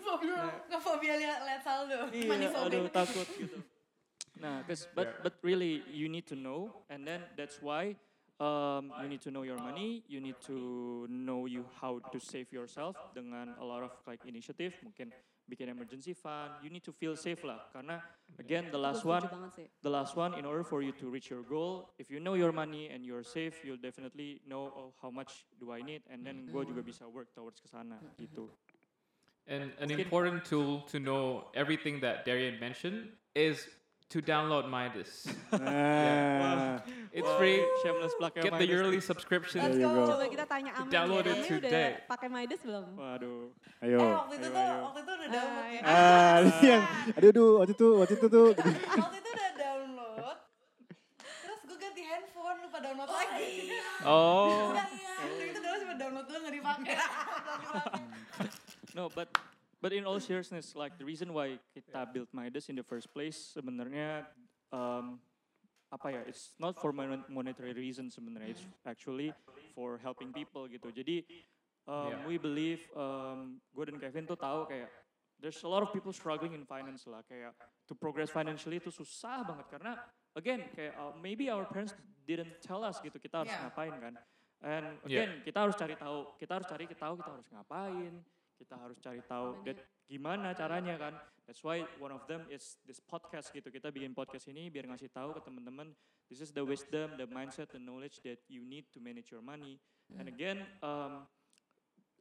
fobia 0.03 0.37
nggak 0.67 0.81
fobia 0.83 1.13
lihat 1.15 1.39
lihat 1.39 1.61
saldo. 1.63 1.99
Iya, 2.11 2.27
Money 2.27 2.47
phobia. 2.51 2.67
aduh 2.67 2.83
takut 2.91 3.27
gitu. 3.31 3.57
Nah, 4.37 4.59
'cause- 4.67 4.85
but 4.91 5.07
but 5.23 5.33
really 5.41 5.81
you 5.87 6.11
need 6.11 6.27
to 6.27 6.35
know, 6.35 6.69
and 6.91 7.07
then 7.07 7.23
that's 7.39 7.63
why 7.63 7.95
um, 8.37 8.91
you 8.99 9.07
need 9.07 9.23
to 9.23 9.31
know 9.31 9.41
your 9.41 9.55
money. 9.57 10.03
You 10.05 10.19
need 10.19 10.35
to 10.45 10.57
know 11.07 11.47
you 11.47 11.63
how 11.79 12.03
to 12.11 12.17
save 12.19 12.51
yourself 12.51 12.99
dengan 13.15 13.55
a 13.57 13.63
lot 13.65 13.81
of 13.81 13.95
like 14.03 14.21
initiative. 14.27 14.75
Mungkin 14.83 15.09
bikin 15.47 15.71
emergency 15.71 16.13
fund. 16.13 16.51
You 16.61 16.69
need 16.69 16.83
to 16.83 16.91
feel 16.91 17.15
safe 17.15 17.41
lah, 17.47 17.71
karena 17.71 18.03
again 18.37 18.67
the 18.69 18.77
last 18.77 19.07
one, 19.07 19.23
setuju 19.23 19.33
banget 19.33 19.51
sih. 19.55 19.67
the 19.81 19.89
last 19.89 20.13
one 20.19 20.35
in 20.35 20.43
order 20.43 20.61
for 20.67 20.83
you 20.83 20.91
to 20.99 21.07
reach 21.07 21.31
your 21.31 21.41
goal, 21.47 21.95
if 21.97 22.11
you 22.11 22.19
know 22.19 22.35
your 22.35 22.51
money 22.51 22.91
and 22.91 23.07
you're 23.07 23.23
safe, 23.23 23.63
you'll 23.63 23.79
definitely 23.79 24.43
know 24.43 24.69
oh, 24.75 24.91
how 24.99 25.09
much 25.09 25.47
do 25.57 25.71
I 25.71 25.79
need, 25.81 26.03
and 26.11 26.27
then 26.27 26.45
gue 26.51 26.63
juga 26.67 26.83
bisa 26.83 27.07
work 27.07 27.31
towards 27.31 27.63
kesana 27.63 27.97
gitu. 28.19 28.51
And 29.47 29.71
an 29.79 29.95
important 29.95 30.43
tool 30.43 30.83
to 30.91 30.99
know 30.99 31.47
everything 31.55 32.03
that 32.03 32.27
Darian 32.27 32.59
mentioned 32.59 33.15
is 33.31 33.63
to 34.09 34.21
download 34.21 34.69
Midas. 34.69 35.27
Nah, 35.51 36.79
It's 37.11 37.27
free. 37.35 37.59
Shameless 37.83 38.13
plug 38.15 38.35
Get 38.35 38.43
the 38.45 38.51
Midas. 38.51 38.67
yearly 38.69 38.99
subscription. 39.01 39.63
Let's 39.63 39.77
go. 39.77 39.89
go. 39.89 40.03
Coba 40.13 40.25
kita 40.27 40.45
tanya 40.45 40.71
Amin. 40.75 40.91
Download 40.91 41.25
it 41.25 41.35
Amin 41.35 41.49
udah 41.49 41.61
today. 41.67 41.91
pakai 42.07 42.27
Midas 42.29 42.61
belum? 42.63 42.85
Waduh. 42.95 43.51
ayo. 43.83 43.97
Eh 43.99 44.11
waktu 44.13 44.33
itu 44.37 44.47
Ayo, 44.47 44.53
tuh 44.53 44.63
ayo. 44.63 44.77
waktu 44.85 44.99
itu 45.01 45.11
udah 45.11 45.29
download. 45.29 45.63
Ah, 45.63 45.67
ya. 45.67 45.81
Ah, 45.83 46.37
yang, 46.61 46.83
aduh, 47.11 47.27
aduh, 47.27 47.51
waktu 47.57 47.73
itu, 47.73 47.87
waktu 47.97 48.13
itu 48.15 48.27
tuh. 48.27 48.47
waktu 49.01 49.17
itu 49.17 49.29
udah 49.29 49.51
download. 49.55 50.37
Terus 51.17 51.59
gue 51.63 51.77
ganti 51.77 52.01
handphone 52.03 52.57
lupa 52.61 52.77
download 52.79 53.09
lagi. 53.09 53.51
Oh. 54.03 54.71
Waktu 54.71 55.43
itu 55.47 55.59
dulu 55.59 55.75
cuma 55.81 55.93
download 55.95 56.25
dulu 56.25 56.37
nggak 56.39 56.55
dipakai. 56.55 56.95
No, 58.95 59.13
but 59.13 59.29
but 59.81 59.93
in 59.93 60.05
all 60.05 60.19
seriousness, 60.19 60.73
like 60.75 60.97
the 60.97 61.05
reason 61.05 61.33
why 61.33 61.59
kita 61.75 62.05
build 62.09 62.27
Midas 62.33 62.69
in 62.69 62.75
the 62.75 62.85
first 62.85 63.11
place 63.13 63.37
sebenarnya 63.53 64.25
um, 64.73 65.19
apa 65.87 66.07
ya? 66.11 66.21
It's 66.27 66.51
not 66.59 66.75
for 66.75 66.91
mon- 66.91 67.23
monetary 67.31 67.71
reasons 67.73 68.17
sebenarnya. 68.17 68.57
It's 68.57 68.65
actually 68.83 69.31
for 69.71 69.97
helping 70.01 70.33
people 70.35 70.67
gitu. 70.67 70.91
Jadi 70.91 71.23
um, 71.87 72.11
Yeah. 72.11 72.27
we 72.27 72.35
believe 72.35 72.83
um, 72.93 73.63
gue 73.71 73.83
dan 73.87 73.97
Kevin 73.97 74.27
tuh 74.27 74.35
tahu 74.35 74.67
kayak 74.67 74.91
there's 75.39 75.61
a 75.63 75.69
lot 75.69 75.85
of 75.85 75.93
people 75.95 76.11
struggling 76.11 76.51
in 76.57 76.65
finance 76.67 77.05
lah 77.07 77.23
kayak 77.29 77.53
to 77.87 77.93
progress 77.95 78.27
financially 78.33 78.81
itu 78.81 78.89
susah 78.91 79.45
banget 79.47 79.69
karena 79.71 79.95
again 80.35 80.67
kayak 80.75 80.97
uh, 80.99 81.13
maybe 81.15 81.47
our 81.47 81.63
parents 81.63 81.95
didn't 82.27 82.59
tell 82.59 82.83
us 82.83 82.99
gitu 82.99 83.15
kita 83.21 83.45
harus 83.45 83.53
Yeah. 83.53 83.63
ngapain 83.71 83.93
kan 84.03 84.13
and 84.65 84.85
Yeah. 85.05 85.23
again 85.23 85.31
kita 85.47 85.57
harus 85.63 85.75
cari 85.79 85.95
tahu 85.95 86.17
kita 86.35 86.51
harus 86.59 86.67
cari 86.67 86.85
tahu 86.91 87.13
kita 87.23 87.31
harus 87.39 87.47
ngapain 87.53 88.13
kita 88.57 88.75
harus 88.75 88.97
cari 88.97 89.21
tahu 89.23 89.61
that 89.63 89.77
gimana 90.09 90.51
caranya 90.57 90.97
kan. 90.97 91.13
That's 91.47 91.63
why 91.63 91.87
one 91.95 92.11
of 92.11 92.27
them 92.27 92.43
is 92.51 92.75
this 92.83 92.99
podcast 92.99 93.55
gitu. 93.55 93.71
Kita 93.71 93.87
bikin 93.87 94.11
podcast 94.11 94.51
ini 94.51 94.67
biar 94.67 94.83
ngasih 94.91 95.07
tahu 95.07 95.31
ke 95.31 95.39
teman-teman 95.39 95.95
this 96.27 96.43
is 96.43 96.51
the 96.51 96.59
wisdom 96.59 97.15
the 97.15 97.23
mindset 97.31 97.71
the 97.71 97.79
knowledge 97.79 98.19
that 98.27 98.43
you 98.51 98.67
need 98.67 98.83
to 98.91 98.99
manage 98.99 99.31
your 99.31 99.39
money. 99.39 99.79
And 100.19 100.27
again 100.27 100.67
um, 100.83 101.23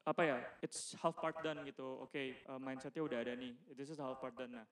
apa 0.07 0.23
ya 0.23 0.39
it's 0.63 0.95
half 1.03 1.19
part 1.19 1.43
done 1.43 1.67
gitu. 1.67 2.07
Oke 2.07 2.39
uh, 2.47 2.63
mindsetnya 2.63 3.03
udah 3.03 3.19
ada 3.19 3.35
nih. 3.35 3.59
This 3.75 3.91
is 3.91 3.99
half 3.99 4.23
part 4.23 4.39
done. 4.39 4.55
Nah 4.63 4.67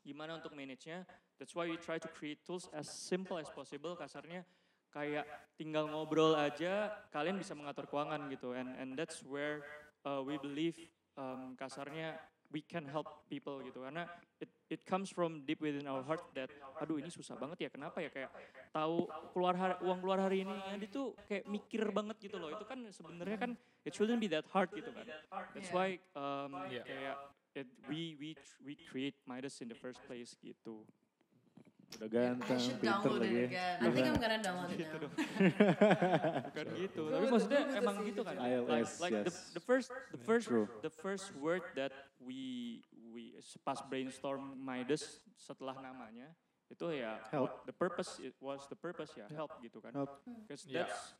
gimana 0.00 0.40
untuk 0.40 0.56
manage-nya? 0.56 1.04
That's 1.36 1.52
why 1.52 1.68
we 1.68 1.76
try 1.76 2.00
to 2.00 2.08
create 2.08 2.40
tools 2.46 2.72
as 2.72 2.88
simple 2.88 3.36
as 3.36 3.52
possible. 3.52 3.92
Kasarnya 3.92 4.46
kayak 4.92 5.24
tinggal 5.56 5.88
ngobrol 5.88 6.36
aja 6.36 6.92
kalian 7.12 7.36
bisa 7.36 7.52
mengatur 7.52 7.88
keuangan 7.88 8.28
gitu. 8.32 8.56
And 8.56 8.72
and 8.80 8.88
that's 8.96 9.20
where 9.20 9.64
uh, 10.04 10.20
we 10.24 10.38
believe 10.38 10.76
um, 11.16 11.54
kasarnya 11.58 12.16
we 12.52 12.60
can 12.60 12.84
help 12.88 13.08
people 13.28 13.60
gitu. 13.64 13.80
Karena 13.84 14.08
it 14.40 14.50
it 14.68 14.80
comes 14.84 15.08
from 15.12 15.42
deep 15.48 15.60
within 15.60 15.88
our 15.88 16.04
heart 16.04 16.22
that 16.36 16.50
aduh 16.80 16.98
ini 16.98 17.08
susah 17.08 17.38
banget 17.38 17.68
ya 17.68 17.70
kenapa 17.72 18.02
ya? 18.02 18.10
Kayak 18.10 18.30
tahu 18.72 19.08
keluar 19.32 19.54
hari, 19.56 19.76
uang 19.84 20.00
keluar 20.00 20.18
hari 20.20 20.44
ini 20.44 20.56
itu 20.80 21.12
kayak 21.28 21.44
mikir 21.48 21.82
banget 21.92 22.16
gitu 22.20 22.36
loh. 22.40 22.48
Itu 22.52 22.64
kan 22.64 22.84
sebenarnya 22.88 23.36
kan 23.40 23.52
it 23.84 23.92
shouldn't 23.92 24.20
be 24.20 24.28
that 24.28 24.44
hard 24.52 24.72
gitu 24.72 24.92
kan. 24.92 25.08
That's 25.52 25.68
why 25.72 26.00
um, 26.16 26.64
Yeah. 26.72 26.84
kayak 26.88 27.16
it, 27.52 27.68
we 27.84 28.16
we 28.16 28.32
we 28.64 28.74
create 28.88 29.16
Midas 29.28 29.60
in 29.60 29.68
the 29.68 29.76
first 29.76 30.00
place 30.08 30.32
gitu 30.40 30.88
Udah 31.92 32.08
I 32.08 32.10
ganteng, 32.10 32.58
should 32.58 32.80
pinter 32.80 32.98
download 33.04 33.20
lagi. 33.20 33.30
it 33.30 33.38
ya. 33.38 33.48
again. 33.52 33.76
I 33.78 33.88
think 33.90 34.06
I'm 34.06 34.18
gonna 34.18 34.40
download 34.40 34.70
it 34.72 34.80
now. 34.80 35.10
bukan 36.48 36.66
gitu 36.76 37.02
tapi 37.08 37.24
maksudnya 37.28 37.60
emang 37.76 37.96
gitu 38.02 38.20
kan 38.22 38.34
like 38.36 38.52
ILS, 38.58 38.90
like 38.98 39.12
the, 39.14 39.32
yes. 39.32 39.36
the 39.52 39.62
first 39.62 39.88
the 40.10 40.20
first 40.20 40.46
True. 40.48 40.66
the 40.80 40.92
first 40.92 41.26
word 41.36 41.62
that 41.74 41.92
we 42.18 42.80
we 43.12 43.36
pas 43.62 43.78
brainstorm 43.84 44.56
Midas 44.56 45.20
setelah 45.36 45.76
namanya 45.78 46.32
itu 46.68 46.88
ya 46.88 47.20
Help. 47.28 47.52
what 47.52 47.68
the 47.68 47.76
purpose 47.76 48.16
it 48.18 48.32
was 48.40 48.64
the 48.66 48.78
purpose 48.78 49.12
ya 49.12 49.28
help 49.30 49.52
gitu 49.60 49.76
kan 49.78 49.92
Help. 49.92 50.24
because 50.24 50.64
Yeah. 50.64 50.88
that's 50.88 51.12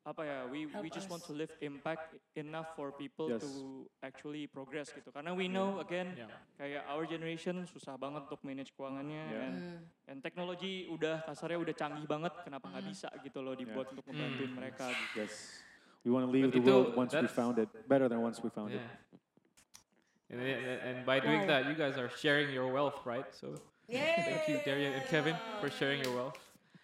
apa 0.00 0.24
ya 0.24 0.38
we 0.48 0.64
we 0.80 0.88
just 0.88 1.12
want 1.12 1.20
to 1.20 1.36
leave 1.36 1.52
impact 1.60 2.16
enough 2.32 2.72
for 2.72 2.88
people 2.88 3.28
Yes. 3.28 3.44
to 3.44 3.84
actually 4.00 4.48
progress 4.48 4.88
gitu 4.96 5.12
karena 5.12 5.36
we 5.36 5.44
know 5.44 5.76
again 5.76 6.16
Yeah. 6.16 6.32
kayak 6.56 6.82
our 6.88 7.04
generation 7.04 7.68
susah 7.68 8.00
banget 8.00 8.24
untuk 8.24 8.40
manage 8.40 8.72
keuangannya 8.72 9.24
Yeah. 9.28 9.44
and 9.44 9.56
Hmm. 9.60 10.08
and 10.08 10.16
teknologi 10.24 10.88
udah 10.88 11.20
kasarnya 11.28 11.60
udah 11.60 11.74
canggih 11.76 12.08
banget 12.08 12.32
kenapa 12.40 12.72
nggak 12.72 12.84
bisa 12.88 13.12
gitu 13.20 13.44
loh 13.44 13.52
dibuat 13.52 13.92
untuk 13.92 14.08
membantuin 14.08 14.48
Hmm. 14.48 14.56
mereka 14.56 14.88
gitu. 14.88 15.20
Yes. 15.20 15.60
We 16.00 16.08
want 16.08 16.24
to 16.24 16.32
leave 16.32 16.48
But 16.48 16.56
the 16.56 16.64
itu- 16.64 16.72
world 16.72 16.96
once 16.96 17.12
we 17.12 17.28
found 17.28 17.60
it 17.60 17.68
better 17.84 18.08
than 18.08 18.24
once 18.24 18.40
we 18.40 18.48
found 18.48 18.72
it. 18.72 18.80
Yeah. 18.80 20.32
And, 20.32 20.40
and, 20.40 20.78
and 20.80 20.96
by 21.04 21.20
doing 21.20 21.44
that, 21.44 21.68
you 21.68 21.76
guys 21.76 21.98
are 22.00 22.08
sharing 22.08 22.54
your 22.54 22.72
wealth, 22.72 23.04
right? 23.04 23.26
So 23.34 23.52
thank 23.84 24.48
you, 24.48 24.62
Darian 24.64 24.94
and 24.96 25.04
Kevin, 25.12 25.36
for 25.60 25.68
sharing 25.68 26.00
your 26.00 26.14
wealth. 26.16 26.38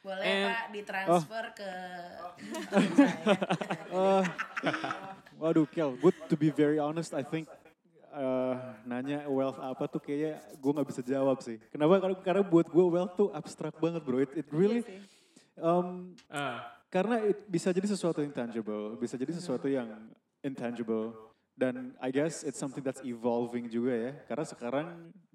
Boleh 0.07 0.23
And- 0.23 0.47
Pak 0.47 0.65
ditransfer 0.71 1.45
ke 1.59 1.73
Uh, 3.91 4.23
waduh, 5.41 5.67
Kel, 5.67 5.99
gue 5.99 6.13
to 6.31 6.37
be 6.39 6.53
very 6.53 6.79
honest, 6.79 7.11
I 7.17 7.25
think 7.25 7.51
uh, 8.13 8.77
nanya 8.85 9.25
wealth 9.27 9.57
apa 9.59 9.89
tuh 9.89 9.99
kayaknya 9.99 10.39
gue 10.57 10.71
nggak 10.71 10.89
bisa 10.89 11.03
jawab 11.03 11.41
sih. 11.43 11.57
Kenapa? 11.73 11.99
Karena, 11.99 12.17
karena 12.21 12.43
buat 12.45 12.67
gue 12.69 12.87
wealth 12.87 13.15
tuh 13.17 13.29
abstrak 13.33 13.75
banget 13.81 14.05
bro. 14.05 14.21
It, 14.21 14.33
it 14.37 14.49
really, 14.53 14.85
Iya 14.85 15.01
um, 15.61 16.13
Uh, 16.29 16.61
karena 16.93 17.21
it 17.25 17.45
bisa 17.49 17.73
jadi 17.73 17.89
sesuatu 17.89 18.21
yang 18.21 18.33
tangible, 18.33 18.97
bisa 19.01 19.17
jadi 19.17 19.33
sesuatu 19.33 19.67
yang 19.67 19.89
intangible. 20.45 21.13
Dan 21.57 21.97
I 22.05 22.13
guess 22.13 22.45
it's 22.45 22.61
something 22.61 22.85
that's 22.85 23.01
evolving 23.01 23.73
juga 23.73 23.93
ya. 23.97 24.13
Karena 24.29 24.45
sekarang 24.45 24.87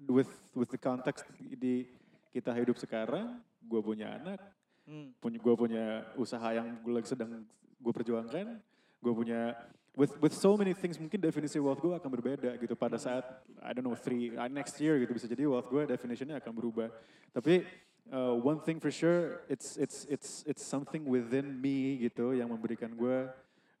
with 0.06 0.30
with 0.54 0.70
the 0.70 0.78
context 0.78 1.26
di 1.58 1.90
kita 2.30 2.54
hidup 2.54 2.78
sekarang, 2.78 3.42
gue 3.58 3.80
punya 3.82 4.22
anak, 4.22 4.38
Hmm. 4.82 5.14
punya 5.22 5.38
gue 5.38 5.54
punya 5.54 5.84
usaha 6.18 6.48
yang 6.50 6.74
gue 6.82 6.92
lagi 6.92 7.08
sedang 7.10 7.46
gue 7.78 7.92
perjuangkan. 7.94 8.58
Gue 9.02 9.12
punya 9.14 9.54
with 9.94 10.14
with 10.18 10.34
so 10.34 10.56
many 10.58 10.74
things 10.74 10.98
mungkin 10.98 11.20
definisi 11.20 11.60
wealth 11.62 11.78
gue 11.78 11.94
akan 11.94 12.10
berbeda 12.10 12.58
gitu. 12.58 12.74
Pada 12.74 12.98
saat 12.98 13.22
I 13.62 13.70
don't 13.70 13.86
know 13.86 13.94
three 13.94 14.34
uh, 14.34 14.50
next 14.50 14.80
year 14.82 14.98
gitu 14.98 15.14
bisa 15.14 15.30
jadi 15.30 15.46
wealth 15.46 15.70
gue 15.70 15.86
definitionnya 15.86 16.42
akan 16.42 16.52
berubah. 16.54 16.88
Tapi 17.30 17.62
uh, 18.10 18.34
one 18.34 18.58
thing 18.64 18.82
for 18.82 18.90
sure 18.90 19.46
it's 19.46 19.78
it's 19.78 20.08
it's 20.10 20.42
it's 20.48 20.64
something 20.64 21.06
within 21.06 21.62
me 21.62 22.02
gitu 22.02 22.34
yang 22.34 22.50
memberikan 22.50 22.90
gue 22.96 23.30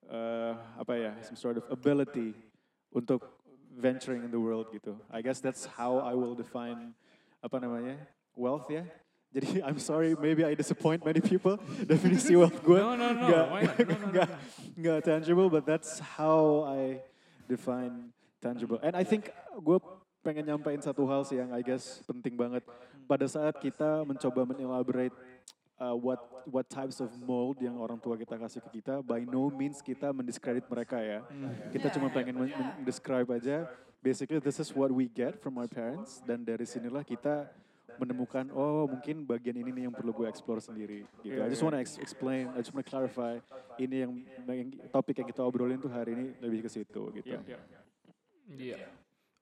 uh, 0.06 0.54
apa 0.78 0.94
ya 0.94 1.12
some 1.26 1.38
sort 1.38 1.58
of 1.58 1.64
ability 1.72 2.36
untuk 2.92 3.42
venturing 3.72 4.22
in 4.22 4.30
the 4.30 4.38
world 4.38 4.68
gitu. 4.70 4.94
I 5.08 5.24
guess 5.24 5.40
that's 5.40 5.64
how 5.64 5.98
I 6.04 6.12
will 6.12 6.36
define 6.36 6.92
apa 7.42 7.58
namanya 7.58 7.98
wealth 8.38 8.70
ya 8.70 8.86
jadi 9.32 9.48
I'm 9.66 9.80
sorry 9.80 10.12
maybe 10.14 10.44
I 10.44 10.52
disappoint 10.52 11.00
many 11.02 11.24
people. 11.24 11.56
Definisi 11.82 12.36
wealth 12.36 12.60
gue 12.60 12.78
No, 12.78 12.92
no, 12.94 13.16
no, 13.16 13.26
not? 13.26 13.28
No, 13.28 13.84
no, 13.84 13.96
no, 14.04 14.06
nggak 14.12 14.28
nggak 14.76 14.98
tangible 15.02 15.48
but 15.48 15.64
that's 15.64 15.98
how 15.98 16.68
I 16.68 17.00
define 17.48 18.12
tangible. 18.38 18.78
And 18.84 18.92
I 18.92 19.02
think 19.02 19.32
gue 19.56 19.78
pengen 20.22 20.46
nyampain 20.46 20.78
satu 20.78 21.02
hal 21.08 21.24
sih 21.26 21.40
yang 21.40 21.50
I 21.50 21.64
guess 21.64 22.04
penting 22.04 22.36
banget. 22.36 22.62
Pada 23.08 23.26
saat 23.26 23.58
kita 23.58 24.06
mencoba 24.06 24.46
menelaborate 24.46 25.12
uh, 25.80 25.96
what 25.96 26.20
what 26.46 26.66
types 26.70 27.02
of 27.02 27.10
mold 27.22 27.58
yang 27.58 27.78
orang 27.78 27.98
tua 27.98 28.14
kita 28.14 28.38
kasih 28.38 28.60
ke 28.62 28.82
kita 28.82 29.02
by 29.02 29.26
no 29.26 29.50
means 29.50 29.82
kita 29.82 30.14
mendiskredit 30.14 30.66
mereka 30.70 31.00
ya. 31.02 31.24
Kita 31.74 31.90
cuma 31.90 32.12
pengen 32.12 32.36
men- 32.38 32.54
men- 32.54 32.74
describe 32.86 33.26
aja. 33.32 33.66
Basically 34.02 34.42
this 34.42 34.58
is 34.58 34.74
what 34.74 34.90
we 34.90 35.06
get 35.06 35.38
from 35.38 35.58
our 35.58 35.70
parents 35.70 36.18
dan 36.26 36.42
dari 36.42 36.66
sinilah 36.66 37.06
kita 37.06 37.46
menemukan 38.00 38.48
oh 38.52 38.88
mungkin 38.88 39.24
bagian 39.28 39.56
ini 39.56 39.70
nih 39.70 39.82
yang 39.88 39.94
perlu 39.94 40.12
gue 40.16 40.26
explore 40.28 40.60
sendiri 40.60 41.04
gitu. 41.20 41.38
I 41.40 41.48
just 41.48 41.60
wanna 41.60 41.80
ex- 41.80 42.00
explain, 42.00 42.48
I 42.56 42.64
just 42.64 42.72
wanna 42.72 42.86
clarify 42.86 43.38
ini 43.76 44.06
yang, 44.06 44.12
yang 44.48 44.70
topik 44.88 45.20
yang 45.20 45.28
kita 45.28 45.44
obrolin 45.44 45.80
tuh 45.80 45.92
hari 45.92 46.16
ini 46.16 46.26
lebih 46.40 46.64
ke 46.66 46.70
situ 46.72 47.12
gitu. 47.16 47.36
Yeah, 47.36 47.44
yeah. 48.56 48.76
yeah. 48.76 48.90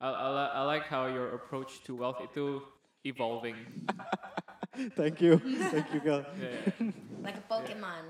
I, 0.01 0.07
I, 0.09 0.27
li- 0.33 0.53
I 0.57 0.61
like 0.65 0.85
how 0.89 1.05
your 1.05 1.37
approach 1.37 1.83
to 1.85 1.95
wealth 1.95 2.19
itu 2.19 2.61
evolving. 3.05 3.55
thank 4.99 5.21
you, 5.21 5.37
thank 5.69 5.87
you 5.93 6.01
Gal. 6.01 6.25
Yeah. 6.39 6.89
like 7.25 7.37
a 7.37 7.45
Pokemon. 7.45 8.09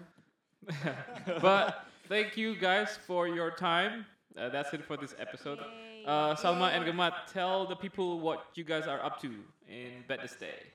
but 1.42 1.86
thank 2.08 2.38
you 2.38 2.56
guys 2.56 2.98
for 3.08 3.28
your 3.28 3.52
time. 3.52 4.06
Uh, 4.38 4.48
that's 4.50 4.74
it 4.74 4.84
for 4.86 4.96
this 4.96 5.14
episode. 5.20 5.60
Uh, 6.06 6.34
Salma 6.36 6.72
and 6.72 6.86
Gamat, 6.86 7.28
tell 7.32 7.68
the 7.68 7.76
people 7.76 8.20
what 8.20 8.46
you 8.56 8.64
guys 8.64 8.88
are 8.88 9.04
up 9.04 9.22
to 9.22 9.44
in 9.72 10.04
Wednesday. 10.08 10.68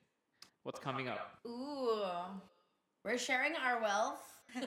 What's 0.65 0.79
coming 0.81 1.07
up? 1.07 1.37
Ooh. 1.45 2.01
We're 3.05 3.17
sharing 3.21 3.53
our 3.55 3.79
wealth. 3.79 4.25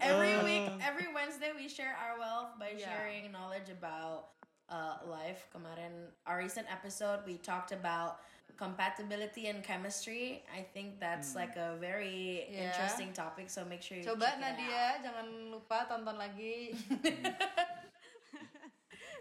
every 0.00 0.34
week, 0.44 0.66
every 0.82 1.06
Wednesday, 1.14 1.52
we 1.56 1.68
share 1.68 1.94
our 1.96 2.18
wealth 2.18 2.58
by 2.58 2.74
Yeah. 2.76 2.90
sharing 2.90 3.30
knowledge 3.32 3.70
about 3.70 4.34
uh, 4.68 4.98
life. 5.06 5.46
Kemarin, 5.54 6.10
our 6.26 6.38
recent 6.38 6.66
episode, 6.72 7.20
we 7.26 7.36
talked 7.38 7.72
about 7.72 8.18
compatibility 8.56 9.46
and 9.48 9.62
chemistry. 9.64 10.44
I 10.52 10.62
think 10.74 11.00
that's 11.00 11.34
like 11.34 11.56
a 11.56 11.76
very 11.80 12.46
Yeah. 12.50 12.68
interesting 12.72 13.12
topic. 13.12 13.48
So 13.48 13.64
make 13.64 13.80
sure 13.82 13.96
you 13.98 14.04
Coba 14.04 14.26
check 14.26 14.38
it 14.38 14.44
out. 14.44 14.56
Nadia, 14.58 14.84
jangan 15.04 15.26
lupa 15.52 15.86
tonton 15.88 16.16
lagi. 16.20 16.76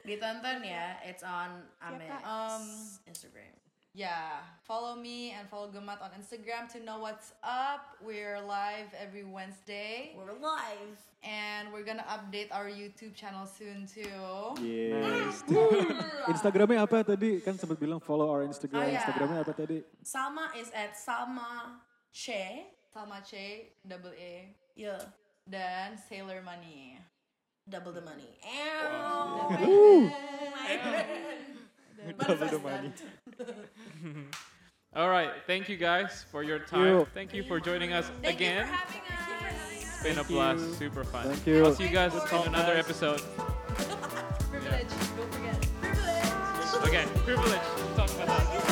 ditonton 0.05 0.63
ya. 0.65 0.97
It's 1.05 1.23
on 1.23 1.65
Kak. 1.79 2.21
Um, 2.25 2.63
Instagram. 3.07 3.53
Yeah, 3.91 4.39
follow 4.63 4.95
me 4.95 5.35
and 5.35 5.51
follow 5.51 5.67
Gemat 5.67 5.99
on 5.99 6.15
Instagram 6.15 6.71
to 6.71 6.79
know 6.79 7.03
what's 7.03 7.35
up. 7.43 7.99
We're 7.99 8.39
live 8.39 8.87
every 8.95 9.27
Wednesday, 9.27 10.15
We're 10.15 10.31
live. 10.39 10.95
and 11.27 11.67
we're 11.75 11.83
gonna 11.83 12.07
update 12.07 12.47
our 12.55 12.71
YouTube 12.71 13.11
channel 13.11 13.43
soon 13.43 13.83
too. 13.91 14.07
Yes. 14.63 15.43
Instagramnya 16.31 16.87
apa 16.87 17.03
tadi? 17.03 17.43
Kan 17.43 17.59
sempat 17.59 17.83
bilang 17.83 17.99
follow 17.99 18.31
our 18.31 18.47
Instagram. 18.47 18.79
Oh, 18.79 18.87
yeah. 18.87 19.03
Instagramnya 19.03 19.43
apa 19.43 19.53
tadi? 19.59 19.83
Salma 20.07 20.55
is 20.55 20.71
at 20.71 20.95
Salma 20.95 21.83
Che. 22.15 22.71
Salma 22.95 23.19
Che, 23.19 23.75
double 23.83 24.15
A, 24.15 24.55
Yeah. 24.79 25.03
dan 25.43 25.99
Sailor 25.99 26.39
Money. 26.39 26.95
Double 27.71 27.93
the 27.93 28.01
money. 28.01 28.27
Double 32.19 32.47
the 32.47 32.59
money. 32.59 32.91
All 34.93 35.07
right. 35.07 35.31
Thank 35.47 35.69
you 35.69 35.77
guys 35.77 36.25
for 36.29 36.43
your 36.43 36.59
time. 36.59 36.85
you. 36.85 37.07
Thank 37.13 37.33
you 37.33 37.43
for 37.43 37.61
joining 37.61 37.93
us 37.93 38.11
Thank 38.21 38.35
again. 38.35 38.67
you 38.67 38.73
us. 38.73 39.83
It's 39.83 40.03
been 40.03 40.17
a 40.19 40.23
blast. 40.25 40.65
you. 40.65 40.73
Super 40.73 41.05
fun. 41.05 41.29
Thank 41.29 41.47
you. 41.47 41.63
I'll 41.63 41.73
see 41.73 41.85
you 41.85 41.89
guys 41.91 42.13
in 42.13 42.47
another 42.47 42.73
episode. 42.73 43.21
Privilege, 44.51 44.87
don't 45.15 45.33
forget. 45.33 45.67
Privilege. 45.79 46.87
Okay. 46.87 47.05
Privilege. 47.23 47.61
Talk 47.95 48.09
about 48.15 48.27
that. 48.27 48.70